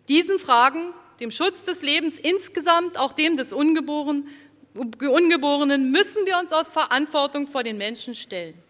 Diesen 0.09 0.39
Fragen, 0.39 0.93
dem 1.21 1.31
Schutz 1.31 1.63
des 1.63 1.83
Lebens 1.83 2.19
insgesamt, 2.19 2.99
auch 2.99 3.13
dem 3.13 3.37
des 3.37 3.53
Ungeborenen, 3.53 4.27
müssen 4.73 6.25
wir 6.25 6.37
uns 6.37 6.51
aus 6.51 6.69
Verantwortung 6.69 7.47
vor 7.47 7.63
den 7.63 7.77
Menschen 7.77 8.13
stellen. 8.13 8.61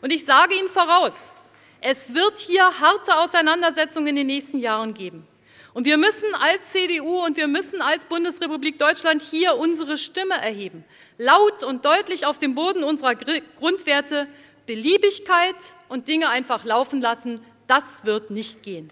Und 0.00 0.12
ich 0.12 0.24
sage 0.24 0.54
Ihnen 0.54 0.68
voraus, 0.68 1.32
es 1.80 2.14
wird 2.14 2.38
hier 2.38 2.62
harte 2.80 3.16
Auseinandersetzungen 3.16 4.08
in 4.08 4.16
den 4.16 4.26
nächsten 4.26 4.58
Jahren 4.58 4.94
geben. 4.94 5.26
Und 5.74 5.86
wir 5.86 5.98
müssen 5.98 6.32
als 6.36 6.70
CDU 6.70 7.24
und 7.24 7.36
wir 7.36 7.48
müssen 7.48 7.82
als 7.82 8.06
Bundesrepublik 8.06 8.78
Deutschland 8.78 9.22
hier 9.22 9.56
unsere 9.56 9.98
Stimme 9.98 10.34
erheben. 10.34 10.84
Laut 11.18 11.64
und 11.64 11.84
deutlich 11.84 12.26
auf 12.26 12.38
dem 12.38 12.54
Boden 12.54 12.84
unserer 12.84 13.14
Grundwerte 13.16 14.28
Beliebigkeit 14.66 15.56
und 15.88 16.08
Dinge 16.08 16.28
einfach 16.28 16.64
laufen 16.64 17.00
lassen, 17.00 17.44
das 17.66 18.04
wird 18.04 18.30
nicht 18.30 18.62
gehen. 18.62 18.88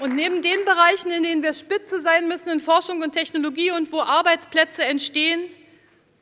Und 0.00 0.14
neben 0.14 0.40
den 0.40 0.64
Bereichen, 0.64 1.10
in 1.10 1.22
denen 1.22 1.42
wir 1.42 1.52
Spitze 1.52 2.00
sein 2.00 2.26
müssen 2.26 2.48
in 2.48 2.60
Forschung 2.60 3.02
und 3.02 3.12
Technologie 3.12 3.70
und 3.70 3.92
wo 3.92 4.00
Arbeitsplätze 4.00 4.82
entstehen, 4.82 5.42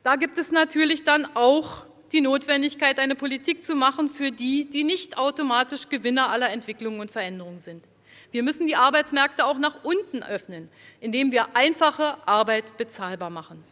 da 0.03 0.17
gibt 0.17 0.37
es 0.37 0.51
natürlich 0.51 1.05
dann 1.05 1.25
auch 1.33 1.85
die 2.11 2.19
Notwendigkeit, 2.19 2.99
eine 2.99 3.15
Politik 3.15 3.65
zu 3.65 3.75
machen 3.75 4.09
für 4.09 4.31
die, 4.31 4.69
die 4.69 4.83
nicht 4.83 5.17
automatisch 5.17 5.87
Gewinner 5.87 6.29
aller 6.29 6.49
Entwicklungen 6.49 6.99
und 6.99 7.09
Veränderungen 7.09 7.59
sind. 7.59 7.85
Wir 8.31 8.43
müssen 8.43 8.67
die 8.67 8.75
Arbeitsmärkte 8.75 9.45
auch 9.45 9.57
nach 9.57 9.83
unten 9.83 10.23
öffnen, 10.23 10.69
indem 10.99 11.31
wir 11.31 11.55
einfache 11.55 12.17
Arbeit 12.27 12.75
bezahlbar 12.75 13.29
machen. 13.29 13.63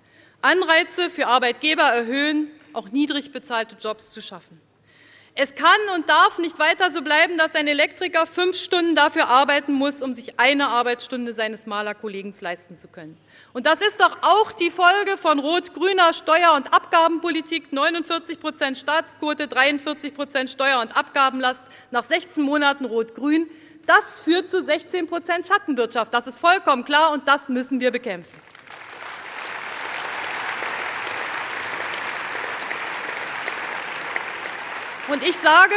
Anreize 0.41 1.10
für 1.10 1.28
Arbeitgeber 1.28 1.84
erhöhen, 1.84 2.49
auch 2.72 2.89
niedrig 2.89 3.34
bezahlte 3.34 3.76
Jobs 3.76 4.12
zu 4.12 4.22
schaffen. 4.22 4.62
Es 5.40 5.54
kann 5.54 5.70
und 5.94 6.10
darf 6.10 6.40
nicht 6.40 6.58
weiter 6.58 6.90
so 6.90 7.04
bleiben, 7.04 7.38
dass 7.38 7.54
ein 7.54 7.68
Elektriker 7.68 8.26
fünf 8.26 8.58
Stunden 8.58 8.96
dafür 8.96 9.28
arbeiten 9.28 9.72
muss, 9.72 10.02
um 10.02 10.16
sich 10.16 10.40
eine 10.40 10.70
Arbeitsstunde 10.70 11.32
seines 11.32 11.68
Malerkollegen 11.68 12.34
leisten 12.42 12.76
zu 12.76 12.88
können. 12.88 13.16
Und 13.54 13.68
das 13.68 13.82
ist 13.82 14.02
doch 14.02 14.18
auch 14.24 14.52
die 14.52 14.72
Folge 14.72 15.16
von 15.16 15.38
rot-grüner 15.38 16.14
Steuer- 16.14 16.56
und 16.56 16.74
Abgabenpolitik, 16.74 17.72
49 17.72 18.40
Prozent 18.40 18.80
Staatsquote, 18.80 19.48
43 19.48 20.16
Prozent 20.16 20.50
Steuer- 20.50 20.82
und 20.82 20.98
Abgabenlast 20.98 21.68
nach 21.92 22.04
16 22.04 22.44
Monaten 22.44 22.86
rot-grün. 22.86 23.48
Das 23.86 24.20
führt 24.20 24.50
zu 24.50 24.64
16 24.64 25.06
Prozent 25.06 25.46
Schattenwirtschaft. 25.46 26.12
Das 26.16 26.26
ist 26.26 26.40
vollkommen 26.40 26.84
klar 26.84 27.12
und 27.14 27.28
das 27.28 27.48
müssen 27.48 27.80
wir 27.80 27.92
bekämpfen. 27.92 28.47
Und 35.10 35.24
ich 35.24 35.38
sage, 35.38 35.76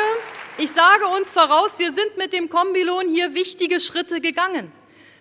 ich 0.58 0.72
sage 0.72 1.06
uns 1.06 1.30
voraus, 1.30 1.78
wir 1.78 1.92
sind 1.92 2.16
mit 2.16 2.32
dem 2.32 2.48
Kombilohn 2.48 3.08
hier 3.08 3.32
wichtige 3.32 3.78
Schritte 3.78 4.20
gegangen. 4.20 4.72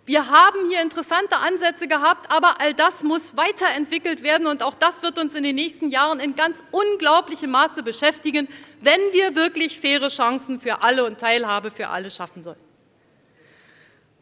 Wir 0.08 0.32
haben 0.32 0.68
hier 0.72 0.82
interessante 0.82 1.38
Ansätze 1.38 1.88
gehabt, 1.88 2.32
aber 2.32 2.60
all 2.60 2.74
das 2.74 3.04
muss 3.04 3.38
weiterentwickelt 3.38 4.24
werden 4.24 4.48
und 4.48 4.64
auch 4.64 4.74
das 4.74 5.04
wird 5.04 5.20
uns 5.20 5.36
in 5.36 5.44
den 5.44 5.54
nächsten 5.54 5.92
Jahren 5.92 6.20
in 6.20 6.36
ganz 6.36 6.64
unglaublichem 6.72 7.52
Maße 7.52 7.84
beschäftigen, 7.84 8.48
wenn 8.82 9.00
wir 9.12 9.36
wirklich 9.36 9.80
faire 9.80 10.10
Chancen 10.10 10.60
für 10.60 10.82
alle 10.82 11.06
und 11.06 11.20
Teilhabe 11.20 11.70
für 11.70 11.90
alle 11.90 12.10
schaffen 12.10 12.44
sollen. 12.44 12.58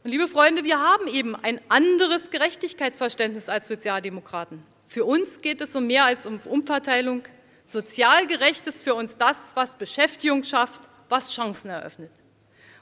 Und 0.03 0.11
liebe 0.11 0.27
Freunde, 0.27 0.65
wir 0.65 0.81
haben 0.81 1.07
eben 1.07 1.33
ein 1.37 1.61
anderes 1.69 2.29
Gerechtigkeitsverständnis 2.29 3.47
als 3.47 3.69
Sozialdemokraten. 3.69 4.61
Für 4.89 5.05
uns 5.05 5.39
geht 5.39 5.61
es 5.61 5.73
um 5.73 5.87
mehr 5.87 6.03
als 6.03 6.25
um 6.25 6.41
Umverteilung, 6.43 7.23
Sozial 7.67 8.27
gerecht 8.27 8.65
ist 8.65 8.81
für 8.81 8.95
uns 8.95 9.17
das, 9.17 9.35
was 9.53 9.75
Beschäftigung 9.75 10.45
schafft, 10.45 10.81
was 11.09 11.33
Chancen 11.33 11.69
eröffnet. 11.69 12.11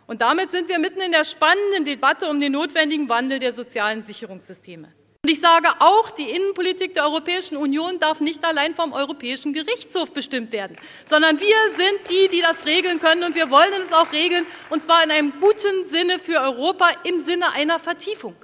Und 0.05 0.21
damit 0.21 0.51
sind 0.51 0.69
wir 0.69 0.77
mitten 0.77 1.01
in 1.01 1.11
der 1.11 1.25
spannenden 1.25 1.85
Debatte 1.85 2.29
um 2.29 2.39
den 2.39 2.51
notwendigen 2.51 3.09
Wandel 3.09 3.39
der 3.39 3.51
sozialen 3.51 4.03
Sicherungssysteme. 4.03 4.93
Und 5.23 5.31
ich 5.31 5.41
sage 5.41 5.69
auch, 5.79 6.11
die 6.11 6.29
Innenpolitik 6.29 6.93
der 6.93 7.05
Europäischen 7.05 7.57
Union 7.57 7.97
darf 7.97 8.21
nicht 8.21 8.45
allein 8.45 8.75
vom 8.75 8.93
Europäischen 8.93 9.53
Gerichtshof 9.53 10.11
bestimmt 10.11 10.51
werden, 10.51 10.77
sondern 11.03 11.39
wir 11.39 11.55
sind 11.75 12.11
die, 12.11 12.29
die 12.29 12.41
das 12.41 12.67
regeln 12.67 12.99
können 12.99 13.23
und 13.23 13.33
wir 13.33 13.49
wollen 13.49 13.81
es 13.81 13.91
auch 13.91 14.11
regeln, 14.11 14.45
und 14.69 14.83
zwar 14.83 15.03
in 15.03 15.09
einem 15.09 15.33
guten 15.39 15.89
Sinne 15.89 16.19
für 16.19 16.39
Europa, 16.39 16.89
im 17.05 17.17
Sinne 17.17 17.51
einer 17.53 17.79
Vertiefung. 17.79 18.35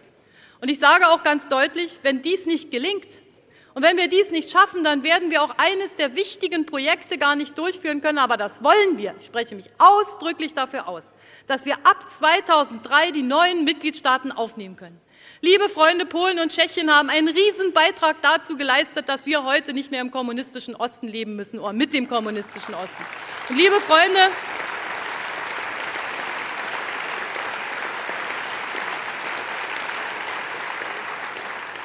Und 0.59 0.69
ich 0.69 0.79
sage 0.79 1.07
auch 1.09 1.21
ganz 1.21 1.47
deutlich, 1.49 1.99
wenn 2.01 2.23
dies 2.23 2.47
nicht 2.47 2.71
gelingt, 2.71 3.21
und 3.73 3.83
wenn 3.83 3.97
wir 3.97 4.09
dies 4.09 4.31
nicht 4.31 4.51
schaffen, 4.51 4.83
dann 4.83 5.03
werden 5.03 5.31
wir 5.31 5.41
auch 5.41 5.55
eines 5.57 5.95
der 5.95 6.15
wichtigen 6.15 6.65
Projekte 6.65 7.17
gar 7.17 7.35
nicht 7.35 7.57
durchführen 7.57 8.01
können. 8.01 8.17
Aber 8.17 8.35
das 8.35 8.63
wollen 8.63 8.97
wir. 8.97 9.15
Ich 9.19 9.27
spreche 9.27 9.55
mich 9.55 9.65
ausdrücklich 9.77 10.53
dafür 10.53 10.87
aus, 10.87 11.03
dass 11.47 11.65
wir 11.65 11.75
ab 11.83 12.05
2003 12.11 13.11
die 13.11 13.21
neuen 13.21 13.63
Mitgliedstaaten 13.63 14.31
aufnehmen 14.31 14.75
können. 14.75 14.99
Liebe 15.39 15.69
Freunde, 15.69 16.05
Polen 16.05 16.39
und 16.39 16.51
Tschechien 16.51 16.93
haben 16.93 17.09
einen 17.09 17.27
riesen 17.27 17.73
Beitrag 17.73 18.17
dazu 18.21 18.57
geleistet, 18.57 19.07
dass 19.07 19.25
wir 19.25 19.45
heute 19.45 19.73
nicht 19.73 19.89
mehr 19.89 20.01
im 20.01 20.11
kommunistischen 20.11 20.75
Osten 20.75 21.07
leben 21.07 21.35
müssen 21.35 21.59
oder 21.59 21.73
mit 21.73 21.93
dem 21.93 22.07
kommunistischen 22.07 22.73
Osten. 22.75 23.05
Und 23.49 23.57
liebe 23.57 23.79
Freunde, 23.81 24.19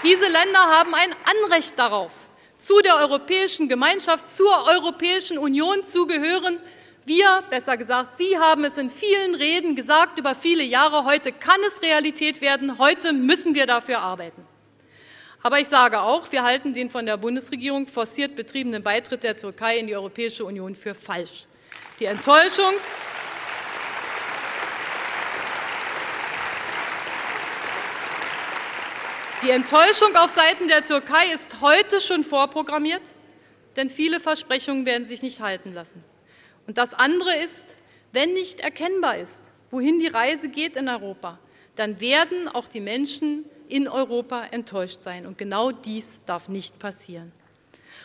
Diese 0.06 0.28
Länder 0.28 0.60
haben 0.60 0.94
ein 0.94 1.12
Anrecht 1.24 1.76
darauf, 1.76 2.12
zu 2.58 2.80
der 2.80 2.94
Europäischen 2.94 3.68
Gemeinschaft, 3.68 4.32
zur 4.32 4.52
Europäischen 4.68 5.36
Union 5.36 5.84
zu 5.84 6.06
gehören. 6.06 6.60
Wir, 7.04 7.42
besser 7.50 7.76
gesagt, 7.76 8.16
Sie 8.16 8.38
haben 8.38 8.62
es 8.62 8.76
in 8.76 8.88
vielen 8.88 9.34
Reden 9.34 9.74
gesagt 9.74 10.16
über 10.20 10.36
viele 10.36 10.62
Jahre. 10.62 11.06
Heute 11.06 11.32
kann 11.32 11.58
es 11.66 11.82
Realität 11.82 12.40
werden. 12.40 12.78
Heute 12.78 13.12
müssen 13.12 13.56
wir 13.56 13.66
dafür 13.66 13.98
arbeiten. 13.98 14.46
Aber 15.42 15.58
ich 15.58 15.66
sage 15.66 15.98
auch, 15.98 16.30
wir 16.30 16.44
halten 16.44 16.72
den 16.72 16.88
von 16.88 17.04
der 17.04 17.16
Bundesregierung 17.16 17.88
forciert 17.88 18.36
betriebenen 18.36 18.84
Beitritt 18.84 19.24
der 19.24 19.36
Türkei 19.36 19.78
in 19.78 19.88
die 19.88 19.96
Europäische 19.96 20.44
Union 20.44 20.76
für 20.76 20.94
falsch. 20.94 21.46
Die 21.98 22.04
Enttäuschung 22.04 22.74
Die 29.46 29.52
Enttäuschung 29.52 30.16
auf 30.16 30.32
Seiten 30.32 30.66
der 30.66 30.84
Türkei 30.84 31.32
ist 31.32 31.60
heute 31.60 32.00
schon 32.00 32.24
vorprogrammiert, 32.24 33.12
denn 33.76 33.88
viele 33.88 34.18
Versprechungen 34.18 34.84
werden 34.86 35.06
sich 35.06 35.22
nicht 35.22 35.40
halten 35.40 35.72
lassen. 35.72 36.02
Und 36.66 36.78
das 36.78 36.94
andere 36.94 37.32
ist, 37.36 37.76
wenn 38.10 38.32
nicht 38.32 38.58
erkennbar 38.58 39.18
ist, 39.18 39.44
wohin 39.70 40.00
die 40.00 40.08
Reise 40.08 40.48
geht 40.48 40.74
in 40.74 40.88
Europa, 40.88 41.38
dann 41.76 42.00
werden 42.00 42.48
auch 42.48 42.66
die 42.66 42.80
Menschen 42.80 43.44
in 43.68 43.86
Europa 43.86 44.46
enttäuscht 44.50 45.04
sein. 45.04 45.26
Und 45.26 45.38
genau 45.38 45.70
dies 45.70 46.24
darf 46.24 46.48
nicht 46.48 46.80
passieren. 46.80 47.30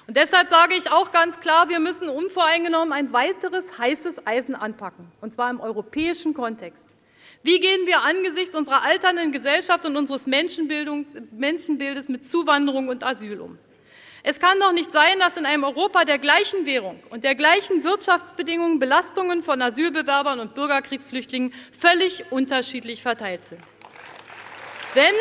Und 0.05 0.17
deshalb 0.17 0.47
sage 0.47 0.75
ich 0.75 0.91
auch 0.91 1.11
ganz 1.11 1.39
klar, 1.39 1.69
wir 1.69 1.79
müssen 1.79 2.07
unvoreingenommen 2.07 2.93
ein 2.93 3.13
weiteres 3.13 3.79
heißes 3.79 4.27
Eisen 4.27 4.53
anpacken, 4.53 5.11
und 5.21 5.33
zwar 5.33 5.49
im 5.49 5.59
europäischen 5.59 6.35
Kontext. 6.35 6.87
Wie 7.43 7.59
gehen 7.59 7.87
wir 7.87 8.01
angesichts 8.01 8.55
unserer 8.55 8.83
alternden 8.83 9.31
Gesellschaft 9.31 9.85
und 9.85 9.97
unseres 9.97 10.27
Menschenbildes 10.27 12.09
mit 12.09 12.27
Zuwanderung 12.27 12.87
und 12.87 13.03
Asyl 13.03 13.41
um? 13.41 13.57
Es 14.23 14.39
kann 14.39 14.59
doch 14.59 14.71
nicht 14.71 14.93
sein, 14.93 15.17
dass 15.19 15.37
in 15.37 15.47
einem 15.47 15.63
Europa 15.63 16.05
der 16.05 16.19
gleichen 16.19 16.67
Währung 16.67 17.01
und 17.09 17.23
der 17.23 17.33
gleichen 17.33 17.83
Wirtschaftsbedingungen 17.83 18.77
Belastungen 18.77 19.41
von 19.41 19.59
Asylbewerbern 19.59 20.39
und 20.39 20.53
Bürgerkriegsflüchtlingen 20.53 21.51
völlig 21.77 22.25
unterschiedlich 22.29 23.01
verteilt 23.01 23.43
sind. 23.45 23.61
Wenn 24.93 25.15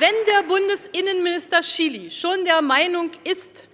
Wenn 0.00 0.14
der 0.26 0.42
Bundesinnenminister 0.42 1.62
Schily 1.62 2.10
schon 2.10 2.44
der 2.44 2.62
Meinung 2.62 3.10
ist, 3.24 3.67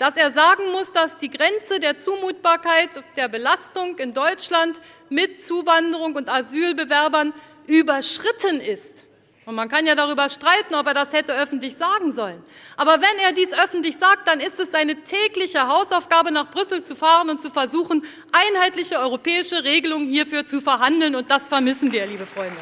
dass 0.00 0.16
er 0.16 0.30
sagen 0.30 0.72
muss, 0.72 0.92
dass 0.92 1.18
die 1.18 1.28
Grenze 1.28 1.78
der 1.78 1.98
Zumutbarkeit 1.98 2.88
der 3.16 3.28
Belastung 3.28 3.98
in 3.98 4.14
Deutschland 4.14 4.80
mit 5.10 5.44
Zuwanderung 5.44 6.16
und 6.16 6.30
Asylbewerbern 6.30 7.34
überschritten 7.66 8.62
ist. 8.62 9.04
Und 9.44 9.56
man 9.56 9.68
kann 9.68 9.84
ja 9.84 9.94
darüber 9.94 10.30
streiten, 10.30 10.74
ob 10.74 10.86
er 10.86 10.94
das 10.94 11.12
hätte 11.12 11.34
öffentlich 11.34 11.76
sagen 11.76 12.12
sollen. 12.12 12.42
Aber 12.78 13.02
wenn 13.02 13.18
er 13.22 13.32
dies 13.32 13.52
öffentlich 13.52 13.98
sagt, 13.98 14.26
dann 14.26 14.40
ist 14.40 14.58
es 14.58 14.70
seine 14.70 14.94
tägliche 15.04 15.68
Hausaufgabe, 15.68 16.32
nach 16.32 16.50
Brüssel 16.50 16.82
zu 16.82 16.96
fahren 16.96 17.28
und 17.28 17.42
zu 17.42 17.50
versuchen, 17.50 18.02
einheitliche 18.32 18.98
europäische 18.98 19.64
Regelungen 19.64 20.08
hierfür 20.08 20.46
zu 20.46 20.62
verhandeln. 20.62 21.14
Und 21.14 21.30
das 21.30 21.46
vermissen 21.48 21.92
wir, 21.92 22.06
liebe 22.06 22.24
Freunde. 22.24 22.56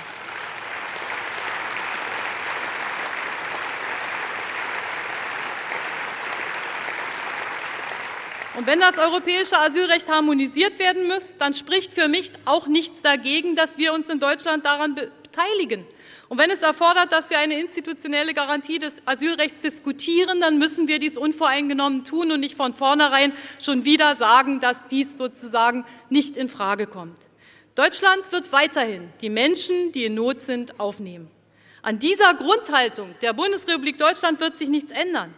Und 8.58 8.66
wenn 8.66 8.80
das 8.80 8.98
europäische 8.98 9.56
Asylrecht 9.56 10.08
harmonisiert 10.08 10.80
werden 10.80 11.06
muss, 11.06 11.36
dann 11.38 11.54
spricht 11.54 11.94
für 11.94 12.08
mich 12.08 12.32
auch 12.44 12.66
nichts 12.66 13.02
dagegen, 13.02 13.54
dass 13.54 13.78
wir 13.78 13.94
uns 13.94 14.08
in 14.08 14.18
Deutschland 14.18 14.66
daran 14.66 14.96
beteiligen. 14.96 15.86
Und 16.28 16.38
wenn 16.38 16.50
es 16.50 16.62
erfordert, 16.62 17.12
dass 17.12 17.30
wir 17.30 17.38
eine 17.38 17.60
institutionelle 17.60 18.34
Garantie 18.34 18.80
des 18.80 19.00
Asylrechts 19.06 19.60
diskutieren, 19.60 20.40
dann 20.40 20.58
müssen 20.58 20.88
wir 20.88 20.98
dies 20.98 21.16
unvoreingenommen 21.16 22.02
tun 22.02 22.32
und 22.32 22.40
nicht 22.40 22.56
von 22.56 22.74
vornherein 22.74 23.32
schon 23.60 23.84
wieder 23.84 24.16
sagen, 24.16 24.58
dass 24.58 24.88
dies 24.90 25.16
sozusagen 25.16 25.84
nicht 26.10 26.36
in 26.36 26.48
Frage 26.48 26.88
kommt. 26.88 27.16
Deutschland 27.76 28.32
wird 28.32 28.52
weiterhin 28.52 29.08
die 29.20 29.30
Menschen, 29.30 29.92
die 29.92 30.06
in 30.06 30.16
Not 30.16 30.42
sind, 30.42 30.80
aufnehmen. 30.80 31.30
An 31.82 32.00
dieser 32.00 32.34
Grundhaltung 32.34 33.14
der 33.22 33.34
Bundesrepublik 33.34 33.98
Deutschland 33.98 34.40
wird 34.40 34.58
sich 34.58 34.68
nichts 34.68 34.90
ändern. 34.90 35.32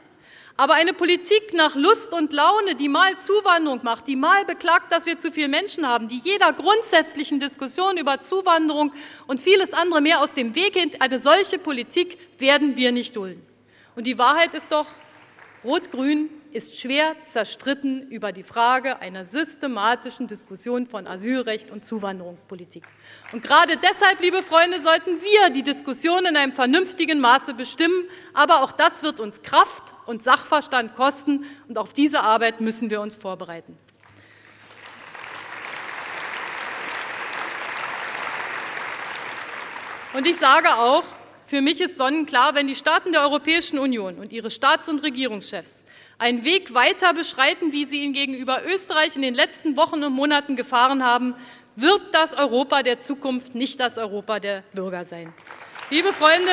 Aber 0.61 0.75
eine 0.75 0.93
Politik 0.93 1.55
nach 1.55 1.75
Lust 1.75 2.13
und 2.13 2.35
Laune, 2.35 2.75
die 2.75 2.91
mal 2.91 3.19
Zuwanderung 3.19 3.81
macht, 3.83 4.07
die 4.07 4.15
mal 4.15 4.45
beklagt, 4.45 4.93
dass 4.93 5.07
wir 5.07 5.19
zu 5.19 5.33
viele 5.33 5.49
Menschen 5.49 5.89
haben, 5.89 6.07
die 6.07 6.21
jeder 6.23 6.53
grundsätzlichen 6.53 7.41
Diskussion 7.41 7.97
über 7.97 8.21
Zuwanderung 8.21 8.93
und 9.27 9.41
vieles 9.41 9.73
andere 9.73 10.03
mehr 10.03 10.21
aus 10.21 10.35
dem 10.35 10.55
Weg 10.55 10.75
geht, 10.75 11.01
eine 11.01 11.19
solche 11.19 11.59
Politik 11.59 12.19
werden 12.39 12.77
wir 12.77 12.93
nicht 12.93 13.17
dulden. 13.17 13.41
Und 13.97 14.07
die 14.07 14.19
Wahrheit 14.19 14.53
ist 14.53 14.71
doch, 14.71 14.85
Rot-Grün 15.63 16.31
ist 16.53 16.81
schwer 16.81 17.15
zerstritten 17.27 18.09
über 18.09 18.33
die 18.33 18.43
Frage 18.43 19.01
einer 19.01 19.27
systematischen 19.27 20.27
Diskussion 20.27 20.87
von 20.87 21.07
Asylrecht 21.07 21.71
und 21.71 21.85
Zuwanderungspolitik. 21.85 22.83
Und 23.33 23.43
gerade 23.43 23.77
deshalb, 23.77 24.21
liebe 24.21 24.43
Freunde, 24.43 24.81
sollten 24.81 25.21
wir 25.21 25.51
die 25.51 25.63
Diskussion 25.63 26.25
in 26.25 26.35
einem 26.35 26.55
vernünftigen 26.55 27.21
Maße 27.21 27.53
bestimmen. 27.53 28.09
Aber 28.33 28.63
auch 28.63 28.73
das 28.73 29.03
wird 29.03 29.21
uns 29.21 29.43
Kraft 29.43 29.95
und 30.07 30.25
Sachverstand 30.25 30.97
kosten. 30.97 31.45
Und 31.69 31.77
auf 31.77 31.93
diese 31.93 32.23
Arbeit 32.23 32.63
müssen 32.63 32.89
wir 32.89 33.03
uns 33.03 33.15
vorbereiten. 33.15 33.77
Und 40.15 40.27
ich 40.27 40.39
sage 40.39 40.75
auch, 40.75 41.05
für 41.51 41.63
mich 41.63 41.81
ist 41.81 41.97
sonnenklar, 41.97 42.55
wenn 42.55 42.69
die 42.69 42.77
Staaten 42.77 43.11
der 43.11 43.23
Europäischen 43.23 43.81
Union 43.81 44.21
und 44.21 44.33
ihre 44.33 44.53
Staats- 44.53 44.89
und 44.89 45.03
Regierungschefs 45.03 45.85
einen 46.17 46.45
Weg 46.45 46.75
weiter 46.75 47.13
beschreiten, 47.13 47.73
wie 47.73 47.87
sie 47.87 48.05
ihn 48.05 48.13
gegenüber 48.13 48.61
Österreich 48.65 49.17
in 49.17 49.23
den 49.23 49.35
letzten 49.35 49.77
Wochen 49.77 50.05
und 50.05 50.13
Monaten 50.13 50.55
gefahren 50.55 51.03
haben, 51.05 51.35
wird 51.75 52.03
das 52.13 52.35
Europa 52.35 52.85
der 52.85 53.01
Zukunft 53.01 53.57
nicht 53.57 53.81
das 53.81 53.99
Europa 53.99 54.39
der 54.39 54.63
Bürger 54.73 55.05
sein. 55.05 55.33
Liebe 55.91 56.13
Freunde, 56.13 56.53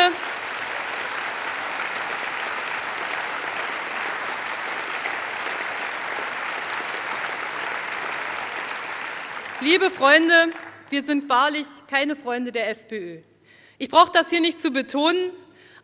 Liebe 9.60 9.92
Freunde, 9.92 10.50
wir 10.90 11.04
sind 11.04 11.30
wahrlich 11.30 11.68
keine 11.88 12.16
Freunde 12.16 12.52
der 12.52 12.72
FPÖ. 12.72 13.22
Ich 13.80 13.90
brauche 13.90 14.12
das 14.12 14.30
hier 14.30 14.42
nicht 14.42 14.60
zu 14.60 14.72
betonen, 14.72 15.32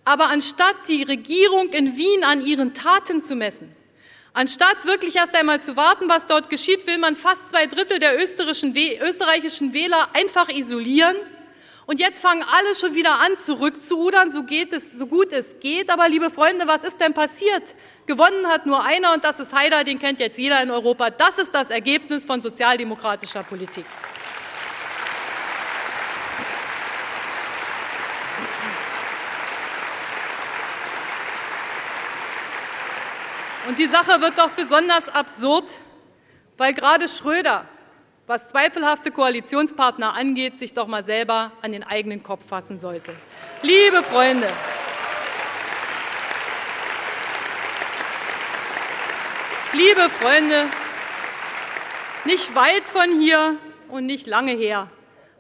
aber 0.04 0.30
anstatt 0.30 0.76
die 0.88 1.04
Regierung 1.04 1.70
in 1.70 1.96
Wien 1.96 2.24
an 2.24 2.46
ihren 2.46 2.74
Taten 2.74 3.24
zu 3.24 3.36
messen, 3.36 3.74
anstatt 4.34 4.86
wirklich 4.86 5.16
erst 5.16 5.36
einmal 5.36 5.62
zu 5.62 5.78
warten, 5.78 6.10
was 6.10 6.28
dort 6.28 6.50
geschieht, 6.50 6.88
will 6.88 6.98
man 6.98 7.16
fast 7.16 7.52
zwei 7.52 7.68
Drittel 7.68 8.00
der 8.00 8.20
österreichischen 8.20 8.74
Wähler 9.74 10.10
einfach 10.14 10.50
isolieren. 10.50 11.16
Und 11.86 12.00
jetzt 12.00 12.22
fangen 12.22 12.44
alle 12.44 12.76
schon 12.76 12.96
wieder 12.96 13.20
an, 13.20 13.38
zurückzurudern, 13.38 14.32
so 14.32 14.44
geht 14.44 14.72
es, 14.72 14.98
so 14.98 15.06
gut 15.06 15.34
es 15.34 15.60
geht. 15.60 15.90
Aber 15.92 16.08
liebe 16.08 16.30
Freunde, 16.30 16.66
was 16.66 16.84
ist 16.86 17.00
denn 17.00 17.14
passiert? 17.14 17.76
Gewonnen 18.06 18.48
hat 18.48 18.66
nur 18.66 18.82
einer 18.84 19.14
und 19.14 19.24
das 19.24 19.40
ist 19.40 19.54
Haider, 19.54 19.84
den 19.84 20.00
kennt 20.00 20.20
jetzt 20.20 20.40
jeder 20.40 20.64
in 20.64 20.72
Europa. 20.72 21.10
Das 21.10 21.38
ist 21.40 21.54
das 21.54 21.72
Ergebnis 21.72 22.24
von 22.24 22.42
sozialdemokratischer 22.42 23.44
Politik. 23.44 23.86
Und 33.68 33.80
die 33.80 33.88
Sache 33.88 34.20
wird 34.22 34.38
doch 34.38 34.50
besonders 34.52 35.08
absurd, 35.10 35.66
weil 36.58 36.74
gerade 36.74 37.08
Schröder, 37.08 37.66
was 38.28 38.50
zweifelhafte 38.50 39.12
Koalitionspartner 39.12 40.14
angeht, 40.14 40.60
sich 40.60 40.74
doch 40.74 40.88
mal 40.88 41.06
selber 41.06 41.52
an 41.62 41.72
den 41.72 41.84
eigenen 41.84 42.24
Kopf 42.24 42.46
fassen 42.48 42.80
sollte. 42.80 43.14
Liebe 43.62 44.04
Freunde, 44.04 44.48
liebe 49.74 50.10
Freunde, 50.10 50.66
nicht 52.26 52.54
weit 52.56 52.84
von 52.84 53.20
hier 53.20 53.58
und 53.90 54.06
nicht 54.06 54.28
lange 54.28 54.52
her 54.52 54.90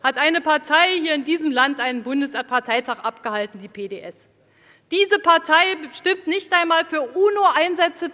hat 0.03 0.17
eine 0.17 0.41
Partei 0.41 0.99
hier 1.01 1.15
in 1.15 1.24
diesem 1.24 1.49
Land 1.49 1.80
einen 1.80 2.03
Bundesparteitag 2.03 2.99
abgehalten, 2.99 3.61
die 3.61 3.69
PDS. 3.69 4.30
Diese 4.93 5.17
Partei 5.17 5.75
stimmt 5.97 6.27
nicht 6.27 6.53
einmal 6.53 6.85
für 6.85 7.01
UNO-Einsätze 7.01 8.11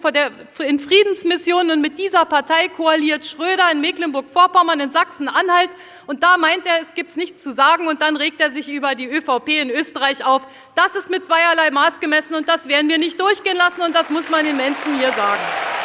in 0.60 0.80
Friedensmissionen 0.80 1.72
und 1.72 1.82
mit 1.82 1.98
dieser 1.98 2.24
Partei 2.24 2.68
koaliert 2.68 3.26
Schröder 3.26 3.70
in 3.70 3.82
Mecklenburg-Vorpommern, 3.82 4.80
in 4.80 4.90
Sachsen-Anhalt 4.90 5.68
und 6.06 6.22
da 6.22 6.38
meint 6.38 6.64
er, 6.64 6.80
es 6.80 6.94
gibt 6.94 7.14
nichts 7.18 7.42
zu 7.42 7.52
sagen 7.52 7.86
und 7.86 8.00
dann 8.00 8.16
regt 8.16 8.40
er 8.40 8.50
sich 8.50 8.70
über 8.70 8.94
die 8.94 9.10
ÖVP 9.10 9.48
in 9.60 9.68
Österreich 9.68 10.24
auf. 10.24 10.46
Das 10.74 10.94
ist 10.94 11.10
mit 11.10 11.26
zweierlei 11.26 11.70
Maß 11.70 12.00
gemessen 12.00 12.34
und 12.34 12.48
das 12.48 12.66
werden 12.66 12.88
wir 12.88 12.96
nicht 12.96 13.20
durchgehen 13.20 13.58
lassen 13.58 13.82
und 13.82 13.94
das 13.94 14.08
muss 14.08 14.30
man 14.30 14.46
den 14.46 14.56
Menschen 14.56 14.98
hier 14.98 15.12
sagen. 15.12 15.79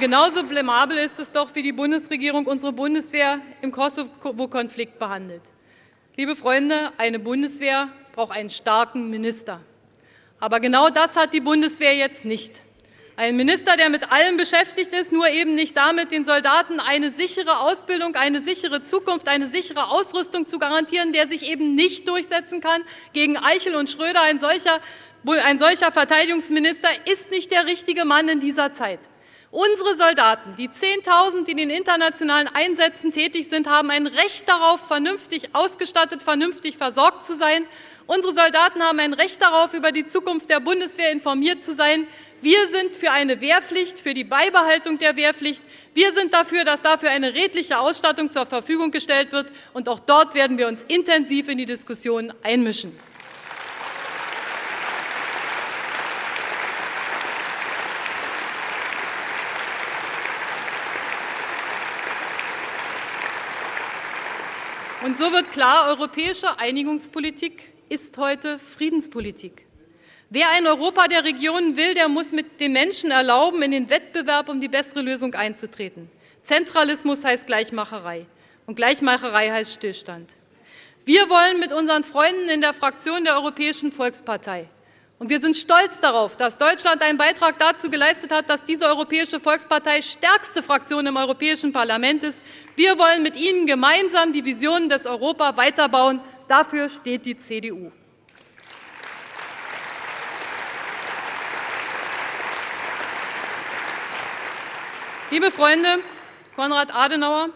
Genauso 0.00 0.42
blamabel 0.42 0.98
ist 0.98 1.20
es 1.20 1.30
doch, 1.30 1.54
wie 1.54 1.62
die 1.62 1.72
Bundesregierung 1.72 2.46
unsere 2.46 2.72
Bundeswehr 2.72 3.40
im 3.60 3.70
Kosovo-Konflikt 3.70 4.98
behandelt. 4.98 5.42
Liebe 6.16 6.34
Freunde, 6.34 6.90
eine 6.96 7.18
Bundeswehr 7.18 7.88
braucht 8.14 8.32
einen 8.32 8.50
starken 8.50 9.10
Minister. 9.10 9.60
Aber 10.40 10.58
genau 10.58 10.88
das 10.88 11.14
hat 11.16 11.34
die 11.34 11.40
Bundeswehr 11.40 11.94
jetzt 11.94 12.24
nicht. 12.24 12.62
Ein 13.16 13.36
Minister, 13.36 13.76
der 13.76 13.90
mit 13.90 14.10
allem 14.10 14.38
beschäftigt 14.38 14.92
ist, 14.94 15.12
nur 15.12 15.28
eben 15.28 15.54
nicht 15.54 15.76
damit, 15.76 16.10
den 16.10 16.24
Soldaten 16.24 16.80
eine 16.80 17.10
sichere 17.10 17.60
Ausbildung, 17.60 18.14
eine 18.14 18.40
sichere 18.40 18.82
Zukunft, 18.82 19.28
eine 19.28 19.46
sichere 19.46 19.90
Ausrüstung 19.90 20.48
zu 20.48 20.58
garantieren, 20.58 21.12
der 21.12 21.28
sich 21.28 21.46
eben 21.46 21.74
nicht 21.74 22.08
durchsetzen 22.08 22.62
kann 22.62 22.80
gegen 23.12 23.36
Eichel 23.36 23.76
und 23.76 23.90
Schröder. 23.90 24.22
Ein 24.22 24.40
solcher, 24.40 24.80
ein 25.44 25.58
solcher 25.58 25.92
Verteidigungsminister 25.92 26.88
ist 27.12 27.30
nicht 27.30 27.50
der 27.50 27.66
richtige 27.66 28.06
Mann 28.06 28.30
in 28.30 28.40
dieser 28.40 28.72
Zeit. 28.72 29.00
Unsere 29.52 29.96
Soldaten, 29.96 30.54
die 30.54 30.68
10.000, 30.68 31.44
die 31.44 31.50
in 31.50 31.56
den 31.56 31.70
internationalen 31.70 32.48
Einsätzen 32.54 33.10
tätig 33.10 33.48
sind, 33.48 33.68
haben 33.68 33.90
ein 33.90 34.06
Recht 34.06 34.48
darauf, 34.48 34.80
vernünftig 34.86 35.56
ausgestattet, 35.56 36.22
vernünftig 36.22 36.76
versorgt 36.76 37.24
zu 37.24 37.36
sein. 37.36 37.66
Unsere 38.06 38.32
Soldaten 38.32 38.80
haben 38.80 39.00
ein 39.00 39.12
Recht 39.12 39.42
darauf, 39.42 39.74
über 39.74 39.90
die 39.90 40.06
Zukunft 40.06 40.48
der 40.50 40.60
Bundeswehr 40.60 41.10
informiert 41.10 41.64
zu 41.64 41.74
sein. 41.74 42.06
Wir 42.40 42.68
sind 42.68 42.94
für 42.94 43.10
eine 43.10 43.40
Wehrpflicht, 43.40 43.98
für 43.98 44.14
die 44.14 44.22
Beibehaltung 44.22 44.98
der 44.98 45.16
Wehrpflicht. 45.16 45.64
Wir 45.94 46.12
sind 46.12 46.32
dafür, 46.32 46.64
dass 46.64 46.82
dafür 46.82 47.10
eine 47.10 47.34
redliche 47.34 47.80
Ausstattung 47.80 48.30
zur 48.30 48.46
Verfügung 48.46 48.92
gestellt 48.92 49.32
wird. 49.32 49.48
Und 49.72 49.88
auch 49.88 49.98
dort 49.98 50.34
werden 50.34 50.58
wir 50.58 50.68
uns 50.68 50.80
intensiv 50.86 51.48
in 51.48 51.58
die 51.58 51.66
Diskussion 51.66 52.32
einmischen. 52.44 52.96
Und 65.10 65.18
so 65.18 65.32
wird 65.32 65.50
klar, 65.50 65.88
europäische 65.88 66.56
Einigungspolitik 66.60 67.72
ist 67.88 68.16
heute 68.16 68.60
Friedenspolitik. 68.60 69.66
Wer 70.28 70.48
ein 70.50 70.68
Europa 70.68 71.08
der 71.08 71.24
Regionen 71.24 71.76
will, 71.76 71.94
der 71.94 72.08
muss 72.08 72.30
mit 72.30 72.60
den 72.60 72.72
Menschen 72.72 73.10
erlauben, 73.10 73.60
in 73.62 73.72
den 73.72 73.90
Wettbewerb 73.90 74.48
um 74.48 74.60
die 74.60 74.68
bessere 74.68 75.02
Lösung 75.02 75.34
einzutreten. 75.34 76.08
Zentralismus 76.44 77.24
heißt 77.24 77.48
Gleichmacherei 77.48 78.24
und 78.66 78.76
Gleichmacherei 78.76 79.50
heißt 79.50 79.74
Stillstand. 79.74 80.30
Wir 81.04 81.28
wollen 81.28 81.58
mit 81.58 81.72
unseren 81.72 82.04
Freunden 82.04 82.48
in 82.48 82.60
der 82.60 82.72
Fraktion 82.72 83.24
der 83.24 83.34
Europäischen 83.34 83.90
Volkspartei 83.90 84.68
und 85.20 85.28
wir 85.28 85.38
sind 85.38 85.54
stolz 85.54 86.00
darauf, 86.00 86.38
dass 86.38 86.56
Deutschland 86.56 87.02
einen 87.02 87.18
Beitrag 87.18 87.58
dazu 87.58 87.90
geleistet 87.90 88.32
hat, 88.32 88.48
dass 88.48 88.64
diese 88.64 88.86
Europäische 88.86 89.38
Volkspartei 89.38 90.00
stärkste 90.00 90.62
Fraktion 90.62 91.06
im 91.06 91.14
Europäischen 91.18 91.74
Parlament 91.74 92.22
ist. 92.22 92.42
Wir 92.74 92.98
wollen 92.98 93.22
mit 93.22 93.38
Ihnen 93.38 93.66
gemeinsam 93.66 94.32
die 94.32 94.46
Visionen 94.46 94.88
des 94.88 95.04
Europa 95.04 95.58
weiterbauen. 95.58 96.22
Dafür 96.48 96.88
steht 96.88 97.26
die 97.26 97.38
CDU. 97.38 97.92
Liebe 105.30 105.50
Freunde, 105.50 105.98
Konrad 106.56 106.94
Adenauer 106.94 107.50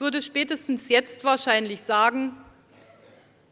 würde 0.00 0.20
spätestens 0.20 0.88
jetzt 0.88 1.22
wahrscheinlich 1.22 1.80
sagen, 1.80 2.36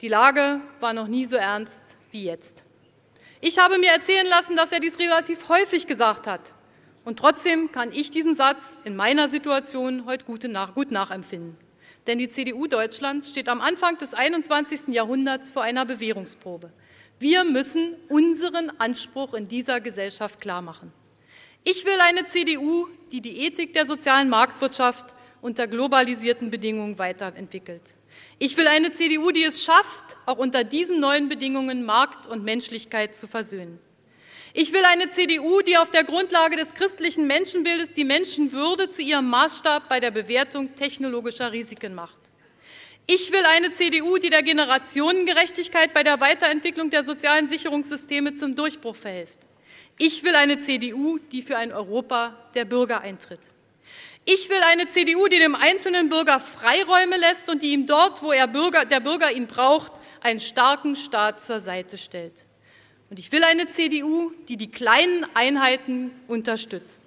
die 0.01 0.09
Lage 0.09 0.63
war 0.81 0.93
noch 0.93 1.07
nie 1.07 1.27
so 1.27 1.37
ernst 1.37 1.97
wie 2.11 2.25
jetzt. 2.25 2.65
Ich 3.43 3.59
habe 3.59 3.79
mir 3.79 3.91
erzählen 3.91 4.27
lassen, 4.27 4.55
dass 4.55 4.71
er 4.71 4.81
dies 4.81 4.99
relativ 4.99 5.49
häufig 5.49 5.87
gesagt 5.87 6.27
hat. 6.27 6.43
Und 7.05 7.19
trotzdem 7.19 7.73
kann 7.73 7.91
ich 7.93 8.11
diesen 8.11 8.37
Satz 8.37 8.79
in 8.85 8.97
meiner 8.97 9.31
Situation 9.31 10.05
heute 10.05 10.25
gut, 10.25 10.45
nach, 10.45 10.75
gut 10.75 10.91
nachempfinden. 10.91 11.57
Denn 12.07 12.19
die 12.19 12.29
CDU 12.29 12.67
Deutschlands 12.67 13.31
steht 13.31 13.49
am 13.49 13.63
Anfang 13.63 13.97
des 13.97 14.13
21. 14.13 14.89
Jahrhunderts 14.89 15.51
vor 15.51 15.63
einer 15.63 15.87
Bewährungsprobe. 15.87 16.71
Wir 17.19 17.45
müssen 17.45 17.95
unseren 18.09 18.71
Anspruch 18.79 19.33
in 19.35 19.49
dieser 19.49 19.81
Gesellschaft 19.81 20.41
klarmachen. 20.41 20.93
Ich 21.65 21.85
will 21.85 21.99
eine 22.01 22.27
CDU, 22.29 22.89
die 23.13 23.21
die 23.21 23.47
Ethik 23.47 23.73
der 23.73 23.87
sozialen 23.87 24.29
Marktwirtschaft 24.29 25.15
unter 25.41 25.67
globalisierten 25.67 26.51
Bedingungen 26.51 26.99
weiterentwickelt. 26.99 27.95
Ich 28.43 28.57
will 28.57 28.67
eine 28.69 28.91
CDU, 28.91 29.33
die 29.33 29.45
es 29.45 29.63
schafft, 29.63 30.17
auch 30.25 30.39
unter 30.39 30.65
diesen 30.65 30.99
neuen 30.99 31.29
Bedingungen 31.29 31.85
Markt 31.85 32.27
und 32.27 32.43
Menschlichkeit 32.43 33.15
zu 33.15 33.29
versöhnen. 33.29 33.79
Ich 34.55 34.73
will 34.73 34.83
eine 34.87 35.11
CDU, 35.11 35.61
die 35.61 35.77
auf 35.77 35.91
der 35.91 36.05
Grundlage 36.05 36.57
des 36.57 36.73
christlichen 36.73 37.27
Menschenbildes 37.27 37.93
die 37.93 38.07
Menschenwürde 38.07 38.89
zu 38.89 39.03
ihrem 39.03 39.29
Maßstab 39.29 39.91
bei 39.91 40.01
der 40.01 40.11
Bewertung 40.11 40.75
technologischer 40.75 41.53
Risiken 41.53 41.95
macht. 41.95 42.19
Ich 43.07 43.31
will 43.31 43.45
eine 43.45 43.73
CDU, 43.75 44.17
die 44.17 44.31
der 44.31 44.43
Generationengerechtigkeit 44.43 45.93
bei 45.93 46.03
der 46.03 46.19
Weiterentwicklung 46.19 46.89
der 46.89 47.05
sozialen 47.05 47.51
Sicherungssysteme 47.51 48.37
zum 48.37 48.57
Durchbruch 48.57 48.97
verhilft. 48.97 49.39
Ich 49.99 50.25
will 50.25 50.35
eine 50.35 50.63
CDU, 50.63 51.19
die 51.31 51.43
für 51.43 51.59
ein 51.59 51.73
Europa 51.75 52.35
der 52.55 52.65
Bürger 52.65 53.03
eintritt. 53.03 53.41
Ich 54.25 54.49
will 54.49 54.63
eine 54.63 54.89
CDU, 54.89 55.29
die 55.29 55.39
dem 55.39 55.55
einzelnen 55.55 56.09
Bürger 56.09 56.41
Freiräume 56.41 57.17
lässt 57.17 57.49
und 57.49 57.63
die 57.63 57.73
ihm 57.73 57.87
dort, 57.87 58.23
wo 58.23 58.33
er 58.33 58.47
Bürger, 58.47 58.85
der 58.85 59.01
Bürger 59.01 59.33
ihn 59.33 59.47
braucht, 59.47 59.93
einen 60.21 60.41
starken 60.41 60.95
Staat 60.95 61.43
zur 61.43 61.61
Seite 61.61 61.97
stellt. 61.97 62.47
Und 63.09 63.19
ich 63.19 63.33
will 63.33 63.43
eine 63.43 63.69
CDU, 63.69 64.31
die 64.49 64.57
die 64.57 64.71
kleinen 64.71 65.27
Einheiten 65.35 66.13
unterstützt. 66.29 67.03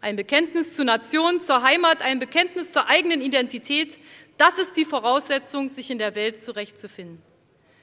Ein 0.00 0.14
Bekenntnis 0.14 0.74
zur 0.74 0.84
Nation, 0.84 1.42
zur 1.42 1.62
Heimat, 1.62 2.02
ein 2.02 2.20
Bekenntnis 2.20 2.72
zur 2.72 2.88
eigenen 2.88 3.20
Identität, 3.20 3.98
das 4.36 4.58
ist 4.58 4.76
die 4.76 4.84
Voraussetzung, 4.84 5.70
sich 5.70 5.90
in 5.90 5.98
der 5.98 6.14
Welt 6.14 6.40
zurechtzufinden. 6.40 7.20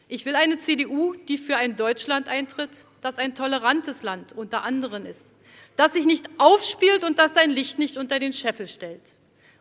Ich 0.08 0.26
will 0.26 0.36
eine 0.36 0.60
CDU, 0.60 1.16
die 1.28 1.38
für 1.38 1.58
ein 1.58 1.76
Deutschland 1.76 2.30
eintritt, 2.30 2.86
das 3.02 3.18
ein 3.18 3.36
tolerantes 3.36 4.04
Land 4.04 4.32
unter 4.32 4.64
anderen 4.64 5.06
ist, 5.06 5.32
das 5.76 5.94
sich 5.94 6.06
nicht 6.06 6.30
aufspielt 6.38 7.04
und 7.04 7.20
das 7.20 7.34
sein 7.34 7.52
Licht 7.52 7.80
nicht 7.80 7.98
unter 7.98 8.20
den 8.20 8.34
Scheffel 8.34 8.68
stellt. 8.68 9.18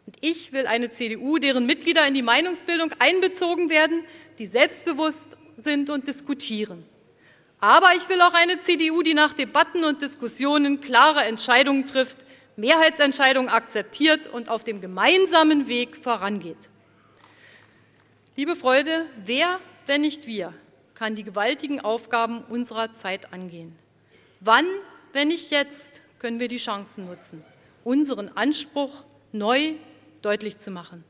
Und 0.07 0.17
ich 0.21 0.53
will 0.53 0.67
eine 0.67 0.93
CDU, 0.93 1.39
deren 1.39 1.67
Mitglieder 1.67 2.07
in 2.07 2.15
die 2.15 2.23
Meinungsbildung 2.23 2.93
einbezogen 2.99 3.71
werden, 3.71 4.05
die 4.39 4.47
selbstbewusst 4.47 5.37
sind 5.57 5.91
und 5.91 6.07
diskutieren. 6.07 6.85
Aber 7.61 7.95
ich 7.97 8.09
will 8.09 8.21
auch 8.21 8.35
eine 8.35 8.61
CDU, 8.61 9.03
die 9.03 9.15
nach 9.15 9.33
Debatten 9.33 9.85
und 9.85 10.03
Diskussionen 10.03 10.81
klare 10.81 11.25
Entscheidungen 11.25 11.87
trifft, 11.87 12.19
Mehrheitsentscheidungen 12.57 13.49
akzeptiert 13.49 14.27
und 14.27 14.49
auf 14.49 14.65
dem 14.65 14.81
gemeinsamen 14.81 15.67
Weg 15.67 15.97
vorangeht. 15.97 16.71
Liebe 18.37 18.55
Freunde, 18.55 19.07
wer, 19.25 19.59
wenn 19.87 20.03
nicht 20.03 20.27
wir, 20.27 20.53
kann 20.95 21.17
die 21.17 21.25
gewaltigen 21.25 21.81
Aufgaben 21.81 22.45
unserer 22.49 22.95
Zeit 22.95 23.33
angehen. 23.33 23.77
Wann, 24.41 24.67
wenn 25.12 25.29
nicht 25.29 25.51
jetzt, 25.51 26.03
können 26.25 26.41
wir 26.41 26.49
die 26.49 26.57
Chancen 26.57 27.05
nutzen, 27.05 27.45
unseren 27.85 28.31
Anspruch 28.35 29.05
neu 29.33 29.75
deutlich 30.22 30.57
zu 30.57 30.70
machen. 30.70 31.05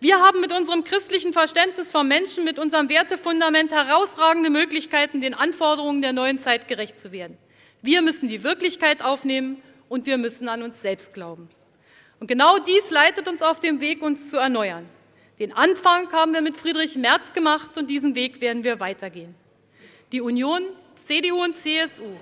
Wir 0.00 0.18
haben 0.22 0.40
mit 0.40 0.50
unserem 0.50 0.82
christlichen 0.82 1.34
Verständnis 1.34 1.92
vom 1.92 2.08
Menschen, 2.08 2.42
mit 2.42 2.58
unserem 2.58 2.88
Wertefundament 2.88 3.70
herausragende 3.70 4.48
Möglichkeiten, 4.48 5.20
den 5.20 5.34
Anforderungen 5.34 6.00
der 6.00 6.14
neuen 6.14 6.38
Zeit 6.38 6.68
gerecht 6.68 6.98
zu 6.98 7.12
werden. 7.12 7.36
Wir 7.82 8.00
müssen 8.00 8.30
die 8.30 8.44
Wirklichkeit 8.44 9.04
aufnehmen 9.04 9.60
und 9.90 10.06
wir 10.06 10.16
müssen 10.16 10.48
an 10.48 10.62
uns 10.62 10.80
selbst 10.80 11.12
glauben. 11.12 11.50
Und 12.18 12.26
genau 12.26 12.58
dies 12.58 12.90
leitet 12.90 13.28
uns 13.28 13.42
auf 13.42 13.60
dem 13.60 13.82
Weg, 13.82 14.00
uns 14.00 14.30
zu 14.30 14.38
erneuern. 14.38 14.88
Den 15.38 15.52
Anfang 15.52 16.10
haben 16.12 16.32
wir 16.32 16.40
mit 16.40 16.56
Friedrich 16.56 16.96
Merz 16.96 17.34
gemacht 17.34 17.76
und 17.76 17.90
diesen 17.90 18.14
Weg 18.14 18.40
werden 18.40 18.64
wir 18.64 18.80
weitergehen. 18.80 19.34
Die 20.12 20.22
Union, 20.22 20.62
CDU 20.96 21.44
und 21.44 21.58
CSU. 21.58 22.16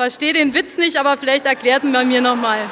Verstehe 0.00 0.32
den 0.32 0.54
Witz 0.54 0.78
nicht, 0.78 0.96
aber 0.96 1.18
vielleicht 1.18 1.44
erklärt 1.44 1.84
man 1.84 2.08
mir 2.08 2.22
noch 2.22 2.34
mal. 2.34 2.70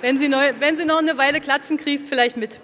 Wenn 0.00 0.20
Sie, 0.20 0.28
neu, 0.28 0.52
wenn 0.60 0.76
Sie 0.76 0.84
noch 0.84 0.98
eine 0.98 1.18
Weile 1.18 1.40
klatschen, 1.40 1.76
kriegst 1.76 2.08
vielleicht 2.08 2.36
mit. 2.36 2.60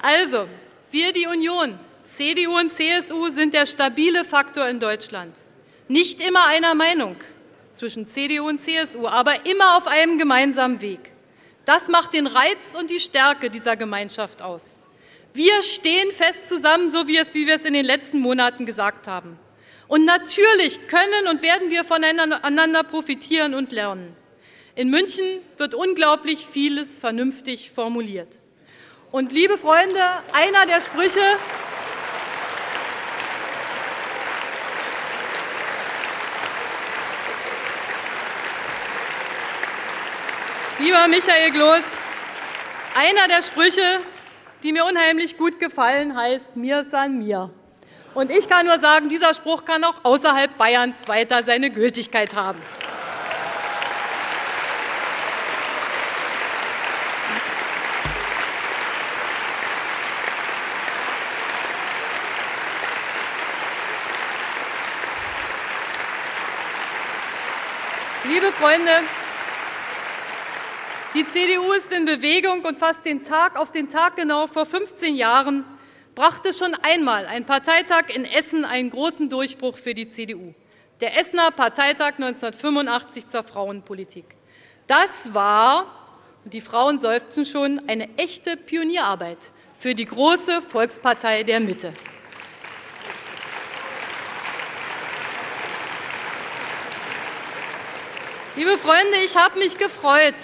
Also, 0.00 0.46
wir 0.92 1.12
die 1.12 1.26
Union 1.26 1.76
CDU 2.04 2.60
und 2.60 2.72
CSU 2.72 3.28
sind 3.30 3.54
der 3.54 3.66
stabile 3.66 4.24
Faktor 4.24 4.68
in 4.68 4.78
Deutschland. 4.78 5.34
Nicht 5.88 6.24
immer 6.24 6.46
einer 6.46 6.76
Meinung 6.76 7.16
zwischen 7.74 8.06
CDU 8.06 8.46
und 8.46 8.62
CSU, 8.62 9.08
aber 9.08 9.44
immer 9.46 9.78
auf 9.78 9.88
einem 9.88 10.16
gemeinsamen 10.16 10.80
Weg. 10.80 11.11
Das 11.64 11.88
macht 11.88 12.14
den 12.14 12.26
Reiz 12.26 12.74
und 12.78 12.90
die 12.90 13.00
Stärke 13.00 13.50
dieser 13.50 13.76
Gemeinschaft 13.76 14.42
aus. 14.42 14.78
Wir 15.34 15.62
stehen 15.62 16.12
fest 16.12 16.48
zusammen, 16.48 16.88
so 16.88 17.06
wie, 17.06 17.16
es, 17.16 17.32
wie 17.32 17.46
wir 17.46 17.56
es 17.56 17.64
in 17.64 17.74
den 17.74 17.86
letzten 17.86 18.18
Monaten 18.18 18.66
gesagt 18.66 19.06
haben. 19.06 19.38
Und 19.88 20.04
natürlich 20.04 20.86
können 20.88 21.28
und 21.30 21.42
werden 21.42 21.70
wir 21.70 21.84
voneinander 21.84 22.82
profitieren 22.82 23.54
und 23.54 23.72
lernen. 23.72 24.16
In 24.74 24.90
München 24.90 25.24
wird 25.58 25.74
unglaublich 25.74 26.46
vieles 26.46 26.96
vernünftig 26.96 27.70
formuliert. 27.70 28.38
Und 29.10 29.32
liebe 29.32 29.58
Freunde, 29.58 30.00
einer 30.32 30.66
der 30.66 30.80
Sprüche, 30.80 31.20
Lieber 40.82 41.06
Michael 41.06 41.52
Gloß, 41.52 41.84
einer 42.96 43.28
der 43.28 43.40
Sprüche, 43.40 44.00
die 44.64 44.72
mir 44.72 44.84
unheimlich 44.84 45.38
gut 45.38 45.60
gefallen, 45.60 46.16
heißt 46.16 46.56
Mir 46.56 46.82
san 46.82 47.20
mir. 47.20 47.50
Und 48.14 48.32
ich 48.32 48.48
kann 48.48 48.66
nur 48.66 48.80
sagen, 48.80 49.08
dieser 49.08 49.32
Spruch 49.32 49.64
kann 49.64 49.84
auch 49.84 50.04
außerhalb 50.04 50.58
Bayerns 50.58 51.06
weiter 51.06 51.44
seine 51.44 51.70
Gültigkeit 51.70 52.34
haben. 52.34 52.60
Liebe 68.24 68.50
Freunde, 68.50 68.90
die 71.14 71.28
CDU 71.28 71.72
ist 71.72 71.92
in 71.92 72.06
Bewegung 72.06 72.64
und 72.64 72.78
fast 72.78 73.04
den 73.04 73.22
Tag 73.22 73.58
auf 73.58 73.70
den 73.70 73.88
Tag 73.88 74.16
genau 74.16 74.46
vor 74.46 74.64
15 74.64 75.14
Jahren 75.14 75.64
brachte 76.14 76.54
schon 76.54 76.74
einmal 76.74 77.26
ein 77.26 77.44
Parteitag 77.44 78.08
in 78.08 78.24
Essen 78.24 78.64
einen 78.64 78.90
großen 78.90 79.28
Durchbruch 79.28 79.76
für 79.76 79.92
die 79.92 80.08
CDU. 80.08 80.54
Der 81.00 81.18
Essener 81.18 81.50
Parteitag 81.50 82.12
1985 82.14 83.28
zur 83.28 83.42
Frauenpolitik. 83.42 84.24
Das 84.86 85.34
war, 85.34 85.86
und 86.44 86.54
die 86.54 86.60
Frauen 86.62 86.98
seufzen 86.98 87.44
schon, 87.44 87.82
eine 87.88 88.08
echte 88.16 88.56
Pionierarbeit 88.56 89.52
für 89.78 89.94
die 89.94 90.06
große 90.06 90.62
Volkspartei 90.62 91.42
der 91.42 91.60
Mitte. 91.60 91.92
Liebe 98.56 98.78
Freunde, 98.78 99.16
ich 99.24 99.36
habe 99.36 99.58
mich 99.58 99.76
gefreut, 99.76 100.34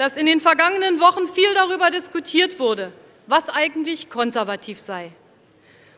dass 0.00 0.16
in 0.16 0.24
den 0.24 0.40
vergangenen 0.40 0.98
Wochen 0.98 1.28
viel 1.28 1.52
darüber 1.54 1.90
diskutiert 1.90 2.58
wurde, 2.58 2.90
was 3.26 3.50
eigentlich 3.50 4.08
konservativ 4.08 4.80
sei. 4.80 5.12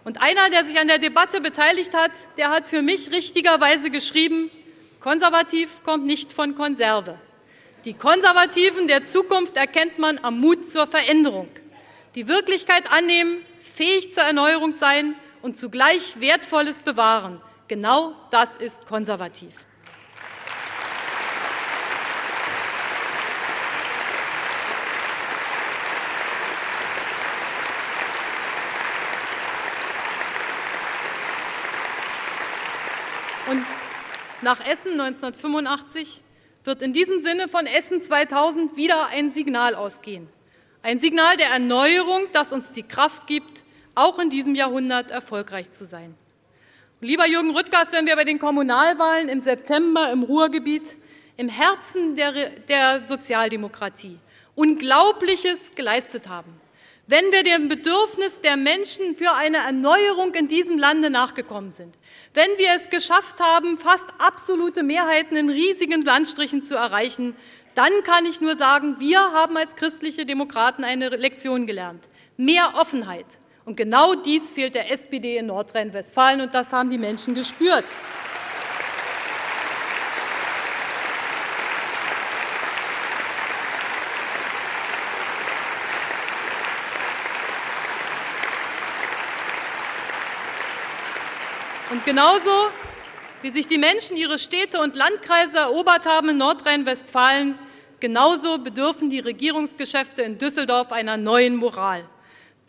Und 0.03 0.21
einer, 0.21 0.51
der 0.51 0.67
sich 0.67 0.81
an 0.81 0.89
der 0.89 0.99
Debatte 0.99 1.41
beteiligt 1.41 1.95
hat, 1.95 2.11
der 2.37 2.51
hat 2.51 2.67
für 2.67 2.83
mich 2.83 3.13
richtigerweise 3.13 3.91
geschrieben, 3.91 4.51
konservativ 4.99 5.85
kommt 5.85 6.05
nicht 6.05 6.33
von 6.33 6.57
Konserve. 6.57 7.17
Die 7.85 7.95
Konservativen 7.95 8.89
der 8.89 9.07
Zukunft 9.07 9.57
erkennt 9.57 10.01
man 10.01 10.19
am 10.25 10.41
Mut 10.41 10.69
zur 10.69 10.89
Veränderung. 10.89 11.49
Die 12.17 12.27
Wirklichkeit 12.27 12.91
annehmen, 12.91 13.37
fähig 13.61 14.13
zur 14.13 14.25
Erneuerung 14.25 14.75
sein 14.81 15.15
und 15.43 15.57
zugleich 15.57 16.19
Wertvolles 16.19 16.81
bewahren. 16.81 17.41
Genau 17.69 18.17
das 18.33 18.57
ist 18.57 18.85
konservativ. 18.89 19.55
Und 33.53 33.67
nach 34.43 34.61
Essen 34.61 34.93
1985 35.01 36.23
wird 36.65 36.83
in 36.83 36.93
diesem 36.93 37.21
Sinne 37.21 37.49
von 37.49 37.67
Essen 37.67 38.03
2000 38.03 38.77
wieder 38.77 39.09
ein 39.09 39.33
Signal 39.33 39.75
ausgehen. 39.75 40.29
Ein 40.83 41.01
Signal 41.01 41.37
der 41.37 41.51
Erneuerung, 41.51 42.27
das 42.33 42.53
uns 42.53 42.73
die 42.73 42.83
Kraft 42.83 43.27
gibt, 43.27 43.65
auch 43.95 44.19
in 44.19 44.31
diesem 44.31 44.55
Jahrhundert 44.55 45.11
erfolgreich 45.11 45.71
zu 45.71 45.87
sein. 45.87 46.15
Und 47.01 47.09
lieber 47.09 47.27
Jürgen 47.27 47.55
Rüttgers, 47.55 47.93
wenn 47.93 48.07
wir 48.07 48.17
bei 48.17 48.25
den 48.25 48.39
Kommunalwahlen 48.39 49.29
im 49.29 49.41
September 49.41 50.11
im 50.13 50.23
Ruhrgebiet, 50.23 50.97
im 51.37 51.49
Herzen 51.49 52.17
der, 52.17 52.33
der 52.69 53.07
Sozialdemokratie, 53.07 54.19
Unglaubliches 54.55 55.73
geleistet 55.75 56.29
haben, 56.29 56.61
wenn 57.07 57.25
wir 57.33 57.43
dem 57.43 57.69
Bedürfnis 57.69 58.41
der 58.43 58.57
Menschen 58.57 59.17
für 59.17 59.33
eine 59.33 59.59
Erneuerung 59.59 60.35
in 60.35 60.49
diesem 60.49 60.79
Lande 60.79 61.11
nachgekommen 61.11 61.73
sind, 61.73 61.97
wenn 62.33 62.49
wir 62.59 62.69
es 62.77 62.91
geschafft 62.91 63.41
haben, 63.41 63.79
fast 63.79 64.09
absolute 64.19 64.83
Mehrheiten 64.83 65.37
in 65.37 65.51
riesigen 65.51 66.05
Landstrichen 66.05 66.65
zu 66.65 66.77
erreichen, 66.77 67.35
dann 67.75 67.91
kann 68.05 68.27
ich 68.27 68.41
nur 68.41 68.57
sagen, 68.57 68.97
wir 68.99 69.19
haben 69.33 69.57
als 69.57 69.77
christliche 69.77 70.27
Demokraten 70.27 70.85
eine 70.85 71.09
Lektion 71.09 71.67
gelernt. 71.67 72.05
Mehr 72.37 72.75
Offenheit. 72.77 73.39
Und 73.65 73.77
genau 73.77 74.15
dies 74.15 74.51
fehlt 74.51 74.75
der 74.75 74.91
SPD 74.91 75.37
in 75.39 75.47
Nordrhein-Westfalen, 75.47 76.41
und 76.41 76.55
das 76.55 76.73
haben 76.73 76.91
die 76.91 76.99
Menschen 76.99 77.35
gespürt. 77.35 77.85
Und 91.93 92.07
genauso 92.07 92.51
wie 93.43 93.51
sich 93.51 93.67
die 93.67 93.77
Menschen 93.77 94.17
ihre 94.17 94.39
Städte 94.39 94.81
und 94.81 94.97
Landkreise 94.97 95.59
erobert 95.59 96.07
haben 96.07 96.31
in 96.31 96.39
Nordrhein-Westfalen, 96.39 97.59
genauso 98.01 98.57
bedürfen 98.57 99.11
die 99.11 99.19
Regierungsgeschäfte 99.19 100.23
in 100.23 100.39
Düsseldorf 100.39 100.91
einer 100.91 101.19
neuen 101.19 101.55
Moral. 101.55 102.09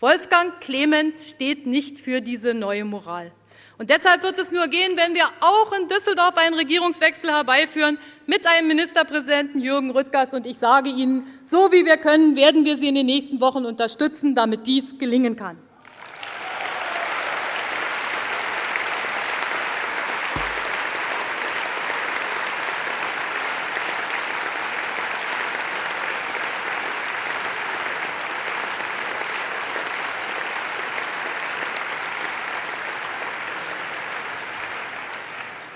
Wolfgang 0.01 0.59
Clement 0.59 1.17
steht 1.17 1.65
nicht 1.65 2.01
für 2.01 2.19
diese 2.19 2.53
neue 2.53 2.83
Moral. 2.83 3.31
Und 3.77 3.89
deshalb 3.89 4.23
wird 4.23 4.37
es 4.39 4.51
nur 4.51 4.67
gehen, 4.67 4.97
wenn 4.97 5.13
wir 5.13 5.29
auch 5.39 5.71
in 5.71 5.87
Düsseldorf 5.87 6.35
einen 6.35 6.55
Regierungswechsel 6.55 7.31
herbeiführen 7.31 7.97
mit 8.27 8.45
einem 8.45 8.67
Ministerpräsidenten 8.67 9.61
Jürgen 9.61 9.91
Rüttgers. 9.91 10.33
Und 10.33 10.45
ich 10.45 10.57
sage 10.57 10.89
Ihnen, 10.89 11.27
so 11.45 11.71
wie 11.71 11.85
wir 11.85 11.95
können, 11.95 12.35
werden 12.35 12.65
wir 12.65 12.77
Sie 12.77 12.89
in 12.89 12.95
den 12.95 13.05
nächsten 13.05 13.39
Wochen 13.39 13.65
unterstützen, 13.65 14.35
damit 14.35 14.67
dies 14.67 14.99
gelingen 14.99 15.37
kann. 15.37 15.57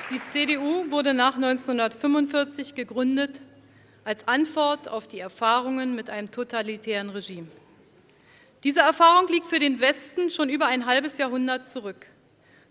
Die 0.09 0.23
CDU 0.23 0.89
wurde 0.89 1.13
nach 1.13 1.35
1945 1.35 2.75
gegründet 2.75 3.41
als 4.05 4.25
Antwort 4.25 4.87
auf 4.87 5.05
die 5.05 5.19
Erfahrungen 5.19 5.95
mit 5.95 6.09
einem 6.09 6.31
totalitären 6.31 7.09
Regime. 7.09 7.47
Diese 8.63 8.79
Erfahrung 8.79 9.27
liegt 9.27 9.45
für 9.45 9.59
den 9.59 9.81
Westen 9.81 10.29
schon 10.29 10.49
über 10.49 10.67
ein 10.67 10.85
halbes 10.85 11.17
Jahrhundert 11.17 11.67
zurück. 11.67 12.05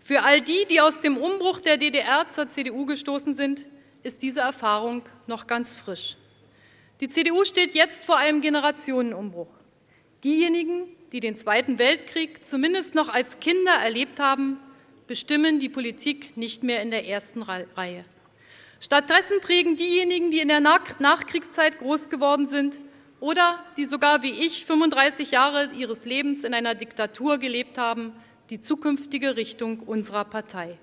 Für 0.03 0.23
all 0.23 0.41
die, 0.41 0.65
die 0.67 0.81
aus 0.81 1.01
dem 1.01 1.15
Umbruch 1.15 1.59
der 1.59 1.77
DDR 1.77 2.25
zur 2.31 2.49
CDU 2.49 2.87
gestoßen 2.87 3.35
sind, 3.35 3.65
ist 4.01 4.23
diese 4.23 4.39
Erfahrung 4.39 5.03
noch 5.27 5.45
ganz 5.45 5.73
frisch. 5.73 6.17
Die 7.01 7.09
CDU 7.09 7.45
steht 7.45 7.75
jetzt 7.75 8.05
vor 8.05 8.17
einem 8.17 8.41
Generationenumbruch. 8.41 9.51
Diejenigen, 10.23 10.87
die 11.11 11.19
den 11.19 11.37
Zweiten 11.37 11.77
Weltkrieg 11.77 12.47
zumindest 12.47 12.95
noch 12.95 13.09
als 13.09 13.39
Kinder 13.39 13.73
erlebt 13.73 14.19
haben, 14.19 14.59
bestimmen 15.07 15.59
die 15.59 15.69
Politik 15.69 16.35
nicht 16.37 16.63
mehr 16.63 16.81
in 16.81 16.91
der 16.91 17.07
ersten 17.07 17.41
Reihe. 17.41 18.05
Stattdessen 18.79 19.39
prägen 19.41 19.75
diejenigen, 19.75 20.29
die 20.29 20.39
in 20.39 20.49
der 20.49 20.59
Nachkriegszeit 20.59 21.79
groß 21.79 22.09
geworden 22.09 22.47
sind 22.47 22.79
oder 23.19 23.59
die 23.77 23.85
sogar 23.85 24.21
wie 24.21 24.31
ich 24.31 24.65
35 24.65 25.31
Jahre 25.31 25.69
ihres 25.75 26.05
Lebens 26.05 26.43
in 26.43 26.53
einer 26.53 26.75
Diktatur 26.75 27.39
gelebt 27.39 27.77
haben, 27.77 28.13
die 28.49 28.61
zukünftige 28.61 29.35
Richtung 29.35 29.79
unserer 29.79 30.25
Partei. 30.25 30.77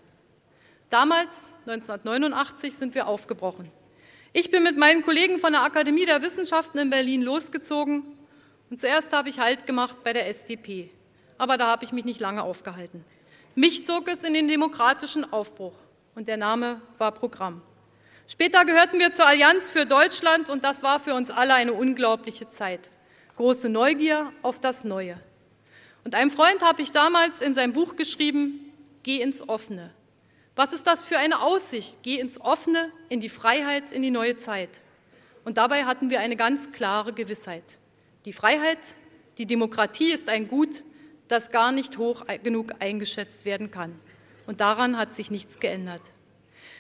Damals, 0.91 1.55
1989, 1.67 2.75
sind 2.75 2.95
wir 2.95 3.07
aufgebrochen. 3.07 3.71
Ich 4.33 4.51
bin 4.51 4.65
mit 4.65 4.77
meinen 4.77 5.03
Kollegen 5.03 5.39
von 5.39 5.53
der 5.53 5.63
Akademie 5.63 6.07
der 6.07 6.23
Wissenschaften 6.23 6.79
in 6.79 6.91
Berlin 6.91 7.23
losgezogen 7.23 8.03
und 8.69 8.81
zuerst 8.81 9.13
habe 9.13 9.29
ich 9.29 9.39
Halt 9.39 9.67
gemacht 9.67 9.99
bei 10.03 10.13
der 10.13 10.29
SDP. 10.29 10.91
Aber 11.39 11.57
da 11.57 11.69
habe 11.69 11.85
ich 11.85 11.93
mich 11.93 12.05
nicht 12.05 12.21
lange 12.21 12.43
aufgehalten. 12.43 13.05
Mich 13.57 13.87
zog 13.87 14.09
es 14.09 14.25
in 14.25 14.35
den 14.35 14.49
demokratischen 14.49 15.33
Aufbruch 15.33 15.75
und 16.17 16.27
der 16.27 16.37
Name 16.37 16.81
war 16.99 17.13
Programm. 17.13 17.63
Später 18.27 18.65
gehörten 18.65 18.99
wir 18.99 19.13
zur 19.13 19.27
Allianz 19.27 19.71
für 19.71 19.87
Deutschland 19.87 20.51
und 20.51 20.65
das 20.65 20.83
war 20.83 20.99
für 20.99 21.15
uns 21.15 21.31
alle 21.31 21.55
eine 21.55 21.73
unglaubliche 21.73 22.49
Zeit. 22.49 22.91
Große 23.37 23.69
Neugier 23.69 24.33
auf 24.43 24.61
das 24.61 24.83
Neue. 24.83 25.21
Und 26.03 26.17
einem 26.17 26.31
Freund 26.31 26.63
habe 26.63 26.83
ich 26.83 26.91
damals 26.91 27.43
in 27.43 27.55
sein 27.55 27.73
Buch 27.73 27.95
geschrieben, 27.95 28.73
geh 29.05 29.21
ins 29.21 29.49
Offene. 29.49 29.91
Was 30.57 30.73
ist 30.73 30.89
das 30.89 31.05
für 31.05 31.19
eine 31.19 31.41
Aussicht? 31.41 31.99
Geh 32.03 32.19
ins 32.19 32.41
Offene, 32.41 32.91
in 33.09 33.21
die 33.21 33.29
Freiheit, 33.29 33.93
in 33.93 34.03
die 34.03 34.11
neue 34.11 34.37
Zeit. 34.37 34.81
Und 35.45 35.59
dabei 35.59 35.85
hatten 35.85 36.11
wir 36.11 36.19
eine 36.19 36.35
ganz 36.35 36.73
klare 36.73 37.13
Gewissheit. 37.13 37.79
Die 38.25 38.33
Freiheit, 38.33 38.97
die 39.39 39.47
Demokratie 39.47 40.11
ist 40.11 40.29
ein 40.29 40.49
Gut, 40.49 40.83
das 41.29 41.51
gar 41.51 41.73
nicht 41.73 41.99
hoch 41.99 42.25
genug 42.43 42.73
eingeschätzt 42.81 43.45
werden 43.45 43.71
kann. 43.71 43.99
Und 44.47 44.61
daran 44.61 44.99
hat 44.99 45.17
sich 45.17 45.31
nichts 45.31 45.59
geändert. 45.59 46.03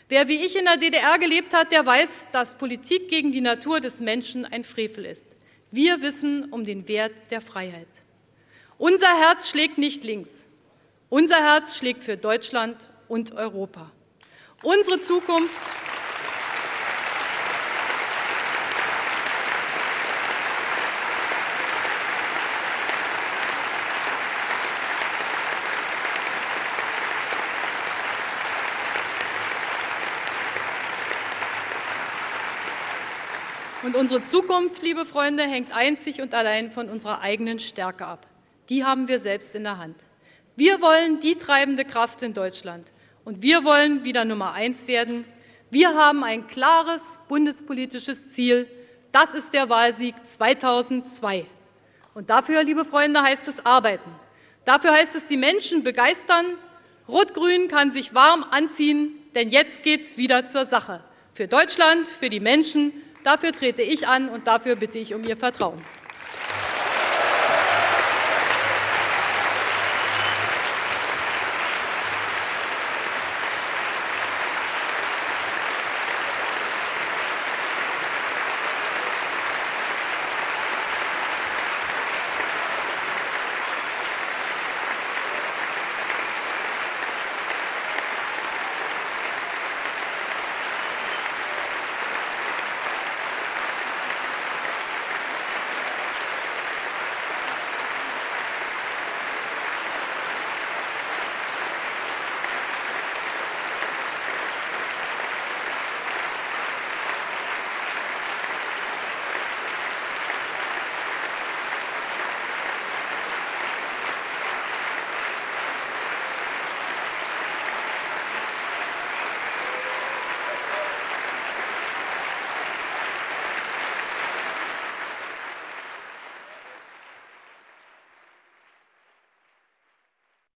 Wer 0.08 0.28
wie 0.28 0.36
ich 0.36 0.58
in 0.58 0.66
der 0.66 0.76
DDR 0.76 1.18
gelebt 1.18 1.54
hat, 1.54 1.72
der 1.72 1.86
weiß, 1.86 2.26
dass 2.30 2.58
Politik 2.58 3.08
gegen 3.08 3.32
die 3.32 3.40
Natur 3.40 3.80
des 3.80 4.00
Menschen 4.00 4.44
ein 4.44 4.64
Frevel 4.64 5.06
ist. 5.06 5.30
Wir 5.70 6.02
wissen 6.02 6.44
um 6.52 6.64
den 6.64 6.86
Wert 6.88 7.30
der 7.30 7.40
Freiheit. 7.40 7.88
Unser 8.76 9.18
Herz 9.18 9.48
schlägt 9.48 9.78
nicht 9.78 10.04
links. 10.04 10.30
Unser 11.08 11.36
Herz 11.36 11.76
schlägt 11.76 12.04
für 12.04 12.16
Deutschland 12.16 12.90
und 13.08 13.32
Europa. 13.32 13.90
Unsere 14.62 15.00
Zukunft 15.00 15.62
Und 33.94 34.00
unsere 34.00 34.24
Zukunft, 34.24 34.82
liebe 34.82 35.04
Freunde, 35.04 35.44
hängt 35.44 35.72
einzig 35.72 36.20
und 36.20 36.34
allein 36.34 36.72
von 36.72 36.88
unserer 36.88 37.20
eigenen 37.20 37.60
Stärke 37.60 38.04
ab. 38.04 38.26
Die 38.68 38.84
haben 38.84 39.06
wir 39.06 39.20
selbst 39.20 39.54
in 39.54 39.62
der 39.62 39.78
Hand. 39.78 39.94
Wir 40.56 40.80
wollen 40.80 41.20
die 41.20 41.36
treibende 41.36 41.84
Kraft 41.84 42.20
in 42.24 42.34
Deutschland. 42.34 42.92
Und 43.24 43.40
wir 43.40 43.62
wollen 43.62 44.02
wieder 44.02 44.24
Nummer 44.24 44.52
eins 44.52 44.88
werden. 44.88 45.24
Wir 45.70 45.94
haben 45.94 46.24
ein 46.24 46.48
klares 46.48 47.20
bundespolitisches 47.28 48.32
Ziel. 48.32 48.66
Das 49.12 49.32
ist 49.32 49.54
der 49.54 49.68
Wahlsieg 49.70 50.16
2002. 50.26 51.46
Und 52.14 52.30
dafür, 52.30 52.64
liebe 52.64 52.84
Freunde, 52.84 53.22
heißt 53.22 53.46
es 53.46 53.64
arbeiten. 53.64 54.10
Dafür 54.64 54.90
heißt 54.90 55.14
es 55.14 55.28
die 55.28 55.36
Menschen 55.36 55.84
begeistern. 55.84 56.46
Rot-Grün 57.06 57.68
kann 57.68 57.92
sich 57.92 58.12
warm 58.12 58.44
anziehen, 58.50 59.12
denn 59.36 59.50
jetzt 59.50 59.84
geht's 59.84 60.16
wieder 60.16 60.48
zur 60.48 60.66
Sache. 60.66 61.04
Für 61.32 61.46
Deutschland, 61.46 62.08
für 62.08 62.28
die 62.28 62.40
Menschen, 62.40 62.92
Dafür 63.24 63.52
trete 63.52 63.80
ich 63.80 64.06
an 64.06 64.28
und 64.28 64.46
dafür 64.46 64.76
bitte 64.76 64.98
ich 64.98 65.14
um 65.14 65.24
Ihr 65.24 65.38
Vertrauen. 65.38 65.82